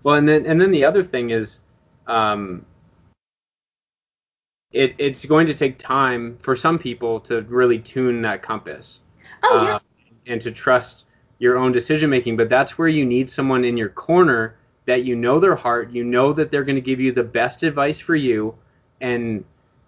Well, 0.04 0.16
and 0.16 0.28
then 0.28 0.46
and 0.46 0.60
then 0.60 0.70
the 0.70 0.84
other 0.84 1.02
thing 1.02 1.30
is, 1.30 1.58
um, 2.06 2.64
it 4.70 4.94
it's 4.98 5.24
going 5.24 5.46
to 5.46 5.54
take 5.54 5.78
time 5.78 6.38
for 6.42 6.54
some 6.54 6.78
people 6.78 7.20
to 7.20 7.40
really 7.42 7.78
tune 7.78 8.20
that 8.22 8.42
compass. 8.42 8.98
Oh 9.42 9.64
yeah. 9.64 9.74
Uh, 9.76 9.78
and 10.26 10.40
to 10.42 10.52
trust 10.52 11.04
your 11.38 11.58
own 11.58 11.72
decision 11.72 12.08
making, 12.08 12.36
but 12.36 12.48
that's 12.48 12.78
where 12.78 12.88
you 12.88 13.04
need 13.04 13.28
someone 13.28 13.64
in 13.64 13.76
your 13.76 13.88
corner 13.88 14.56
that 14.86 15.04
you 15.04 15.16
know 15.16 15.40
their 15.40 15.54
heart, 15.54 15.90
you 15.90 16.04
know 16.04 16.32
that 16.32 16.50
they're 16.50 16.64
going 16.64 16.76
to 16.76 16.82
give 16.82 17.00
you 17.00 17.12
the 17.12 17.22
best 17.22 17.62
advice 17.62 17.98
for 17.98 18.14
you, 18.14 18.54
and 19.00 19.42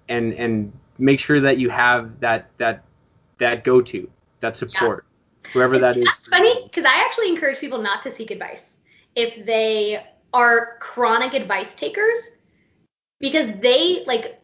and 0.08 0.32
and 0.32 0.72
make 0.98 1.20
sure 1.20 1.40
that 1.40 1.58
you 1.58 1.68
have 1.68 2.18
that 2.20 2.48
that 2.56 2.84
that 3.36 3.64
go 3.64 3.82
to 3.82 4.08
that 4.40 4.56
support, 4.56 5.04
yeah. 5.44 5.50
whoever 5.50 5.78
that 5.78 5.98
is. 5.98 6.06
That's 6.06 6.28
funny 6.28 6.64
because 6.64 6.86
I 6.86 7.04
actually 7.04 7.28
encourage 7.28 7.58
people 7.58 7.82
not 7.82 8.00
to 8.02 8.10
seek 8.10 8.30
advice 8.30 8.75
if 9.16 9.44
they 9.44 10.04
are 10.32 10.76
chronic 10.78 11.34
advice 11.34 11.74
takers 11.74 12.18
because 13.18 13.52
they 13.60 14.04
like 14.06 14.40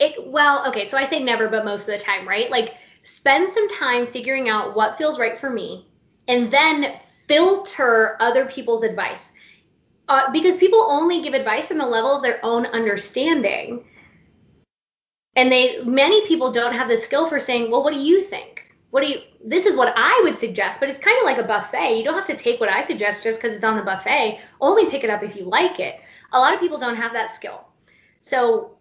it. 0.00 0.26
Well, 0.26 0.66
okay, 0.68 0.86
so 0.86 0.98
I 0.98 1.04
say 1.04 1.22
never, 1.22 1.48
but 1.48 1.64
most 1.64 1.88
of 1.88 1.98
the 1.98 2.04
time, 2.04 2.26
right? 2.26 2.50
Like 2.50 2.74
spend 3.02 3.50
some 3.50 3.68
time 3.68 4.06
figuring 4.06 4.48
out 4.48 4.74
what 4.74 4.98
feels 4.98 5.18
right 5.18 5.38
for 5.38 5.50
me, 5.50 5.86
and 6.26 6.52
then 6.52 6.98
filter 7.28 8.16
other 8.20 8.46
people's 8.46 8.82
advice 8.82 9.32
uh, 10.08 10.30
because 10.32 10.56
people 10.56 10.86
only 10.88 11.22
give 11.22 11.34
advice 11.34 11.68
from 11.68 11.78
the 11.78 11.86
level 11.86 12.16
of 12.16 12.22
their 12.22 12.44
own 12.44 12.66
understanding 12.66 13.84
and 15.36 15.50
they 15.50 15.80
many 15.84 16.26
people 16.26 16.52
don't 16.52 16.74
have 16.74 16.88
the 16.88 16.96
skill 16.96 17.28
for 17.28 17.38
saying 17.38 17.70
well 17.70 17.82
what 17.82 17.94
do 17.94 18.00
you 18.00 18.20
think 18.20 18.66
what 18.94 19.02
do 19.02 19.08
you 19.08 19.20
this 19.44 19.66
is 19.66 19.76
what 19.76 19.92
i 19.96 20.20
would 20.22 20.38
suggest 20.38 20.78
but 20.78 20.88
it's 20.88 21.00
kind 21.00 21.18
of 21.18 21.24
like 21.24 21.38
a 21.38 21.42
buffet. 21.42 21.98
You 21.98 22.04
don't 22.04 22.14
have 22.14 22.26
to 22.26 22.36
take 22.36 22.60
what 22.60 22.68
i 22.68 22.80
suggest 22.80 23.24
just 23.24 23.42
because 23.42 23.56
it's 23.56 23.64
on 23.64 23.76
the 23.76 23.82
buffet. 23.82 24.38
Only 24.60 24.88
pick 24.88 25.02
it 25.02 25.10
up 25.10 25.24
if 25.24 25.34
you 25.34 25.46
like 25.46 25.80
it. 25.80 25.98
A 26.32 26.38
lot 26.38 26.54
of 26.54 26.60
people 26.60 26.78
don't 26.78 26.94
have 26.94 27.12
that 27.12 27.32
skill. 27.32 27.64
So 28.20 28.76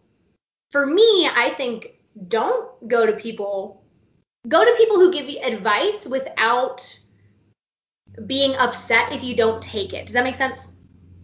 for 0.69 0.85
me 0.85 1.27
i 1.35 1.49
think 1.49 1.95
don't 2.27 2.87
go 2.87 3.07
to 3.07 3.13
people 3.13 3.81
go 4.47 4.63
to 4.63 4.75
people 4.77 4.97
who 4.97 5.11
give 5.11 5.27
you 5.27 5.39
advice 5.41 6.05
without 6.05 6.79
being 8.27 8.55
upset 8.57 9.11
if 9.11 9.23
you 9.23 9.35
don't 9.35 9.63
take 9.63 9.93
it. 9.93 10.05
Does 10.05 10.13
that 10.13 10.23
make 10.23 10.35
sense? 10.35 10.73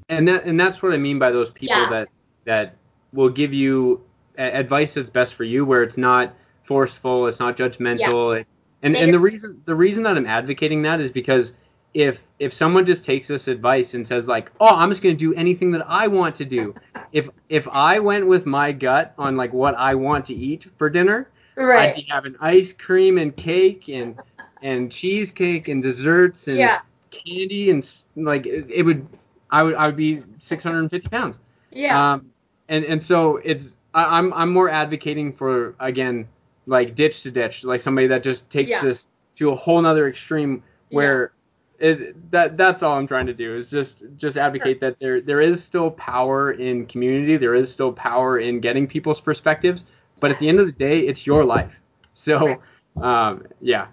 And 0.09 0.27
that 0.27 0.45
and 0.45 0.59
that's 0.59 0.81
what 0.81 0.93
I 0.93 0.97
mean 0.97 1.19
by 1.19 1.29
those 1.29 1.51
people 1.51 1.77
yeah. 1.77 1.89
that 1.89 2.09
that 2.45 2.75
will 3.13 3.29
give 3.29 3.53
you 3.53 4.03
advice 4.39 4.95
that's 4.95 5.11
best 5.11 5.35
for 5.35 5.43
you, 5.43 5.63
where 5.63 5.83
it's 5.83 5.97
not 5.97 6.33
forceful, 6.63 7.27
it's 7.27 7.39
not 7.39 7.55
judgmental, 7.55 8.39
yeah. 8.39 8.43
And 8.83 8.95
and 8.95 9.13
the 9.13 9.19
reason 9.19 9.61
the 9.65 9.75
reason 9.75 10.03
that 10.03 10.17
I'm 10.17 10.25
advocating 10.25 10.81
that 10.83 11.01
is 11.01 11.11
because 11.11 11.51
if 11.93 12.19
if 12.37 12.53
someone 12.53 12.85
just 12.85 13.03
takes 13.03 13.27
this 13.27 13.47
advice 13.47 13.93
and 13.93 14.07
says 14.07 14.27
like, 14.27 14.51
oh, 14.59 14.75
I'm 14.75 14.89
just 14.89 15.01
gonna 15.01 15.15
do 15.15 15.33
anything 15.33 15.71
that 15.71 15.85
I 15.87 16.07
want 16.07 16.35
to 16.37 16.45
do, 16.45 16.73
if 17.11 17.27
if 17.49 17.67
I 17.67 17.99
went 17.99 18.27
with 18.27 18.45
my 18.45 18.71
gut 18.71 19.13
on 19.17 19.35
like 19.35 19.53
what 19.53 19.75
I 19.75 19.95
want 19.95 20.25
to 20.27 20.33
eat 20.33 20.65
for 20.77 20.89
dinner, 20.89 21.29
right. 21.55 21.89
I'd 21.89 21.95
be 21.95 22.07
having 22.09 22.35
ice 22.39 22.73
cream 22.73 23.17
and 23.17 23.35
cake 23.35 23.89
and 23.89 24.19
and 24.61 24.91
cheesecake 24.91 25.67
and 25.67 25.81
desserts 25.81 26.47
and 26.47 26.57
yeah. 26.57 26.79
candy 27.11 27.71
and 27.71 28.03
like 28.15 28.45
it, 28.45 28.69
it 28.69 28.83
would 28.83 29.07
I 29.49 29.63
would 29.63 29.75
I 29.75 29.85
would 29.87 29.97
be 29.97 30.23
650 30.39 31.09
pounds. 31.09 31.39
Yeah. 31.71 32.13
Um, 32.13 32.31
and 32.67 32.85
and 32.85 33.03
so 33.03 33.37
it's 33.37 33.69
I, 33.93 34.17
I'm 34.17 34.33
I'm 34.33 34.51
more 34.51 34.69
advocating 34.69 35.33
for 35.33 35.75
again 35.79 36.27
like 36.69 36.95
ditch 36.95 37.23
to 37.23 37.31
ditch, 37.31 37.63
like 37.63 37.81
somebody 37.81 38.07
that 38.07 38.23
just 38.23 38.49
takes 38.49 38.69
yeah. 38.69 38.81
this 38.81 39.05
to 39.35 39.49
a 39.49 39.55
whole 39.55 39.81
nother 39.81 40.07
extreme 40.07 40.63
where 40.89 41.31
yeah. 41.79 41.89
it 41.89 42.31
that 42.31 42.57
that's 42.57 42.83
all 42.83 42.97
I'm 42.97 43.07
trying 43.07 43.25
to 43.25 43.33
do 43.33 43.57
is 43.57 43.69
just 43.69 44.03
just 44.17 44.37
advocate 44.37 44.79
sure. 44.79 44.91
that 44.91 44.99
there 44.99 45.21
there 45.21 45.41
is 45.41 45.63
still 45.63 45.91
power 45.91 46.51
in 46.51 46.85
community, 46.85 47.37
there 47.37 47.55
is 47.55 47.71
still 47.71 47.91
power 47.91 48.39
in 48.39 48.59
getting 48.59 48.87
people's 48.87 49.19
perspectives, 49.19 49.83
but 50.19 50.27
yes. 50.27 50.35
at 50.35 50.39
the 50.39 50.49
end 50.49 50.59
of 50.59 50.65
the 50.67 50.71
day, 50.71 50.99
it's 50.99 51.25
your 51.25 51.43
life. 51.43 51.73
So, 52.13 52.59
right. 52.95 53.29
um, 53.29 53.45
yeah. 53.61 53.87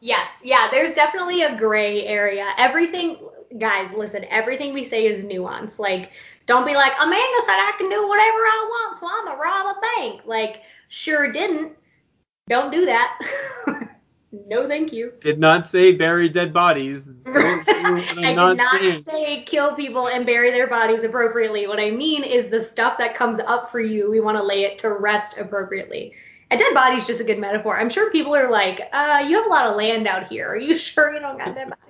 Yes, 0.00 0.40
yeah, 0.44 0.68
there's 0.70 0.94
definitely 0.94 1.42
a 1.42 1.56
gray 1.56 2.06
area. 2.06 2.48
Everything, 2.58 3.18
guys, 3.58 3.92
listen, 3.92 4.24
everything 4.30 4.72
we 4.72 4.82
say 4.82 5.04
is 5.04 5.22
nuance. 5.22 5.78
Like, 5.78 6.10
don't 6.46 6.66
be 6.66 6.74
like, 6.74 6.92
Amanda 7.00 7.40
said 7.46 7.54
I 7.54 7.72
can 7.78 7.88
do 7.88 8.08
whatever 8.08 8.38
I 8.38 8.66
want, 8.68 8.96
so 8.96 9.08
I'm 9.10 9.24
gonna 9.26 9.38
rob 9.38 9.76
a 9.76 9.80
bank. 9.80 10.22
Like, 10.24 10.62
sure 10.88 11.30
didn't. 11.30 11.72
Don't 12.48 12.72
do 12.72 12.84
that. 12.86 13.18
no, 14.48 14.66
thank 14.66 14.92
you. 14.92 15.12
Did 15.20 15.38
not 15.38 15.66
say 15.66 15.92
bury 15.92 16.28
dead 16.28 16.52
bodies. 16.52 17.08
I'm 17.26 17.96
did 17.96 18.36
not 18.36 19.02
say 19.04 19.42
kill 19.42 19.74
people 19.74 20.08
and 20.08 20.26
bury 20.26 20.50
their 20.50 20.66
bodies 20.66 21.04
appropriately. 21.04 21.66
What 21.66 21.78
I 21.78 21.90
mean 21.90 22.24
is 22.24 22.48
the 22.48 22.60
stuff 22.60 22.98
that 22.98 23.14
comes 23.14 23.38
up 23.38 23.70
for 23.70 23.80
you, 23.80 24.10
we 24.10 24.20
want 24.20 24.36
to 24.36 24.42
lay 24.42 24.64
it 24.64 24.78
to 24.80 24.92
rest 24.92 25.36
appropriately. 25.38 26.14
A 26.50 26.56
dead 26.56 26.74
body 26.74 26.96
is 26.96 27.06
just 27.06 27.20
a 27.20 27.24
good 27.24 27.38
metaphor. 27.38 27.78
I'm 27.78 27.88
sure 27.88 28.10
people 28.10 28.34
are 28.34 28.50
like, 28.50 28.82
uh, 28.92 29.24
you 29.26 29.36
have 29.36 29.46
a 29.46 29.48
lot 29.48 29.66
of 29.66 29.76
land 29.76 30.06
out 30.06 30.26
here. 30.26 30.48
Are 30.48 30.58
you 30.58 30.76
sure 30.78 31.14
you 31.14 31.20
don't 31.20 31.38
got 31.38 31.54
dead 31.54 31.70
bodies? 31.70 31.81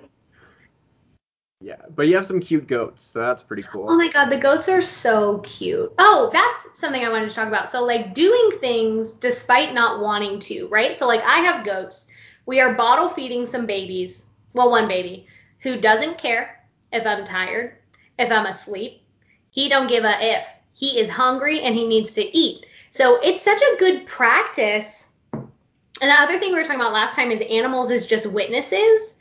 Yeah, 1.63 1.77
but 1.95 2.09
you 2.09 2.17
have 2.17 2.25
some 2.25 2.41
cute 2.41 2.67
goats, 2.67 3.09
so 3.13 3.19
that's 3.19 3.41
pretty 3.41 3.63
cool. 3.63 3.85
Oh 3.87 3.95
my 3.95 4.09
god, 4.09 4.29
the 4.29 4.35
goats 4.35 4.67
are 4.67 4.81
so 4.81 5.37
cute. 5.39 5.93
Oh, 5.97 6.29
that's 6.33 6.77
something 6.77 7.05
I 7.05 7.09
wanted 7.09 7.29
to 7.29 7.35
talk 7.35 7.47
about. 7.47 7.69
So 7.69 7.85
like 7.85 8.13
doing 8.13 8.51
things 8.59 9.13
despite 9.13 9.73
not 9.73 10.01
wanting 10.01 10.39
to, 10.39 10.67
right? 10.67 10.93
So 10.93 11.07
like 11.07 11.23
I 11.23 11.37
have 11.37 11.65
goats. 11.65 12.07
We 12.45 12.59
are 12.59 12.73
bottle 12.73 13.07
feeding 13.07 13.45
some 13.45 13.65
babies. 13.65 14.25
Well, 14.51 14.71
one 14.71 14.89
baby 14.89 15.27
who 15.59 15.79
doesn't 15.79 16.17
care 16.17 16.65
if 16.91 17.07
I'm 17.07 17.23
tired, 17.23 17.77
if 18.19 18.29
I'm 18.29 18.45
asleep. 18.45 19.01
He 19.49 19.69
don't 19.69 19.87
give 19.87 20.03
a 20.03 20.17
if. 20.19 20.45
He 20.73 20.99
is 20.99 21.07
hungry 21.07 21.61
and 21.61 21.73
he 21.73 21.87
needs 21.87 22.11
to 22.13 22.37
eat. 22.37 22.65
So 22.89 23.21
it's 23.21 23.41
such 23.41 23.61
a 23.61 23.77
good 23.79 24.05
practice. 24.05 25.07
And 25.31 26.11
the 26.11 26.19
other 26.19 26.39
thing 26.39 26.51
we 26.51 26.57
were 26.57 26.63
talking 26.63 26.81
about 26.81 26.91
last 26.91 27.15
time 27.15 27.31
is 27.31 27.41
animals 27.49 27.89
is 27.89 28.05
just 28.05 28.25
witnesses 28.25 29.12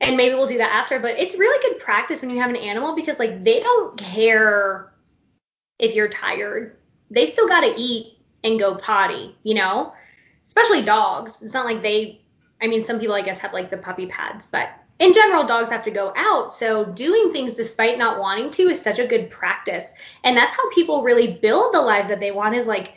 and 0.00 0.16
maybe 0.16 0.34
we'll 0.34 0.46
do 0.46 0.58
that 0.58 0.72
after 0.72 0.98
but 0.98 1.18
it's 1.18 1.36
really 1.36 1.60
good 1.62 1.78
practice 1.78 2.20
when 2.20 2.30
you 2.30 2.40
have 2.40 2.50
an 2.50 2.56
animal 2.56 2.94
because 2.94 3.18
like 3.18 3.44
they 3.44 3.60
don't 3.60 3.96
care 3.96 4.92
if 5.78 5.94
you're 5.94 6.08
tired. 6.08 6.76
They 7.10 7.26
still 7.26 7.48
got 7.48 7.60
to 7.60 7.74
eat 7.76 8.18
and 8.42 8.58
go 8.58 8.74
potty 8.76 9.36
you 9.42 9.54
know? 9.54 9.92
Especially 10.46 10.82
dogs. 10.82 11.42
It's 11.42 11.54
not 11.54 11.66
like 11.66 11.82
they 11.82 12.20
i 12.62 12.66
mean 12.66 12.82
some 12.82 13.00
people 13.00 13.16
i 13.16 13.20
guess 13.20 13.40
have 13.40 13.52
like 13.52 13.68
the 13.68 13.76
puppy 13.76 14.06
pads 14.06 14.46
but 14.46 14.70
in 15.00 15.12
general 15.12 15.44
dogs 15.44 15.70
have 15.70 15.82
to 15.82 15.90
go 15.90 16.12
out. 16.16 16.52
So 16.52 16.84
doing 16.84 17.32
things 17.32 17.54
despite 17.54 17.98
not 17.98 18.20
wanting 18.20 18.50
to 18.52 18.68
is 18.68 18.80
such 18.80 18.98
a 18.98 19.06
good 19.06 19.28
practice. 19.28 19.92
And 20.22 20.36
that's 20.36 20.54
how 20.54 20.70
people 20.70 21.02
really 21.02 21.32
build 21.32 21.74
the 21.74 21.80
lives 21.80 22.08
that 22.08 22.20
they 22.20 22.30
want 22.30 22.54
is 22.54 22.66
like 22.66 22.94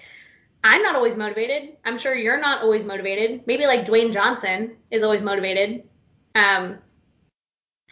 i'm 0.63 0.81
not 0.81 0.95
always 0.95 1.15
motivated. 1.15 1.77
I'm 1.85 1.97
sure 1.97 2.15
you're 2.15 2.39
not 2.39 2.61
always 2.61 2.85
motivated. 2.85 3.41
Maybe 3.45 3.65
like 3.65 3.85
dwayne 3.85 4.13
johnson 4.13 4.75
is 4.91 5.03
always 5.03 5.21
motivated. 5.21 5.83
Um, 6.35 6.77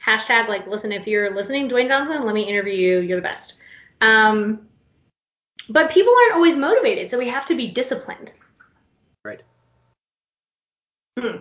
hashtag 0.06 0.48
like 0.48 0.68
listen 0.68 0.92
if 0.92 1.08
you're 1.08 1.34
listening 1.34 1.70
dwayne 1.70 1.88
johnson 1.88 2.24
let 2.24 2.36
me 2.36 2.44
interview 2.44 2.74
you 2.74 3.00
you're 3.00 3.18
the 3.18 3.22
best 3.22 3.56
um, 4.02 4.68
but 5.70 5.90
people 5.90 6.14
aren't 6.24 6.36
always 6.36 6.58
motivated 6.58 7.10
so 7.10 7.18
we 7.18 7.30
have 7.30 7.46
to 7.46 7.56
be 7.56 7.70
disciplined 7.72 8.34
Right. 9.24 9.42
Hmm. 11.20 11.38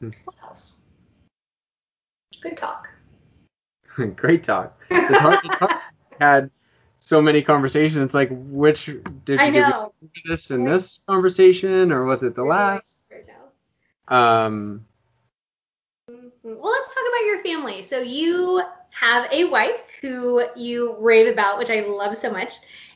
Hmm. 0.00 0.10
what 0.24 0.36
else 0.42 0.82
good 2.42 2.56
talk 2.56 2.88
Great 4.16 4.42
talk. 4.42 4.78
It's 4.90 5.18
hard, 5.18 5.38
it's 5.44 5.54
hard. 5.58 5.80
Had 6.20 6.50
so 7.00 7.20
many 7.20 7.42
conversations. 7.42 8.04
It's 8.04 8.14
like, 8.14 8.28
which 8.32 8.90
did 9.24 9.40
i 9.40 9.46
you 9.46 9.60
know 9.60 9.92
this 10.24 10.50
in 10.50 10.64
this 10.64 11.00
conversation, 11.06 11.92
or 11.92 12.04
was 12.04 12.22
it 12.22 12.34
the 12.34 12.44
last? 12.44 12.98
Right 13.10 13.26
now. 13.26 14.46
Um. 14.46 14.86
Well, 16.44 16.72
let's 16.72 16.94
talk 16.94 17.04
about 17.08 17.26
your 17.26 17.38
family. 17.42 17.82
So 17.82 18.00
you 18.00 18.62
have 18.90 19.32
a 19.32 19.44
wife 19.44 19.80
who 20.02 20.44
you 20.54 20.96
rave 21.00 21.26
about, 21.32 21.58
which 21.58 21.70
I 21.70 21.80
love 21.80 22.16
so 22.18 22.30
much, 22.30 22.54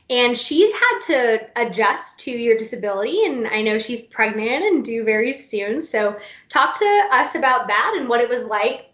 and 0.09 0.37
she's 0.37 0.71
had 0.73 0.99
to 1.07 1.39
adjust 1.55 2.19
to 2.21 2.31
your 2.31 2.57
disability, 2.57 3.25
and 3.25 3.47
I 3.47 3.61
know 3.63 3.79
she's 3.79 4.05
pregnant 4.07 4.63
and 4.65 4.85
due 4.85 5.03
very 5.03 5.33
soon. 5.33 5.81
So 5.81 6.19
talk 6.49 6.79
to 6.79 7.09
us 7.11 7.35
about 7.35 7.67
that 7.67 7.95
and 7.97 8.07
what 8.07 8.21
it 8.21 8.29
was 8.29 8.45
like, 8.45 8.91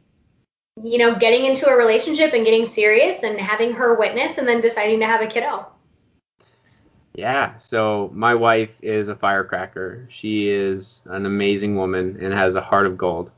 you 0.84 1.00
know, 1.00 1.16
getting 1.16 1.46
into 1.46 1.68
a 1.68 1.76
relationship 1.76 2.34
and 2.34 2.46
getting 2.46 2.66
serious 2.66 3.24
and 3.24 3.40
having 3.40 3.74
her 3.74 3.96
witness 3.96 4.38
and 4.38 4.48
then 4.48 4.62
deciding 4.62 5.02
to 5.02 5.08
have 5.08 5.22
a 5.22 5.28
kiddo. 5.28 5.68
yeah. 7.14 7.58
So 7.60 8.12
my 8.14 8.36
wife 8.36 8.72
is 8.82 9.10
a 9.10 9.16
firecracker. 9.16 10.08
She 10.10 10.50
is 10.50 11.02
an 11.06 11.26
amazing 11.26 11.76
woman 11.76 12.18
and 12.22 12.34
has 12.34 12.56
a 12.56 12.62
heart 12.62 12.88
of 12.88 12.98
gold. 12.98 13.32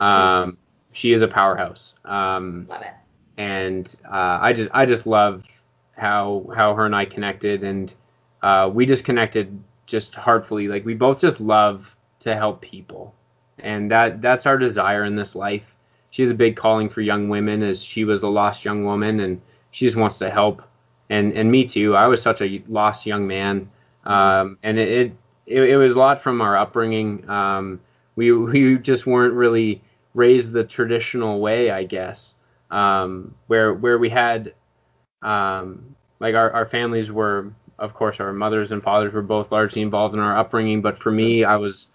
Um, 0.00 0.58
she 0.92 1.12
is 1.12 1.22
a 1.22 1.28
powerhouse. 1.28 1.94
Um, 2.04 2.66
Love 2.68 2.82
it. 2.82 2.88
and 3.36 3.94
uh, 4.04 4.38
I 4.40 4.52
just 4.52 4.70
I 4.72 4.86
just 4.86 5.06
love 5.06 5.44
how 5.96 6.46
how 6.54 6.74
her 6.74 6.86
and 6.86 6.94
I 6.94 7.04
connected, 7.04 7.62
and 7.64 7.92
uh, 8.42 8.70
we 8.72 8.86
just 8.86 9.04
connected 9.04 9.58
just 9.86 10.14
heartfully. 10.14 10.68
Like 10.68 10.84
we 10.84 10.94
both 10.94 11.20
just 11.20 11.40
love 11.40 11.86
to 12.20 12.34
help 12.36 12.60
people, 12.60 13.14
and 13.58 13.90
that 13.90 14.22
that's 14.22 14.46
our 14.46 14.58
desire 14.58 15.04
in 15.04 15.16
this 15.16 15.34
life. 15.34 15.64
She 16.10 16.22
has 16.22 16.30
a 16.30 16.34
big 16.34 16.56
calling 16.56 16.88
for 16.88 17.00
young 17.00 17.28
women, 17.28 17.62
as 17.62 17.82
she 17.82 18.04
was 18.04 18.22
a 18.22 18.28
lost 18.28 18.64
young 18.64 18.84
woman, 18.84 19.20
and 19.20 19.40
she 19.72 19.86
just 19.86 19.96
wants 19.96 20.18
to 20.18 20.30
help. 20.30 20.62
And 21.10 21.32
and 21.32 21.50
me 21.50 21.66
too. 21.66 21.96
I 21.96 22.06
was 22.06 22.22
such 22.22 22.40
a 22.42 22.62
lost 22.68 23.06
young 23.06 23.26
man, 23.26 23.70
um, 24.04 24.58
and 24.62 24.78
it, 24.78 24.88
it 24.88 25.12
it 25.46 25.62
it 25.70 25.76
was 25.76 25.94
a 25.94 25.98
lot 25.98 26.22
from 26.22 26.40
our 26.40 26.56
upbringing. 26.56 27.28
Um, 27.28 27.80
we 28.16 28.32
we 28.32 28.78
just 28.78 29.06
weren't 29.06 29.34
really 29.34 29.82
raised 30.14 30.52
the 30.52 30.64
traditional 30.64 31.40
way, 31.40 31.70
I 31.70 31.84
guess 31.84 32.34
um, 32.70 33.34
where 33.46 33.74
where 33.74 33.98
we 33.98 34.10
had 34.10 34.54
um, 35.22 35.94
like 36.20 36.34
our, 36.34 36.50
our 36.52 36.66
families 36.66 37.10
were 37.10 37.52
of 37.78 37.94
course 37.94 38.20
our 38.20 38.32
mothers 38.32 38.70
and 38.70 38.82
fathers 38.82 39.12
were 39.12 39.22
both 39.22 39.50
largely 39.52 39.82
involved 39.82 40.14
in 40.14 40.20
our 40.20 40.36
upbringing 40.38 40.80
but 40.82 40.98
for 40.98 41.10
me 41.10 41.44
I 41.44 41.56
was 41.56 41.88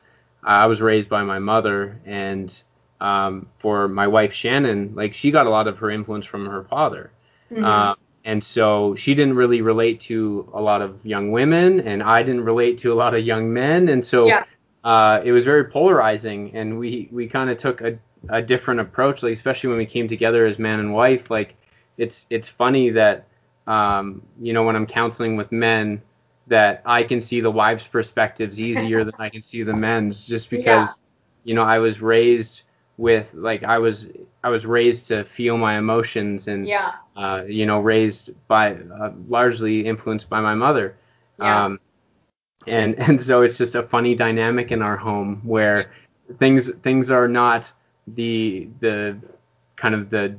I 0.44 0.66
was 0.66 0.82
raised 0.82 1.10
by 1.10 1.24
my 1.24 1.40
mother 1.40 2.00
and 2.06 2.54
um, 3.02 3.48
for 3.60 3.88
my 3.88 4.08
wife 4.08 4.34
Shannon 4.34 4.94
like 4.96 5.14
she 5.14 5.32
got 5.32 5.46
a 5.48 5.50
lot 5.50 5.68
of 5.68 5.78
her 5.80 5.90
influence 5.92 6.26
from 6.26 6.46
her 6.46 6.64
father 6.64 7.12
Mhm. 7.52 7.64
um, 7.64 7.96
and 8.26 8.44
so 8.44 8.96
she 8.96 9.14
didn't 9.14 9.36
really 9.36 9.62
relate 9.62 10.00
to 10.02 10.50
a 10.54 10.62
lot 10.62 10.82
of 10.82 11.06
young 11.06 11.32
women 11.32 11.82
and 11.82 12.02
I 12.02 12.24
didn't 12.24 12.46
relate 12.46 12.78
to 12.80 12.94
a 12.94 12.96
lot 12.96 13.14
of 13.14 13.26
young 13.26 13.52
men 13.54 13.90
and 13.90 14.04
so 14.04 14.28
Yeah. 14.28 14.44
Uh, 14.84 15.22
it 15.24 15.32
was 15.32 15.46
very 15.46 15.66
polarizing 15.66 16.52
and 16.56 16.78
we 16.78 17.08
we 17.12 17.28
kind 17.28 17.50
of 17.50 17.58
took 17.58 17.82
a, 17.82 17.98
a 18.30 18.42
different 18.42 18.80
approach 18.80 19.24
like 19.24 19.34
especially 19.34 19.70
when 19.70 19.78
we 19.78 19.86
came 19.86 20.08
together 20.08 20.46
as 20.46 20.60
man 20.60 20.80
and 20.80 20.94
wife 20.94 21.30
like 21.30 21.56
it's 21.98 22.26
it's 22.30 22.48
funny 22.48 22.90
that 22.90 23.28
um, 23.68 24.22
you 24.42 24.54
know 24.54 24.64
when 24.64 24.76
I'm 24.76 24.86
counseling 24.86 25.36
with 25.36 25.52
men 25.52 26.02
that 26.48 26.82
I 26.86 27.04
can 27.04 27.22
see 27.22 27.40
the 27.42 27.52
wives' 27.52 27.88
perspectives 27.88 28.60
easier 28.60 29.04
than 29.04 29.14
I 29.20 29.30
can 29.30 29.42
see 29.42 29.64
the 29.64 29.74
men's 29.74 30.26
just 30.26 30.50
because 30.50 31.00
Yeah. 31.00 31.44
you 31.44 31.54
know 31.56 31.64
I 31.64 31.80
was 31.80 32.02
raised 32.02 32.64
with 32.98 33.34
like 33.34 33.64
I 33.64 33.78
was 33.78 34.08
I 34.44 34.50
was 34.50 34.66
raised 34.66 35.08
to 35.08 35.24
feel 35.24 35.58
my 35.58 35.78
emotions 35.78 36.48
and 36.48 36.68
Yeah. 36.68 36.94
uh, 37.16 37.44
you 37.48 37.66
know 37.66 37.80
raised 37.80 38.32
by 38.48 38.74
uh, 38.76 39.12
largely 39.28 39.86
influenced 39.86 40.30
by 40.30 40.42
my 40.42 40.56
mother 40.56 40.96
Yeah. 41.38 41.66
um, 41.66 41.80
and 42.68 42.96
and 43.00 43.22
so 43.22 43.42
it's 43.42 43.58
just 43.58 43.76
a 43.76 43.84
funny 43.84 44.16
dynamic 44.16 44.72
in 44.72 44.82
our 44.82 44.98
home 44.98 45.42
where 45.44 45.92
things 46.40 46.72
things 46.84 47.12
are 47.12 47.28
not 47.28 47.72
the 48.08 48.68
the 48.80 49.18
kind 49.78 49.96
of 49.96 50.10
the 50.10 50.36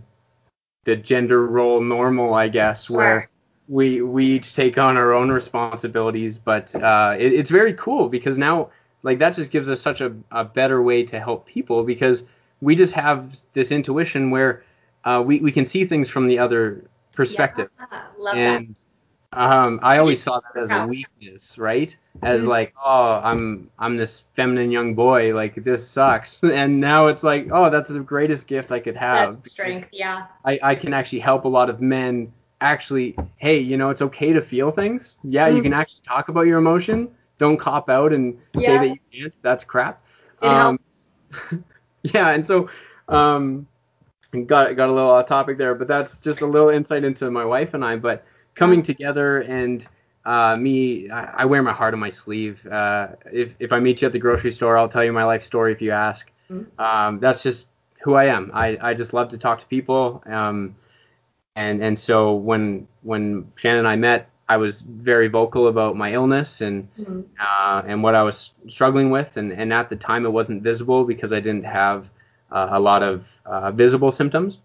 the 0.85 0.97
gender 0.97 1.47
role 1.47 1.81
normal 1.81 2.35
I 2.35 2.49
guess 2.49 2.91
Sure. 2.91 2.91
where 2.91 3.29
we 3.69 4.03
we 4.03 4.27
each 4.27 4.55
take 4.55 4.79
on 4.79 4.97
our 4.97 5.13
own 5.13 5.31
responsibilities 5.31 6.37
but 6.39 6.75
uh, 6.75 7.15
it, 7.19 7.33
it's 7.33 7.51
very 7.51 7.75
cool 7.75 8.09
because 8.09 8.37
now 8.39 8.71
like 9.03 9.19
that 9.19 9.35
just 9.35 9.51
gives 9.51 9.69
us 9.69 9.81
such 9.81 10.01
a, 10.01 10.13
a 10.33 10.45
better 10.45 10.83
way 10.83 11.03
to 11.05 11.19
help 11.21 11.47
people 11.47 11.83
because 11.85 12.25
we 12.61 12.75
just 12.75 12.93
have 12.95 13.37
this 13.55 13.71
intuition 13.73 14.31
where 14.31 14.63
uh, 15.05 15.23
we, 15.25 15.41
we 15.41 15.53
can 15.53 15.67
see 15.67 15.85
things 15.85 16.09
from 16.09 16.27
the 16.29 16.39
other 16.39 16.85
perspective 17.15 17.69
Yeah. 17.71 18.03
Love 18.17 18.43
that. 18.45 18.63
Um, 19.35 19.81
I 19.83 19.99
always 19.99 20.23
saw 20.23 20.41
that 20.41 20.63
as 20.63 20.73
a 20.73 20.81
weakness, 20.81 21.59
right? 21.59 21.97
As 22.23 22.45
Mhm. 22.45 22.49
like, 22.49 22.75
oh, 22.85 23.21
I'm 23.23 23.71
I'm 23.79 23.97
this 23.97 24.23
feminine 24.37 24.71
young 24.71 24.95
boy, 24.95 25.35
like 25.35 25.55
this 25.65 25.87
sucks. 25.89 26.41
And 26.45 26.81
now 26.81 27.09
it's 27.09 27.23
like, 27.25 27.49
oh, 27.53 27.71
that's 27.71 27.89
the 27.89 28.01
greatest 28.01 28.47
gift 28.47 28.73
I 28.73 28.81
could 28.81 28.97
have. 28.97 29.39
That 29.43 29.47
strength. 29.47 29.89
Yeah. 29.93 30.27
I, 30.45 30.59
I 30.63 30.75
can 30.75 30.93
actually 30.95 31.21
help 31.21 31.45
a 31.45 31.49
lot 31.49 31.69
of 31.71 31.81
men 31.81 32.33
actually, 32.61 33.17
hey, 33.37 33.59
you 33.59 33.77
know, 33.77 33.91
it's 33.91 34.03
okay 34.03 34.33
to 34.33 34.41
feel 34.43 34.71
things. 34.71 35.17
Yeah, 35.23 35.49
you 35.49 35.61
Mhm. 35.61 35.63
can 35.63 35.73
actually 35.73 36.03
talk 36.09 36.29
about 36.29 36.43
your 36.43 36.59
emotion. 36.59 37.09
Don't 37.39 37.59
cop 37.59 37.89
out 37.91 38.13
and 38.13 38.39
say 38.57 38.79
that 38.79 38.89
you 38.89 38.99
can't. 39.13 39.35
That's 39.43 39.65
crap. 39.65 40.03
It 40.41 40.53
Um, 40.53 40.79
helps. 40.79 41.09
yeah, 42.03 42.31
and 42.31 42.47
so 42.47 42.69
um, 43.09 43.67
got 44.47 44.77
got 44.77 44.89
a 44.89 44.93
little 44.93 45.11
off 45.11 45.27
topic 45.27 45.59
there, 45.59 45.75
but 45.75 45.89
that's 45.89 46.17
just 46.19 46.41
a 46.43 46.47
little 46.47 46.69
insight 46.71 47.05
into 47.05 47.31
my 47.31 47.45
wife 47.45 47.75
and 47.75 47.85
I. 47.85 47.97
But 47.97 48.25
coming 48.55 48.83
together 48.83 49.41
and 49.41 49.87
uh, 50.25 50.57
me, 50.57 51.11
I, 51.11 51.43
I, 51.43 51.45
wear 51.45 51.63
my 51.63 51.73
heart 51.73 51.93
on 51.93 52.01
my 52.01 52.11
sleeve. 52.11 52.65
Uh, 52.67 53.09
if 53.31 53.53
if 53.59 53.73
I 53.73 53.79
meet 53.79 54.01
you 54.01 54.07
at 54.07 54.13
the 54.13 54.19
grocery 54.19 54.53
store, 54.53 54.79
I'll 54.79 54.89
tell 54.89 55.05
you 55.05 55.13
my 55.13 55.25
life 55.25 55.45
story 55.45 55.73
if 55.73 55.83
you 55.83 55.91
ask. 55.91 56.31
Mm-hmm. 56.51 56.81
Um, 56.81 57.21
that's 57.21 57.43
just 57.43 57.69
who 58.03 58.15
I 58.15 58.27
am. 58.27 58.51
I, 58.55 58.79
I 58.81 58.95
just 58.95 59.13
love 59.13 59.31
to 59.31 59.39
talk 59.39 59.61
to 59.61 59.67
people. 59.67 60.23
Um, 60.27 60.77
and 61.57 61.83
and 61.83 61.99
so 61.99 62.35
when 62.35 62.89
when 63.03 63.53
Shannon 63.57 63.81
and 63.81 63.89
I 63.89 63.97
met, 63.97 64.31
I 64.49 64.57
was 64.57 64.83
very 64.87 65.29
vocal 65.29 65.69
about 65.69 65.97
my 65.97 66.13
illness 66.13 66.61
and 66.61 66.89
mm-hmm. 66.99 67.21
uh, 67.39 67.83
and 67.87 68.03
what 68.03 68.15
I 68.15 68.23
was 68.23 68.53
struggling 68.69 69.11
with, 69.11 69.37
and 69.37 69.53
and 69.53 69.73
at 69.73 69.91
the 69.91 69.97
time 69.97 70.25
it 70.25 70.31
wasn't 70.31 70.63
visible 70.63 71.05
because 71.05 71.33
I 71.33 71.41
didn't 71.41 71.65
have 71.65 72.09
uh, 72.51 72.69
a 72.71 72.81
lot 72.81 73.03
of 73.03 73.27
uh, 73.45 73.71
visible 73.73 74.11
symptoms. 74.11 74.59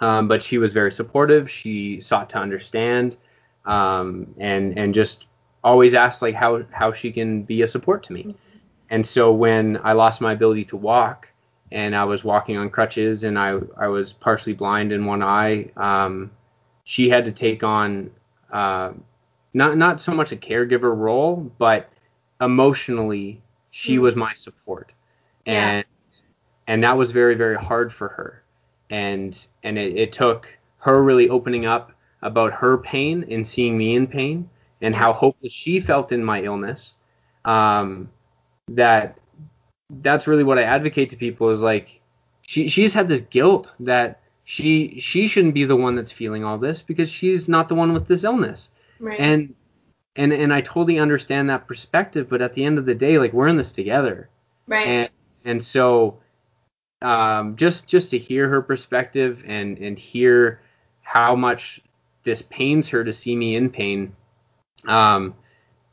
Um, 0.00 0.26
but 0.26 0.42
she 0.42 0.58
was 0.58 0.72
very 0.72 0.90
supportive. 0.90 1.50
She 1.50 2.00
sought 2.00 2.30
to 2.30 2.38
understand, 2.38 3.16
um, 3.66 4.34
and 4.38 4.78
and 4.78 4.94
just 4.94 5.26
always 5.62 5.94
asked 5.94 6.22
like 6.22 6.34
how 6.34 6.64
how 6.70 6.92
she 6.92 7.12
can 7.12 7.42
be 7.42 7.62
a 7.62 7.68
support 7.68 8.02
to 8.04 8.12
me. 8.12 8.34
And 8.90 9.06
so 9.06 9.32
when 9.32 9.78
I 9.82 9.92
lost 9.92 10.20
my 10.20 10.32
ability 10.32 10.64
to 10.66 10.76
walk, 10.76 11.28
and 11.70 11.96
I 11.96 12.04
was 12.04 12.24
walking 12.24 12.56
on 12.56 12.70
crutches, 12.70 13.24
and 13.24 13.38
I 13.38 13.58
I 13.76 13.88
was 13.88 14.12
partially 14.12 14.52
blind 14.52 14.92
in 14.92 15.04
one 15.04 15.22
eye, 15.22 15.70
um, 15.76 16.30
she 16.84 17.08
had 17.08 17.24
to 17.24 17.32
take 17.32 17.62
on 17.62 18.10
uh, 18.52 18.92
not 19.54 19.76
not 19.76 20.00
so 20.00 20.12
much 20.12 20.32
a 20.32 20.36
caregiver 20.36 20.96
role, 20.96 21.50
but 21.58 21.90
emotionally 22.40 23.40
she 23.70 23.94
mm-hmm. 23.94 24.02
was 24.02 24.16
my 24.16 24.34
support, 24.34 24.92
and 25.46 25.84
yeah. 26.10 26.18
and 26.66 26.82
that 26.84 26.96
was 26.96 27.12
very 27.12 27.34
very 27.34 27.56
hard 27.56 27.92
for 27.92 28.08
her, 28.08 28.41
and 28.92 29.46
and 29.64 29.78
it, 29.78 29.96
it 29.96 30.12
took 30.12 30.46
her 30.78 31.02
really 31.02 31.28
opening 31.28 31.66
up 31.66 31.92
about 32.20 32.52
her 32.52 32.78
pain 32.78 33.24
and 33.28 33.44
seeing 33.44 33.76
me 33.76 33.96
in 33.96 34.06
pain 34.06 34.48
and 34.82 34.94
how 34.94 35.12
hopeless 35.12 35.52
she 35.52 35.80
felt 35.80 36.12
in 36.12 36.22
my 36.22 36.42
illness. 36.42 36.92
Um, 37.44 38.10
that 38.68 39.18
that's 40.02 40.26
really 40.26 40.44
what 40.44 40.58
I 40.58 40.62
advocate 40.62 41.10
to 41.10 41.16
people 41.16 41.50
is 41.50 41.60
like 41.60 42.00
she 42.42 42.68
she's 42.68 42.92
had 42.92 43.08
this 43.08 43.22
guilt 43.22 43.72
that 43.80 44.20
she 44.44 45.00
she 45.00 45.26
shouldn't 45.26 45.54
be 45.54 45.64
the 45.64 45.76
one 45.76 45.96
that's 45.96 46.12
feeling 46.12 46.44
all 46.44 46.58
this 46.58 46.82
because 46.82 47.08
she's 47.08 47.48
not 47.48 47.68
the 47.68 47.74
one 47.74 47.92
with 47.92 48.06
this 48.06 48.24
illness. 48.24 48.68
Right. 49.00 49.18
And 49.18 49.54
and 50.16 50.32
and 50.32 50.52
I 50.52 50.60
totally 50.60 50.98
understand 50.98 51.48
that 51.48 51.66
perspective, 51.66 52.28
but 52.28 52.42
at 52.42 52.54
the 52.54 52.64
end 52.64 52.78
of 52.78 52.84
the 52.84 52.94
day, 52.94 53.18
like 53.18 53.32
we're 53.32 53.48
in 53.48 53.56
this 53.56 53.72
together. 53.72 54.28
Right. 54.66 54.86
And 54.86 55.08
and 55.46 55.64
so 55.64 56.18
um, 57.02 57.56
just 57.56 57.86
just 57.86 58.10
to 58.10 58.18
hear 58.18 58.48
her 58.48 58.62
perspective 58.62 59.42
and 59.46 59.78
and 59.78 59.98
hear 59.98 60.60
how 61.02 61.34
much 61.34 61.80
this 62.24 62.42
pains 62.42 62.88
her 62.88 63.04
to 63.04 63.12
see 63.12 63.34
me 63.34 63.56
in 63.56 63.68
pain. 63.68 64.14
Um, 64.86 65.34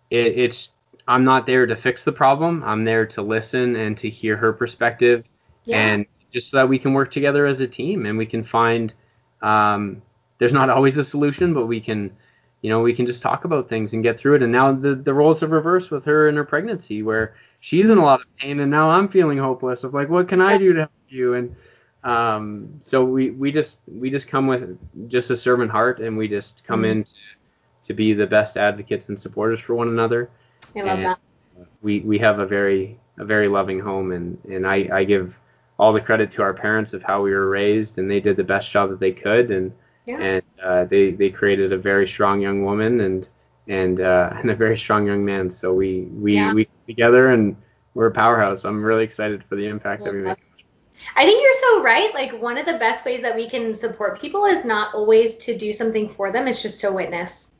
it, 0.10 0.38
it's 0.38 0.70
I'm 1.08 1.24
not 1.24 1.46
there 1.46 1.66
to 1.66 1.76
fix 1.76 2.04
the 2.04 2.12
problem. 2.12 2.64
I'm 2.64 2.86
there 2.86 3.06
to 3.08 3.22
listen 3.22 3.76
and 3.76 3.98
to 3.98 4.10
hear 4.10 4.38
her 4.38 4.54
perspective, 4.54 5.26
yeah. 5.66 5.78
and 5.78 6.06
just 6.32 6.52
so 6.52 6.58
that 6.58 6.70
we 6.70 6.78
can 6.78 6.94
work 6.94 7.12
together 7.12 7.46
as 7.46 7.60
a 7.62 7.68
team 7.68 8.06
and 8.06 8.18
we 8.18 8.26
can 8.26 8.44
find. 8.44 8.94
Um, 9.42 10.02
there's 10.38 10.54
not 10.54 10.70
always 10.70 10.98
a 10.98 11.04
solution, 11.04 11.54
but 11.54 11.66
we 11.66 11.82
can, 11.82 12.16
you 12.62 12.70
know, 12.70 12.82
we 12.82 12.94
can 12.94 13.06
just 13.06 13.22
talk 13.22 13.44
about 13.44 13.68
things 13.68 13.94
and 13.94 14.04
get 14.04 14.18
through 14.18 14.36
it. 14.36 14.44
And 14.44 14.52
now 14.52 14.72
the 14.72 14.96
the 14.96 15.14
roles 15.14 15.40
have 15.42 15.52
reversed 15.52 15.92
with 15.92 16.06
her 16.06 16.30
in 16.30 16.36
her 16.36 16.46
pregnancy, 16.46 17.04
where 17.04 17.36
she's 17.60 17.90
in 17.90 17.98
a 17.98 18.04
lot 18.04 18.22
of 18.22 18.28
pain, 18.38 18.60
and 18.60 18.72
now 18.72 18.90
I'm 18.90 19.08
feeling 19.08 19.38
hopeless 19.38 19.84
of 19.84 19.94
like, 19.94 20.10
what 20.10 20.28
can 20.28 20.42
I 20.42 20.58
do 20.58 20.74
to 20.74 20.80
help 20.82 20.92
you? 21.10 21.34
And 21.36 21.56
um, 22.04 22.80
so 22.84 23.04
we 23.04 23.32
we 23.32 23.52
just 23.52 23.80
we 23.88 24.10
just 24.10 24.28
come 24.28 24.48
with 24.48 24.78
just 25.10 25.30
a 25.32 25.38
servant 25.38 25.72
heart, 25.72 26.00
and 26.00 26.18
we 26.18 26.28
just 26.28 26.64
come 26.66 26.82
mm-hmm. 26.82 27.00
in 27.00 27.04
to, 27.04 27.14
to 27.86 27.94
be 27.94 28.14
the 28.14 28.28
best 28.28 28.58
advocates 28.58 29.10
and 29.10 29.20
supporters 29.20 29.60
for 29.60 29.76
one 29.76 29.90
another. 29.90 30.30
I 30.76 30.80
love 30.80 30.88
and 30.90 31.06
that. 31.06 31.20
We 31.82 32.00
we 32.02 32.18
have 32.20 32.40
a 32.40 32.46
very 32.46 32.98
a 33.18 33.26
very 33.26 33.48
loving 33.48 33.80
home, 33.80 34.12
and 34.12 34.38
and 34.50 34.66
I 34.66 34.90
I 34.92 35.04
give 35.04 35.36
all 35.78 35.94
the 35.94 36.02
credit 36.02 36.32
to 36.32 36.42
our 36.42 36.54
parents 36.54 36.94
of 36.94 37.04
how 37.04 37.22
we 37.22 37.32
were 37.32 37.50
raised, 37.50 37.98
and 37.98 38.10
they 38.10 38.20
did 38.20 38.38
the 38.38 38.44
best 38.44 38.72
job 38.72 38.90
that 38.90 39.00
they 39.00 39.12
could, 39.12 39.52
and 39.52 39.74
yeah. 40.06 40.20
and 40.20 40.44
uh, 40.64 40.86
they 40.86 41.12
they 41.12 41.30
created 41.30 41.74
a 41.74 41.78
very 41.78 42.08
strong 42.08 42.40
young 42.40 42.64
woman 42.64 43.02
and 43.02 43.28
and 43.70 44.02
uh, 44.02 44.32
and 44.36 44.50
a 44.50 44.56
very 44.56 44.78
strong 44.78 45.08
young 45.08 45.24
man. 45.24 45.50
So 45.50 45.74
we 45.74 46.02
we 46.12 46.36
yeah. 46.36 46.54
we 46.54 46.68
together 46.88 47.30
and 47.30 47.56
we're 47.94 48.08
a 48.08 48.12
powerhouse. 48.12 48.66
I'm 48.66 48.84
really 48.84 49.04
excited 49.04 49.44
for 49.46 49.56
the 49.56 49.68
impact 49.68 50.04
that 50.04 50.14
we 50.14 50.22
make. 50.22 50.38
I 51.16 51.26
think 51.26 51.42
you're 51.42 51.54
so 51.54 51.84
right. 51.84 52.14
Like 52.14 52.40
one 52.42 52.58
of 52.58 52.66
the 52.66 52.78
best 52.78 53.06
ways 53.06 53.22
that 53.22 53.36
we 53.36 53.50
can 53.50 53.74
support 53.74 54.20
people 54.20 54.46
is 54.46 54.66
not 54.66 54.94
always 54.94 55.38
to 55.38 55.58
do 55.58 55.72
something 55.72 56.10
for 56.10 56.32
them. 56.32 56.48
It's 56.48 56.62
just 56.62 56.82
to 56.82 56.92
witness. 56.92 57.54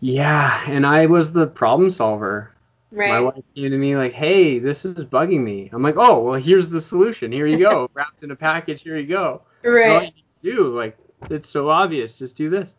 Yeah, 0.00 0.64
and 0.66 0.86
I 0.86 1.06
was 1.06 1.32
the 1.32 1.46
problem 1.46 1.90
solver. 1.90 2.52
Right. 2.90 3.12
My 3.12 3.20
wife 3.20 3.44
came 3.54 3.70
to 3.70 3.76
me 3.76 3.96
like, 3.96 4.12
"Hey, 4.12 4.58
this 4.58 4.84
is 4.84 4.94
bugging 5.04 5.42
me." 5.42 5.68
I'm 5.72 5.82
like, 5.82 5.96
"Oh, 5.98 6.20
well, 6.20 6.40
here's 6.40 6.70
the 6.70 6.80
solution. 6.80 7.30
Here 7.30 7.46
you 7.46 7.58
go, 7.58 7.88
wrapped 7.94 8.22
in 8.22 8.30
a 8.30 8.36
package. 8.36 8.82
Here 8.82 8.98
you 8.98 9.06
go." 9.06 9.42
Right. 9.62 9.90
all 9.90 10.02
you 10.02 10.06
need 10.06 10.24
to 10.42 10.56
do. 10.56 10.76
Like, 10.76 10.98
it's 11.30 11.50
so 11.50 11.68
obvious. 11.68 12.14
Just 12.14 12.34
do 12.34 12.48
this. 12.48 12.74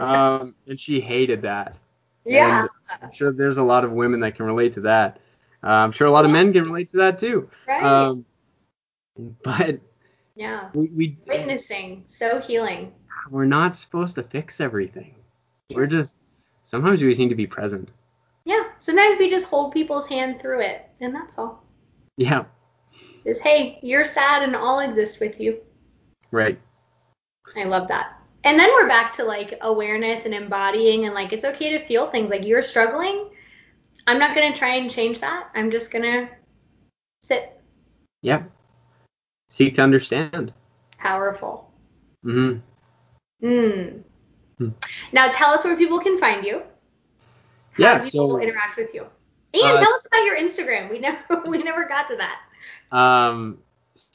Um, 0.00 0.54
and 0.66 0.78
she 0.78 1.00
hated 1.00 1.42
that. 1.42 1.76
Yeah. 2.24 2.62
And 2.62 2.70
I'm 3.02 3.12
sure 3.12 3.32
there's 3.32 3.58
a 3.58 3.62
lot 3.62 3.84
of 3.84 3.92
women 3.92 4.20
that 4.20 4.34
can 4.36 4.46
relate 4.46 4.74
to 4.74 4.80
that. 4.82 5.20
Uh, 5.62 5.68
I'm 5.68 5.92
sure 5.92 6.06
a 6.06 6.10
lot 6.10 6.24
of 6.24 6.30
men 6.30 6.52
can 6.52 6.64
relate 6.64 6.90
to 6.92 6.98
that 6.98 7.18
too. 7.18 7.50
Right. 7.66 7.82
Um, 7.82 8.24
but 9.42 9.78
yeah, 10.34 10.70
we, 10.72 10.86
we 10.88 11.18
witnessing 11.26 12.04
so 12.06 12.40
healing. 12.40 12.92
We're 13.30 13.44
not 13.44 13.76
supposed 13.76 14.14
to 14.14 14.22
fix 14.22 14.60
everything. 14.60 15.14
We're 15.70 15.86
just 15.86 16.16
sometimes 16.64 17.02
we 17.02 17.10
just 17.10 17.20
need 17.20 17.28
to 17.28 17.34
be 17.34 17.46
present. 17.46 17.92
Yeah, 18.44 18.64
sometimes 18.78 19.18
we 19.18 19.28
just 19.28 19.46
hold 19.46 19.72
people's 19.72 20.06
hand 20.06 20.40
through 20.40 20.62
it, 20.62 20.88
and 21.00 21.14
that's 21.14 21.36
all. 21.38 21.62
Yeah. 22.16 22.44
Is 23.24 23.38
hey, 23.38 23.78
you're 23.82 24.04
sad 24.04 24.42
and 24.42 24.56
I'll 24.56 24.80
exist 24.80 25.20
with 25.20 25.40
you. 25.40 25.60
Right. 26.30 26.58
I 27.56 27.64
love 27.64 27.88
that. 27.88 28.19
And 28.44 28.58
then 28.58 28.70
we're 28.70 28.88
back 28.88 29.12
to 29.14 29.24
like 29.24 29.58
awareness 29.60 30.24
and 30.24 30.34
embodying 30.34 31.04
and 31.04 31.14
like 31.14 31.32
it's 31.32 31.44
okay 31.44 31.70
to 31.72 31.80
feel 31.80 32.06
things 32.06 32.30
like 32.30 32.44
you're 32.44 32.62
struggling. 32.62 33.28
I'm 34.06 34.18
not 34.18 34.34
going 34.34 34.50
to 34.52 34.58
try 34.58 34.76
and 34.76 34.90
change 34.90 35.20
that. 35.20 35.50
I'm 35.54 35.70
just 35.70 35.92
going 35.92 36.04
to 36.04 36.28
sit. 37.22 37.60
Yeah. 38.22 38.44
Seek 39.48 39.74
to 39.74 39.82
understand. 39.82 40.52
Powerful. 40.98 41.70
Mhm. 42.24 42.60
Mm. 43.42 44.02
Mm. 44.60 44.74
Now 45.12 45.30
tell 45.30 45.50
us 45.50 45.64
where 45.64 45.76
people 45.76 45.98
can 45.98 46.18
find 46.18 46.44
you. 46.44 46.62
How 47.72 47.84
yeah, 47.84 47.98
people 47.98 48.30
so, 48.30 48.40
interact 48.40 48.76
with 48.76 48.94
you? 48.94 49.06
And 49.54 49.62
uh, 49.62 49.78
tell 49.78 49.92
us 49.92 50.06
about 50.06 50.24
your 50.24 50.38
Instagram. 50.38 50.90
We 50.90 50.98
never 51.00 51.42
we 51.46 51.62
never 51.62 51.84
got 51.86 52.08
to 52.08 52.16
that. 52.16 52.40
Um 52.96 53.58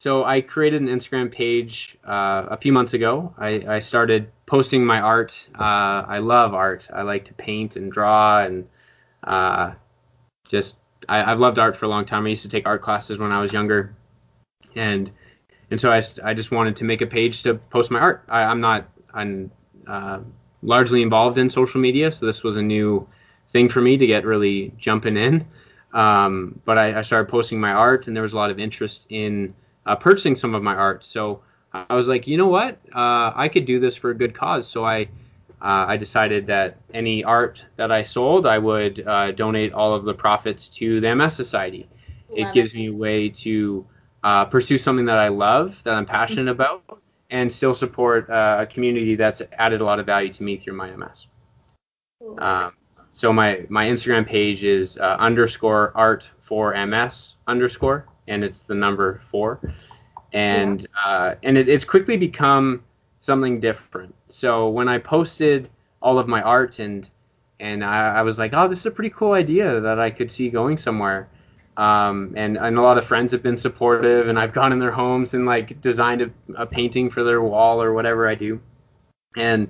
so 0.06 0.24
I 0.24 0.40
created 0.40 0.84
an 0.84 0.88
Instagram 0.88 1.32
page 1.32 1.98
uh, 2.08 2.46
a 2.52 2.58
few 2.58 2.72
months 2.72 2.94
ago. 2.94 3.34
I, 3.40 3.66
I 3.68 3.80
started 3.80 4.32
posting 4.46 4.86
my 4.86 5.00
art. 5.02 5.36
Uh, 5.56 6.06
I 6.08 6.20
love 6.20 6.54
art. 6.54 6.88
I 6.94 7.02
like 7.02 7.26
to 7.26 7.34
paint 7.34 7.76
and 7.76 7.92
draw 7.92 8.44
and 8.44 8.68
uh, 9.24 9.72
just 10.48 10.76
I, 11.10 11.24
have 11.24 11.40
loved 11.40 11.58
art 11.58 11.76
for 11.76 11.86
a 11.86 11.88
long 11.88 12.06
time. 12.06 12.28
I 12.28 12.30
used 12.30 12.44
to 12.44 12.50
take 12.50 12.68
art 12.68 12.84
classes 12.84 13.18
when 13.18 13.32
I 13.32 13.42
was 13.42 13.52
younger, 13.52 13.96
and 14.76 15.10
and 15.72 15.82
so 15.82 15.92
I, 15.92 16.04
I 16.24 16.36
just 16.36 16.52
wanted 16.52 16.76
to 16.76 16.84
make 16.84 17.02
a 17.02 17.08
page 17.08 17.42
to 17.42 17.56
post 17.56 17.90
my 17.90 18.00
art. 18.00 18.26
I, 18.30 18.44
am 18.44 18.62
not 18.62 18.88
I'm 19.12 19.50
uh, 19.88 20.20
largely 20.62 21.02
involved 21.02 21.40
in 21.40 21.50
social 21.50 21.82
media, 21.82 22.12
so 22.12 22.28
this 22.28 22.44
was 22.44 22.58
a 22.58 22.62
new 22.62 23.08
thing 23.54 23.70
for 23.70 23.82
me 23.82 23.98
to 23.98 24.06
get 24.06 24.24
really 24.24 24.72
jumping 24.78 25.18
in. 25.18 25.48
Um, 25.94 26.62
but 26.64 26.78
I, 26.78 27.00
I, 27.00 27.02
started 27.02 27.28
posting 27.28 27.60
my 27.60 27.72
art, 27.72 28.06
and 28.06 28.16
there 28.16 28.22
was 28.22 28.34
a 28.34 28.36
lot 28.36 28.52
of 28.52 28.60
interest 28.60 29.08
in 29.10 29.56
uh, 29.86 29.96
purchasing 29.96 30.36
some 30.36 30.56
of 30.56 30.64
my 30.64 30.76
art. 30.76 31.06
So 31.06 31.42
I 31.74 31.96
was 31.96 32.08
like, 32.08 32.28
you 32.28 32.38
know 32.38 32.48
what, 32.48 32.80
uh, 32.96 33.32
I 33.36 33.50
could 33.52 33.66
do 33.66 33.80
this 33.80 33.96
for 33.96 34.12
a 34.12 34.16
good 34.16 34.34
cause. 34.34 34.68
So 34.68 34.86
I 34.86 35.10
uh, 35.62 35.86
I 35.88 35.98
decided 35.98 36.48
that 36.48 36.78
any 36.94 37.24
art 37.24 37.64
that 37.78 37.92
I 37.92 38.04
sold, 38.04 38.46
I 38.46 38.58
would 38.58 39.06
uh, 39.08 39.32
donate 39.32 39.74
all 39.74 39.96
of 39.96 40.04
the 40.04 40.14
profits 40.14 40.68
to 40.70 41.00
the 41.02 41.16
MS 41.16 41.36
Society. 41.36 41.88
Love 42.30 42.40
it 42.40 42.54
gives 42.54 42.74
it. 42.74 42.78
me 42.78 42.88
a 42.88 42.94
way 42.94 43.30
to 43.30 43.86
uh, 44.24 44.46
pursue 44.46 44.78
something 44.78 45.06
that 45.06 45.18
I 45.18 45.30
love, 45.30 45.76
that 45.84 45.96
I'm 45.96 46.06
passionate 46.06 46.52
mm-hmm. 46.52 46.62
about, 46.62 47.02
and 47.30 47.52
still 47.52 47.74
support 47.74 48.30
uh, 48.30 48.58
a 48.60 48.66
community 48.66 49.16
that's 49.16 49.42
added 49.54 49.82
a 49.82 49.86
lot 49.86 50.00
of 50.00 50.06
value 50.06 50.32
to 50.34 50.44
me 50.44 50.58
through 50.58 50.74
my 50.74 50.96
MS. 50.96 51.28
Um, 52.38 52.74
so 53.12 53.32
my 53.32 53.66
my 53.70 53.86
Instagram 53.86 54.28
page 54.28 54.64
is 54.64 54.98
uh, 54.98 55.16
underscore 55.20 55.94
art 55.96 56.28
for 56.48 56.76
MS 56.86 57.36
underscore, 57.48 58.08
and 58.28 58.44
it's 58.44 58.62
the 58.62 58.76
number 58.76 59.22
four, 59.32 59.60
and 60.34 60.82
yeah. 60.82 61.12
Uh, 61.12 61.36
and 61.44 61.58
it, 61.58 61.70
it's 61.70 61.86
quickly 61.86 62.18
become 62.18 62.84
something 63.22 63.60
different. 63.60 64.14
So 64.30 64.70
when 64.70 64.88
I 64.88 65.00
posted 65.00 65.70
all 66.02 66.20
of 66.20 66.28
my 66.28 66.42
art 66.42 66.80
and 66.80 67.10
and 67.60 67.84
I, 67.84 68.18
I, 68.18 68.22
was 68.22 68.38
like, 68.38 68.52
oh, 68.54 68.68
this 68.68 68.80
is 68.80 68.86
a 68.86 68.92
pretty 68.92 69.10
cool 69.12 69.32
idea 69.32 69.80
that 69.80 69.98
I 69.98 70.12
could 70.12 70.30
see 70.30 70.50
going 70.50 70.78
somewhere. 70.78 71.30
Um, 71.78 72.34
and 72.36 72.58
and 72.58 72.78
a 72.78 72.82
lot 72.82 72.98
of 72.98 73.06
friends 73.06 73.32
have 73.32 73.44
been 73.44 73.58
supportive, 73.58 74.28
and 74.28 74.40
I've 74.40 74.54
gone 74.54 74.72
in 74.72 74.80
their 74.80 74.92
homes 74.92 75.34
and 75.34 75.46
like 75.46 75.82
designed 75.82 76.22
a, 76.22 76.30
a 76.56 76.66
painting 76.66 77.10
for 77.10 77.24
their 77.24 77.42
wall 77.42 77.82
or 77.82 77.94
whatever 77.94 78.28
I 78.28 78.36
do. 78.36 78.62
And 79.36 79.70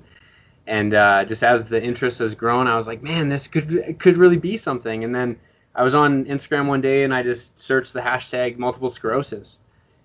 and 0.66 0.94
uh, 0.94 1.24
just 1.24 1.42
as 1.42 1.68
the 1.68 1.82
interest 1.82 2.18
has 2.20 2.34
grown, 2.34 2.66
I 2.66 2.76
was 2.76 2.86
like, 2.86 3.02
man, 3.02 3.28
this 3.28 3.48
could 3.48 3.96
could 3.98 4.18
really 4.18 4.36
be 4.36 4.56
something. 4.56 5.04
And 5.04 5.14
then 5.14 5.38
I 5.76 5.82
was 5.82 5.94
on 5.94 6.24
Instagram 6.24 6.66
one 6.66 6.80
day 6.80 7.04
and 7.04 7.14
I 7.14 7.22
just 7.22 7.58
searched 7.60 7.92
the 7.92 8.00
hashtag 8.00 8.56
multiple 8.56 8.90
sclerosis, 8.90 9.58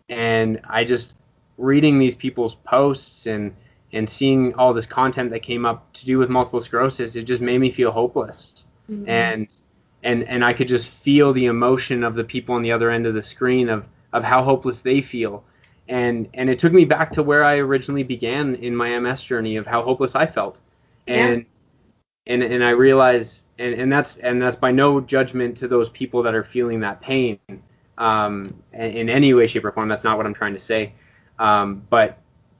and 0.09 0.59
I 0.69 0.83
just 0.83 1.13
reading 1.57 1.97
these 1.97 2.15
people's 2.15 2.55
posts 2.65 3.25
and 3.25 3.55
and 3.93 4.09
seeing 4.09 4.53
all 4.55 4.73
this 4.73 4.85
content 4.85 5.31
that 5.31 5.41
came 5.41 5.65
up 5.65 5.91
to 5.93 6.05
do 6.05 6.17
with 6.17 6.29
multiple 6.29 6.61
sclerosis, 6.61 7.15
it 7.15 7.23
just 7.23 7.41
made 7.41 7.59
me 7.59 7.71
feel 7.71 7.91
hopeless. 7.91 8.65
Mm-hmm. 8.89 9.09
And 9.09 9.47
and 10.03 10.23
and 10.23 10.43
I 10.43 10.53
could 10.53 10.67
just 10.67 10.87
feel 10.87 11.33
the 11.33 11.45
emotion 11.45 12.03
of 12.03 12.15
the 12.15 12.23
people 12.23 12.55
on 12.55 12.61
the 12.61 12.71
other 12.71 12.91
end 12.91 13.05
of 13.05 13.13
the 13.13 13.23
screen 13.23 13.69
of 13.69 13.85
of 14.13 14.23
how 14.23 14.43
hopeless 14.43 14.79
they 14.79 15.01
feel. 15.01 15.43
And 15.87 16.27
and 16.33 16.49
it 16.49 16.59
took 16.59 16.73
me 16.73 16.85
back 16.85 17.11
to 17.13 17.23
where 17.23 17.43
I 17.43 17.57
originally 17.57 18.03
began 18.03 18.55
in 18.55 18.75
my 18.75 18.97
MS 18.99 19.23
journey 19.23 19.55
of 19.55 19.65
how 19.65 19.83
hopeless 19.83 20.15
I 20.15 20.25
felt. 20.25 20.59
And 21.07 21.39
yeah. 21.39 21.47
And 22.27 22.43
and 22.43 22.63
I 22.63 22.71
realize 22.71 23.43
and, 23.59 23.73
and 23.73 23.91
that's 23.91 24.17
and 24.17 24.41
that's 24.41 24.55
by 24.55 24.71
no 24.71 25.01
judgment 25.01 25.57
to 25.57 25.67
those 25.67 25.89
people 25.89 26.23
that 26.23 26.35
are 26.35 26.43
feeling 26.43 26.79
that 26.81 27.01
pain 27.01 27.39
um, 27.97 28.55
in 28.73 29.09
any 29.09 29.33
way, 29.33 29.47
shape, 29.47 29.65
or 29.65 29.71
form. 29.71 29.89
That's 29.89 30.03
not 30.03 30.17
what 30.17 30.25
I'm 30.25 30.33
trying 30.33 30.53
to 30.53 30.59
say. 30.59 30.93
Um, 31.39 31.83
but 31.89 32.17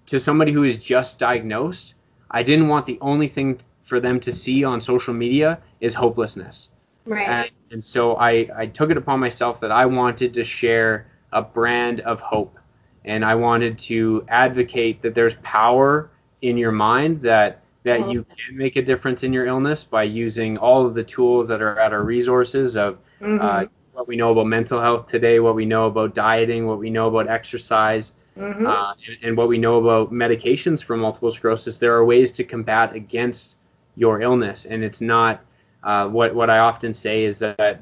to 0.08 0.20
somebody 0.20 0.52
who 0.52 0.64
is 0.64 0.78
just 0.78 1.20
diagnosed, 1.20 1.96
I 2.30 2.44
didn't 2.44 2.68
want 2.68 2.86
the 2.86 2.98
only 3.02 3.28
thing 3.28 3.60
for 3.84 4.00
them 4.00 4.20
to 4.22 4.32
see 4.32 4.64
on 4.64 4.82
social 4.82 5.14
media 5.14 5.60
is 5.80 5.94
hopelessness. 5.94 6.70
Right. 7.06 7.28
And, 7.28 7.52
and 7.72 7.86
so 7.86 8.16
I, 8.16 8.48
I 8.56 8.68
took 8.68 8.92
it 8.92 8.98
upon 8.98 9.20
myself 9.20 9.60
that 9.62 9.72
I 9.72 9.86
wanted 9.86 10.34
to 10.36 10.44
share 10.44 11.08
a 11.34 11.42
brand 11.42 12.02
of 12.02 12.20
hope. 12.20 12.58
And 13.06 13.26
I 13.26 13.36
wanted 13.36 13.80
to 13.80 14.26
advocate 14.30 15.02
that 15.02 15.16
there's 15.16 15.34
power 15.42 16.12
in 16.42 16.58
your 16.58 16.72
mind 16.72 17.22
that 17.22 17.61
that 17.84 18.12
you 18.12 18.24
can 18.24 18.58
make 18.58 18.76
a 18.76 18.82
difference 18.82 19.24
in 19.24 19.34
your 19.34 19.46
illness 19.46 19.84
by 19.84 20.04
using 20.04 20.58
all 20.58 20.86
of 20.86 20.94
the 20.94 21.04
tools 21.04 21.48
that 21.48 21.62
are 21.62 21.80
at 21.80 21.94
our 21.94 22.04
resources 22.04 22.76
of 22.76 23.00
mm-hmm. 23.20 23.40
uh, 23.42 23.66
what 23.94 24.08
we 24.08 24.16
know 24.16 24.32
about 24.32 24.48
mental 24.48 24.80
health 24.80 25.08
today, 25.08 25.40
what 25.40 25.56
we 25.56 25.66
know 25.66 25.88
about 25.88 26.14
dieting, 26.14 26.68
what 26.68 26.78
we 26.78 26.90
know 26.90 27.08
about 27.08 27.28
exercise, 27.28 28.14
mm-hmm. 28.38 28.68
uh, 28.68 28.94
and, 29.08 29.18
and, 29.24 29.38
what 29.38 29.48
we 29.48 29.58
know 29.58 29.78
about 29.80 30.14
medications 30.14 30.84
for 30.84 30.96
multiple 30.96 31.32
sclerosis. 31.32 31.78
There 31.78 31.94
are 31.96 32.06
ways 32.06 32.32
to 32.34 32.44
combat 32.44 32.96
against 32.96 33.56
your 33.96 34.22
illness, 34.22 34.66
and 34.66 34.84
it's 34.84 35.02
not 35.02 35.42
uh, 35.84 36.08
what 36.08 36.36
what 36.36 36.50
I 36.50 36.60
often 36.60 36.94
say 36.94 37.24
is 37.24 37.40
that 37.40 37.82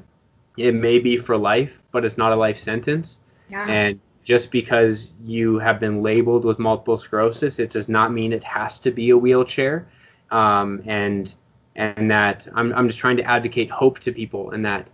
it 0.56 0.74
may 0.74 0.98
be 0.98 1.18
for 1.18 1.36
life, 1.36 1.78
but 1.92 2.04
it's 2.04 2.16
not 2.16 2.32
a 2.32 2.36
life 2.36 2.58
sentence. 2.58 3.18
Yeah. 3.48 3.66
And 3.66 4.00
just 4.30 4.52
because 4.52 5.12
you 5.24 5.58
have 5.58 5.80
been 5.80 6.02
labeled 6.04 6.44
with 6.44 6.60
multiple 6.60 6.96
sclerosis, 6.96 7.58
it 7.58 7.68
does 7.68 7.88
not 7.88 8.12
mean 8.12 8.32
it 8.32 8.44
has 8.44 8.78
to 8.78 8.92
be 8.92 9.10
a 9.10 9.18
wheelchair. 9.18 9.88
Um, 10.30 10.82
and 10.86 11.34
and 11.74 12.08
that 12.12 12.46
I'm 12.54 12.72
I'm 12.74 12.86
just 12.86 13.00
trying 13.00 13.16
to 13.16 13.24
advocate 13.24 13.68
hope 13.72 13.98
to 14.00 14.12
people, 14.12 14.52
and 14.52 14.64
that 14.64 14.86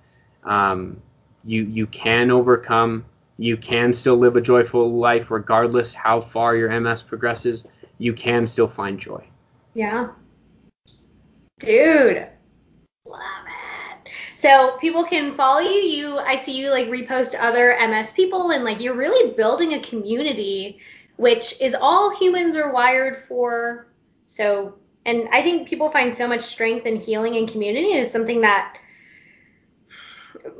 um, 0.44 1.02
you 1.44 1.64
you 1.64 1.86
can 1.88 2.30
overcome. 2.30 3.04
You 3.36 3.58
can 3.58 3.92
still 3.92 4.16
live 4.16 4.36
a 4.36 4.40
joyful 4.40 4.96
life 4.96 5.30
regardless 5.30 5.92
how 5.92 6.22
far 6.22 6.56
your 6.56 6.70
MS 6.80 7.02
progresses. 7.02 7.64
You 7.98 8.14
can 8.14 8.46
still 8.46 8.68
find 8.68 8.98
joy. 8.98 9.22
Yeah. 9.74 10.08
Dude, 11.58 12.16
it. 12.16 12.38
So 14.36 14.76
people 14.76 15.02
can 15.02 15.34
follow 15.34 15.60
you. 15.60 15.70
You, 15.70 16.18
I 16.18 16.36
see 16.36 16.52
you 16.52 16.70
like 16.70 16.88
repost 16.88 17.34
other 17.38 17.74
MS 17.80 18.12
people, 18.12 18.50
and 18.50 18.64
like 18.64 18.80
you're 18.80 18.94
really 18.94 19.32
building 19.32 19.72
a 19.72 19.80
community, 19.80 20.78
which 21.16 21.58
is 21.58 21.74
all 21.74 22.14
humans 22.14 22.54
are 22.54 22.70
wired 22.70 23.24
for. 23.26 23.88
So, 24.26 24.74
and 25.06 25.26
I 25.32 25.40
think 25.40 25.66
people 25.66 25.90
find 25.90 26.14
so 26.14 26.28
much 26.28 26.42
strength 26.42 26.84
and 26.84 26.98
healing 26.98 27.34
in 27.34 27.46
community, 27.46 27.92
and 27.92 28.02
it's 28.02 28.12
something 28.12 28.42
that 28.42 28.76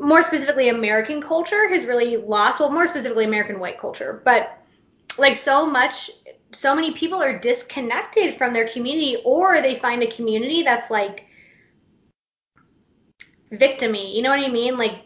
more 0.00 0.22
specifically 0.22 0.70
American 0.70 1.20
culture 1.20 1.68
has 1.68 1.84
really 1.84 2.16
lost. 2.16 2.60
Well, 2.60 2.72
more 2.72 2.86
specifically 2.86 3.26
American 3.26 3.60
white 3.60 3.78
culture, 3.78 4.22
but 4.24 4.58
like 5.18 5.36
so 5.36 5.66
much 5.66 6.10
so 6.52 6.74
many 6.74 6.92
people 6.92 7.22
are 7.22 7.38
disconnected 7.38 8.32
from 8.34 8.54
their 8.54 8.66
community 8.68 9.16
or 9.24 9.60
they 9.60 9.74
find 9.74 10.02
a 10.02 10.06
community 10.06 10.62
that's 10.62 10.90
like 10.90 11.26
victimy. 13.52 14.14
You 14.14 14.22
know 14.22 14.30
what 14.30 14.40
I 14.40 14.48
mean? 14.48 14.76
Like 14.76 15.02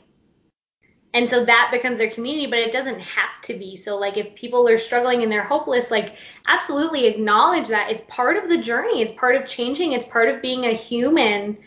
and 1.12 1.28
so 1.28 1.44
that 1.44 1.70
becomes 1.72 1.98
their 1.98 2.10
community, 2.10 2.46
but 2.46 2.60
it 2.60 2.70
doesn't 2.70 3.00
have 3.00 3.40
to 3.42 3.54
be. 3.54 3.74
So 3.74 3.98
like 3.98 4.16
if 4.16 4.34
people 4.36 4.68
are 4.68 4.78
struggling 4.78 5.24
and 5.24 5.32
they're 5.32 5.42
hopeless, 5.42 5.90
like 5.90 6.18
absolutely 6.46 7.06
acknowledge 7.06 7.66
that 7.66 7.90
it's 7.90 8.02
part 8.02 8.36
of 8.36 8.48
the 8.48 8.56
journey. 8.56 9.02
It's 9.02 9.12
part 9.12 9.34
of 9.34 9.44
changing. 9.46 9.92
It's 9.92 10.06
part 10.06 10.28
of 10.28 10.40
being 10.40 10.66
a 10.66 10.72
human 10.72 11.58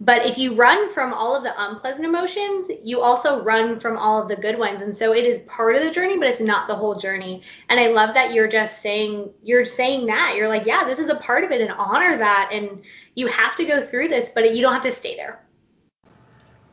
but 0.00 0.24
if 0.24 0.38
you 0.38 0.54
run 0.54 0.92
from 0.92 1.12
all 1.12 1.34
of 1.34 1.42
the 1.42 1.54
unpleasant 1.56 2.06
emotions, 2.06 2.70
you 2.82 3.02
also 3.02 3.42
run 3.42 3.78
from 3.78 3.96
all 3.96 4.20
of 4.20 4.28
the 4.28 4.36
good 4.36 4.58
ones. 4.58 4.80
And 4.80 4.96
so 4.96 5.12
it 5.12 5.24
is 5.24 5.40
part 5.40 5.76
of 5.76 5.82
the 5.82 5.90
journey, 5.90 6.18
but 6.18 6.28
it's 6.28 6.40
not 6.40 6.68
the 6.68 6.74
whole 6.74 6.94
journey. 6.94 7.42
And 7.68 7.78
I 7.78 7.88
love 7.88 8.14
that 8.14 8.32
you're 8.32 8.48
just 8.48 8.80
saying 8.80 9.30
you're 9.42 9.64
saying 9.64 10.06
that. 10.06 10.34
You're 10.36 10.48
like, 10.48 10.66
yeah, 10.66 10.84
this 10.84 10.98
is 10.98 11.08
a 11.08 11.16
part 11.16 11.44
of 11.44 11.50
it 11.50 11.60
and 11.60 11.72
honor 11.72 12.16
that 12.16 12.50
and 12.52 12.82
you 13.14 13.26
have 13.26 13.56
to 13.56 13.64
go 13.64 13.80
through 13.80 14.08
this, 14.08 14.30
but 14.30 14.54
you 14.54 14.62
don't 14.62 14.72
have 14.72 14.82
to 14.82 14.90
stay 14.90 15.16
there. 15.16 15.45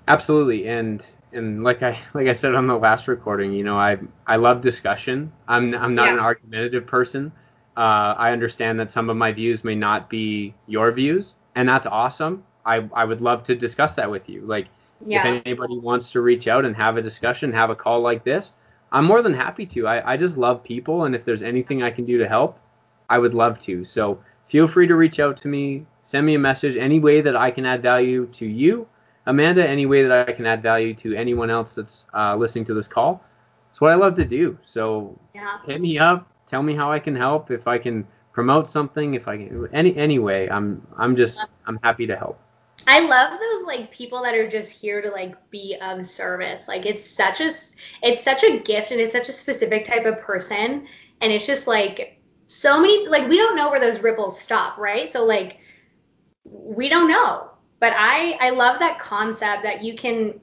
Absolutely. 0.08 0.68
And 0.68 1.06
and 1.32 1.64
like 1.64 1.82
I 1.84 2.00
like 2.14 2.28
I 2.28 2.34
said 2.34 2.56
on 2.56 2.68
the 2.68 2.78
last 2.78 3.08
recording, 3.08 3.54
you 3.54 3.64
know, 3.64 3.78
I 3.78 3.98
I 4.28 4.36
love 4.36 4.62
discussion. 4.62 5.32
I'm 5.48 5.74
I'm 5.76 5.96
not 5.96 6.08
yeah. 6.08 6.14
an 6.14 6.20
argumentative 6.20 6.86
person. 6.86 7.32
Uh, 7.76 8.14
I 8.18 8.32
understand 8.32 8.80
that 8.80 8.92
some 8.92 9.10
of 9.10 9.18
my 9.18 9.32
views 9.32 9.64
may 9.64 9.74
not 9.74 10.10
be 10.10 10.54
your 10.68 10.92
views, 10.92 11.34
and 11.56 11.68
that's 11.68 11.88
awesome. 11.88 12.44
I 12.66 12.88
I 12.94 13.06
would 13.06 13.22
love 13.22 13.44
to 13.46 13.56
discuss 13.56 13.96
that 13.96 14.10
with 14.10 14.30
you. 14.30 14.42
Like 14.42 14.68
yeah. 15.06 15.28
if 15.28 15.44
anybody 15.46 15.78
wants 15.80 16.12
to 16.12 16.22
reach 16.22 16.48
out 16.48 16.66
and 16.66 16.76
have 16.76 16.98
a 16.98 17.02
discussion, 17.02 17.52
have 17.52 17.70
a 17.70 17.76
call 17.76 18.02
like 18.02 18.24
this, 18.24 18.52
I'm 18.92 19.06
more 19.06 19.22
than 19.22 19.34
happy 19.34 19.66
to. 19.68 19.88
I, 19.88 20.14
I 20.14 20.18
just 20.18 20.38
love 20.38 20.64
people 20.64 21.06
and 21.06 21.16
if 21.16 21.26
there's 21.26 21.42
anything 21.42 21.84
I 21.84 21.92
can 21.92 22.06
do 22.06 22.18
to 22.20 22.28
help, 22.28 22.60
I 23.10 23.18
would 23.18 23.34
love 23.34 23.60
to. 23.62 23.84
So 23.86 24.20
feel 24.50 24.68
free 24.68 24.88
to 24.88 24.96
reach 24.96 25.20
out 25.20 25.42
to 25.42 25.48
me, 25.48 25.86
send 26.04 26.26
me 26.26 26.36
a 26.36 26.40
message 26.40 26.78
any 26.78 27.00
way 27.00 27.22
that 27.22 27.36
I 27.36 27.52
can 27.52 27.66
add 27.66 27.82
value 27.82 28.28
to 28.34 28.46
you, 28.46 28.88
Amanda, 29.26 29.68
any 29.68 29.86
way 29.86 30.04
that 30.04 30.30
I 30.30 30.32
can 30.32 30.46
add 30.46 30.62
value 30.62 30.94
to 30.96 31.14
anyone 31.16 31.50
else 31.50 31.76
that's 31.76 32.04
uh, 32.14 32.36
listening 32.36 32.66
to 32.66 32.74
this 32.74 32.88
call. 32.88 33.24
It's 33.70 33.80
what 33.80 33.92
I 33.92 33.96
love 33.96 34.16
to 34.18 34.26
do. 34.26 34.58
So 34.64 35.18
yeah. 35.34 35.60
hit 35.66 35.82
me 35.82 35.98
up, 35.98 36.28
tell 36.48 36.62
me 36.62 36.76
how 36.76 36.92
I 36.92 37.00
can 37.00 37.16
help. 37.16 37.50
If 37.50 37.68
I 37.68 37.78
can 37.78 38.06
promote 38.34 38.68
something, 38.68 39.14
if 39.14 39.28
I 39.28 39.38
can 39.38 39.70
any 39.74 39.96
anyway, 39.96 40.50
I'm 40.50 40.86
I'm 40.98 41.16
just 41.16 41.40
I'm 41.66 41.80
happy 41.84 42.06
to 42.08 42.16
help. 42.16 42.40
I 42.86 43.00
love 43.00 43.40
those 43.40 43.66
like 43.66 43.92
people 43.92 44.22
that 44.24 44.36
are 44.36 44.50
just 44.50 44.80
here 44.80 45.02
to 45.02 45.10
like 45.10 45.50
be 45.50 45.78
of 45.82 46.06
service. 46.06 46.68
Like 46.68 46.86
it's 46.86 47.06
such 47.06 47.40
a 47.40 47.50
it's 48.02 48.24
such 48.24 48.44
a 48.44 48.60
gift 48.60 48.92
and 48.92 49.00
it's 49.00 49.14
such 49.14 49.30
a 49.30 49.34
specific 49.34 49.86
type 49.86 50.06
of 50.06 50.20
person 50.20 50.88
and 51.22 51.32
it's 51.32 51.48
just 51.48 51.66
like 51.66 52.20
so 52.48 52.82
many 52.82 53.08
like 53.08 53.28
we 53.30 53.38
don't 53.38 53.56
know 53.56 53.70
where 53.70 53.80
those 53.80 54.02
ripples 54.02 54.40
stop, 54.40 54.78
right? 54.78 55.10
So 55.10 55.26
like 55.26 55.58
we 56.44 56.90
don't 56.90 57.08
know. 57.08 57.53
But 57.84 57.92
I 57.98 58.38
I 58.40 58.52
love 58.52 58.80
that 58.80 58.98
concept 58.98 59.64
that 59.64 59.84
you 59.84 59.96
can 59.96 60.40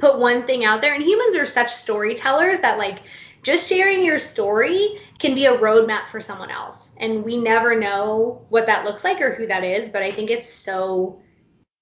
put 0.00 0.18
one 0.18 0.44
thing 0.44 0.64
out 0.64 0.80
there 0.80 0.94
and 0.94 1.04
humans 1.04 1.36
are 1.36 1.46
such 1.46 1.72
storytellers 1.72 2.58
that 2.58 2.76
like 2.76 3.04
just 3.44 3.68
sharing 3.68 4.02
your 4.02 4.18
story 4.18 4.98
can 5.20 5.32
be 5.32 5.44
a 5.44 5.56
roadmap 5.56 6.08
for 6.08 6.20
someone 6.20 6.50
else. 6.50 6.96
And 6.98 7.22
we 7.22 7.36
never 7.36 7.78
know 7.78 8.44
what 8.48 8.66
that 8.66 8.84
looks 8.84 9.04
like 9.04 9.20
or 9.20 9.32
who 9.32 9.46
that 9.46 9.62
is, 9.62 9.90
but 9.90 10.02
I 10.02 10.10
think 10.10 10.30
it's 10.30 10.52
so 10.52 11.22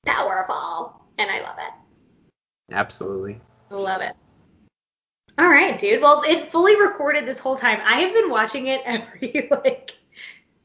powerful 0.04 1.00
and 1.16 1.30
I 1.30 1.40
love 1.40 1.56
it. 1.56 2.74
Absolutely. 2.74 3.40
Love 3.70 4.02
it. 4.02 4.14
All 5.38 5.48
right, 5.48 5.78
dude. 5.78 6.02
Well, 6.02 6.24
it 6.28 6.46
fully 6.46 6.78
recorded 6.78 7.24
this 7.24 7.38
whole 7.38 7.56
time. 7.56 7.80
I 7.86 8.00
have 8.00 8.12
been 8.12 8.28
watching 8.28 8.66
it 8.66 8.82
every 8.84 9.48
like 9.64 9.96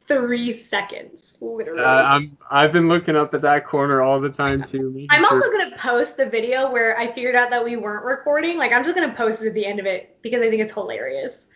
three 0.07 0.51
seconds, 0.51 1.37
literally. 1.41 1.83
Uh, 1.83 2.03
I'm 2.03 2.37
I've 2.49 2.71
been 2.71 2.87
looking 2.87 3.15
up 3.15 3.33
at 3.33 3.41
that 3.41 3.65
corner 3.65 4.01
all 4.01 4.19
the 4.19 4.29
time 4.29 4.63
too. 4.63 5.05
I'm 5.09 5.25
also 5.25 5.49
gonna 5.51 5.75
post 5.77 6.17
the 6.17 6.25
video 6.25 6.71
where 6.71 6.97
I 6.97 7.11
figured 7.11 7.35
out 7.35 7.49
that 7.49 7.63
we 7.63 7.75
weren't 7.75 8.05
recording. 8.05 8.57
Like 8.57 8.71
I'm 8.71 8.83
just 8.83 8.95
gonna 8.95 9.13
post 9.13 9.41
it 9.41 9.47
at 9.47 9.53
the 9.53 9.65
end 9.65 9.79
of 9.79 9.85
it 9.85 10.17
because 10.21 10.41
I 10.41 10.49
think 10.49 10.61
it's 10.61 10.73
hilarious. 10.73 11.47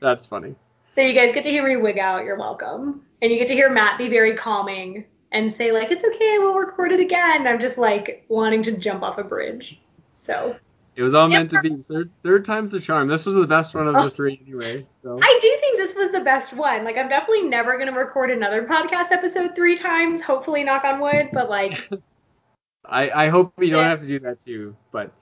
That's 0.00 0.26
funny. 0.26 0.54
So 0.92 1.00
you 1.00 1.14
guys 1.14 1.32
get 1.32 1.44
to 1.44 1.50
hear 1.50 1.66
me 1.66 1.76
wig 1.76 1.98
out. 1.98 2.24
You're 2.24 2.38
welcome, 2.38 3.02
and 3.22 3.32
you 3.32 3.38
get 3.38 3.48
to 3.48 3.54
hear 3.54 3.70
Matt 3.70 3.98
be 3.98 4.08
very 4.08 4.36
calming 4.36 5.04
and 5.32 5.52
say 5.52 5.72
like 5.72 5.90
it's 5.90 6.04
okay, 6.04 6.38
we'll 6.38 6.54
record 6.54 6.92
it 6.92 7.00
again. 7.00 7.46
I'm 7.46 7.60
just 7.60 7.78
like 7.78 8.24
wanting 8.28 8.62
to 8.64 8.72
jump 8.72 9.02
off 9.02 9.18
a 9.18 9.24
bridge. 9.24 9.80
So 10.14 10.56
it 10.94 11.02
was 11.02 11.14
all 11.14 11.28
meant 11.28 11.50
to 11.50 11.60
be. 11.60 11.74
Third, 11.74 12.10
third 12.22 12.44
time's 12.44 12.70
the 12.72 12.80
charm. 12.80 13.08
This 13.08 13.24
was 13.24 13.34
the 13.34 13.46
best 13.46 13.74
one 13.74 13.88
of 13.88 13.94
the 13.94 14.00
oh. 14.00 14.08
three 14.08 14.40
anyway. 14.46 14.86
So. 15.02 15.18
I 15.20 15.38
do 15.40 15.56
think 15.60 15.71
this 15.82 15.96
was 15.96 16.12
the 16.12 16.20
best 16.20 16.52
one. 16.52 16.84
Like 16.84 16.96
I'm 16.96 17.08
definitely 17.08 17.42
never 17.42 17.76
gonna 17.76 17.92
record 17.92 18.30
another 18.30 18.64
podcast 18.64 19.10
episode 19.10 19.56
three 19.56 19.76
times. 19.76 20.20
Hopefully, 20.20 20.62
knock 20.62 20.84
on 20.84 21.00
wood. 21.00 21.30
But 21.32 21.50
like. 21.50 21.90
I 22.84 23.10
I 23.10 23.28
hope 23.28 23.52
you 23.58 23.70
don't 23.70 23.84
have 23.84 24.00
to 24.00 24.06
do 24.06 24.20
that 24.20 24.40
too. 24.40 24.76
But 24.92 25.12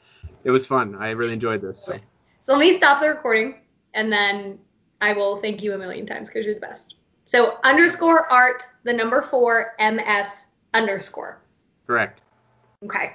it 0.44 0.50
was 0.50 0.66
fun. 0.66 0.94
I 0.96 1.10
really 1.10 1.32
enjoyed 1.32 1.62
this. 1.62 1.82
So. 1.84 1.98
So 2.42 2.52
let 2.52 2.60
me 2.60 2.72
stop 2.72 3.00
the 3.00 3.08
recording, 3.08 3.54
and 3.94 4.12
then 4.12 4.58
I 5.00 5.14
will 5.14 5.38
thank 5.38 5.62
you 5.62 5.72
a 5.72 5.78
million 5.78 6.04
times 6.06 6.28
because 6.28 6.44
you're 6.44 6.54
the 6.54 6.60
best. 6.60 6.96
So 7.24 7.58
underscore 7.64 8.30
art, 8.30 8.66
the 8.84 8.92
number 8.92 9.22
four, 9.22 9.72
MS 9.78 10.46
underscore. 10.74 11.40
Correct. 11.86 12.22
Okay. 12.84 13.12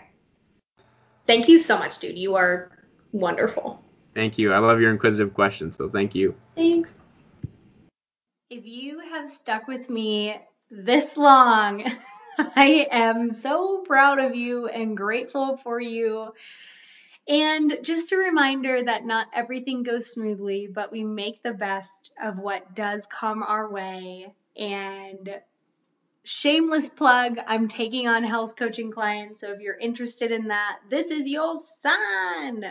Thank 1.27 1.47
you 1.47 1.59
so 1.59 1.77
much, 1.77 1.99
dude. 1.99 2.17
You 2.17 2.35
are 2.35 2.71
wonderful. 3.11 3.83
Thank 4.13 4.37
you. 4.37 4.53
I 4.53 4.59
love 4.59 4.79
your 4.79 4.91
inquisitive 4.91 5.33
questions, 5.33 5.75
so 5.75 5.89
thank 5.89 6.15
you. 6.15 6.33
Thanks. 6.55 6.95
If 8.47 8.67
you 8.67 8.99
have 8.99 9.31
stuck 9.31 9.67
with 9.67 9.89
me 9.89 10.39
this 10.69 11.17
long, 11.17 11.83
I 12.37 12.87
am 12.91 13.31
so 13.31 13.79
proud 13.79 14.19
of 14.19 14.35
you 14.35 14.67
and 14.67 14.95
grateful 14.95 15.57
for 15.57 15.79
you. 15.79 16.31
And 17.27 17.79
just 17.81 18.11
a 18.11 18.17
reminder 18.17 18.83
that 18.83 19.03
not 19.03 19.29
everything 19.33 19.81
goes 19.81 20.11
smoothly, 20.11 20.67
but 20.67 20.91
we 20.91 21.03
make 21.03 21.41
the 21.41 21.53
best 21.53 22.13
of 22.21 22.37
what 22.37 22.75
does 22.75 23.07
come 23.07 23.41
our 23.41 23.67
way. 23.67 24.27
And 24.55 25.41
shameless 26.23 26.87
plug, 26.87 27.39
I'm 27.47 27.67
taking 27.67 28.07
on 28.07 28.23
health 28.23 28.55
coaching 28.55 28.91
clients. 28.91 29.41
So 29.41 29.53
if 29.53 29.59
you're 29.59 29.75
interested 29.75 30.29
in 30.29 30.49
that, 30.49 30.77
this 30.91 31.09
is 31.09 31.27
your 31.27 31.55
sign. 31.55 32.63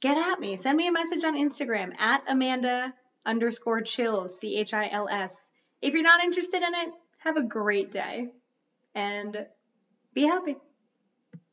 Get 0.00 0.16
at 0.16 0.40
me. 0.40 0.56
Send 0.56 0.78
me 0.78 0.88
a 0.88 0.92
message 0.92 1.22
on 1.22 1.36
Instagram 1.36 1.92
at 1.98 2.24
Amanda 2.26 2.94
underscore 3.24 3.82
chils, 3.82 4.30
C 4.30 4.56
H 4.56 4.74
I 4.74 4.88
L 4.88 5.08
S. 5.08 5.48
If 5.80 5.94
you're 5.94 6.02
not 6.02 6.22
interested 6.22 6.62
in 6.62 6.74
it, 6.74 6.92
have 7.18 7.36
a 7.36 7.42
great 7.42 7.92
day 7.92 8.30
and 8.94 9.46
be 10.14 10.22
happy. 10.22 10.56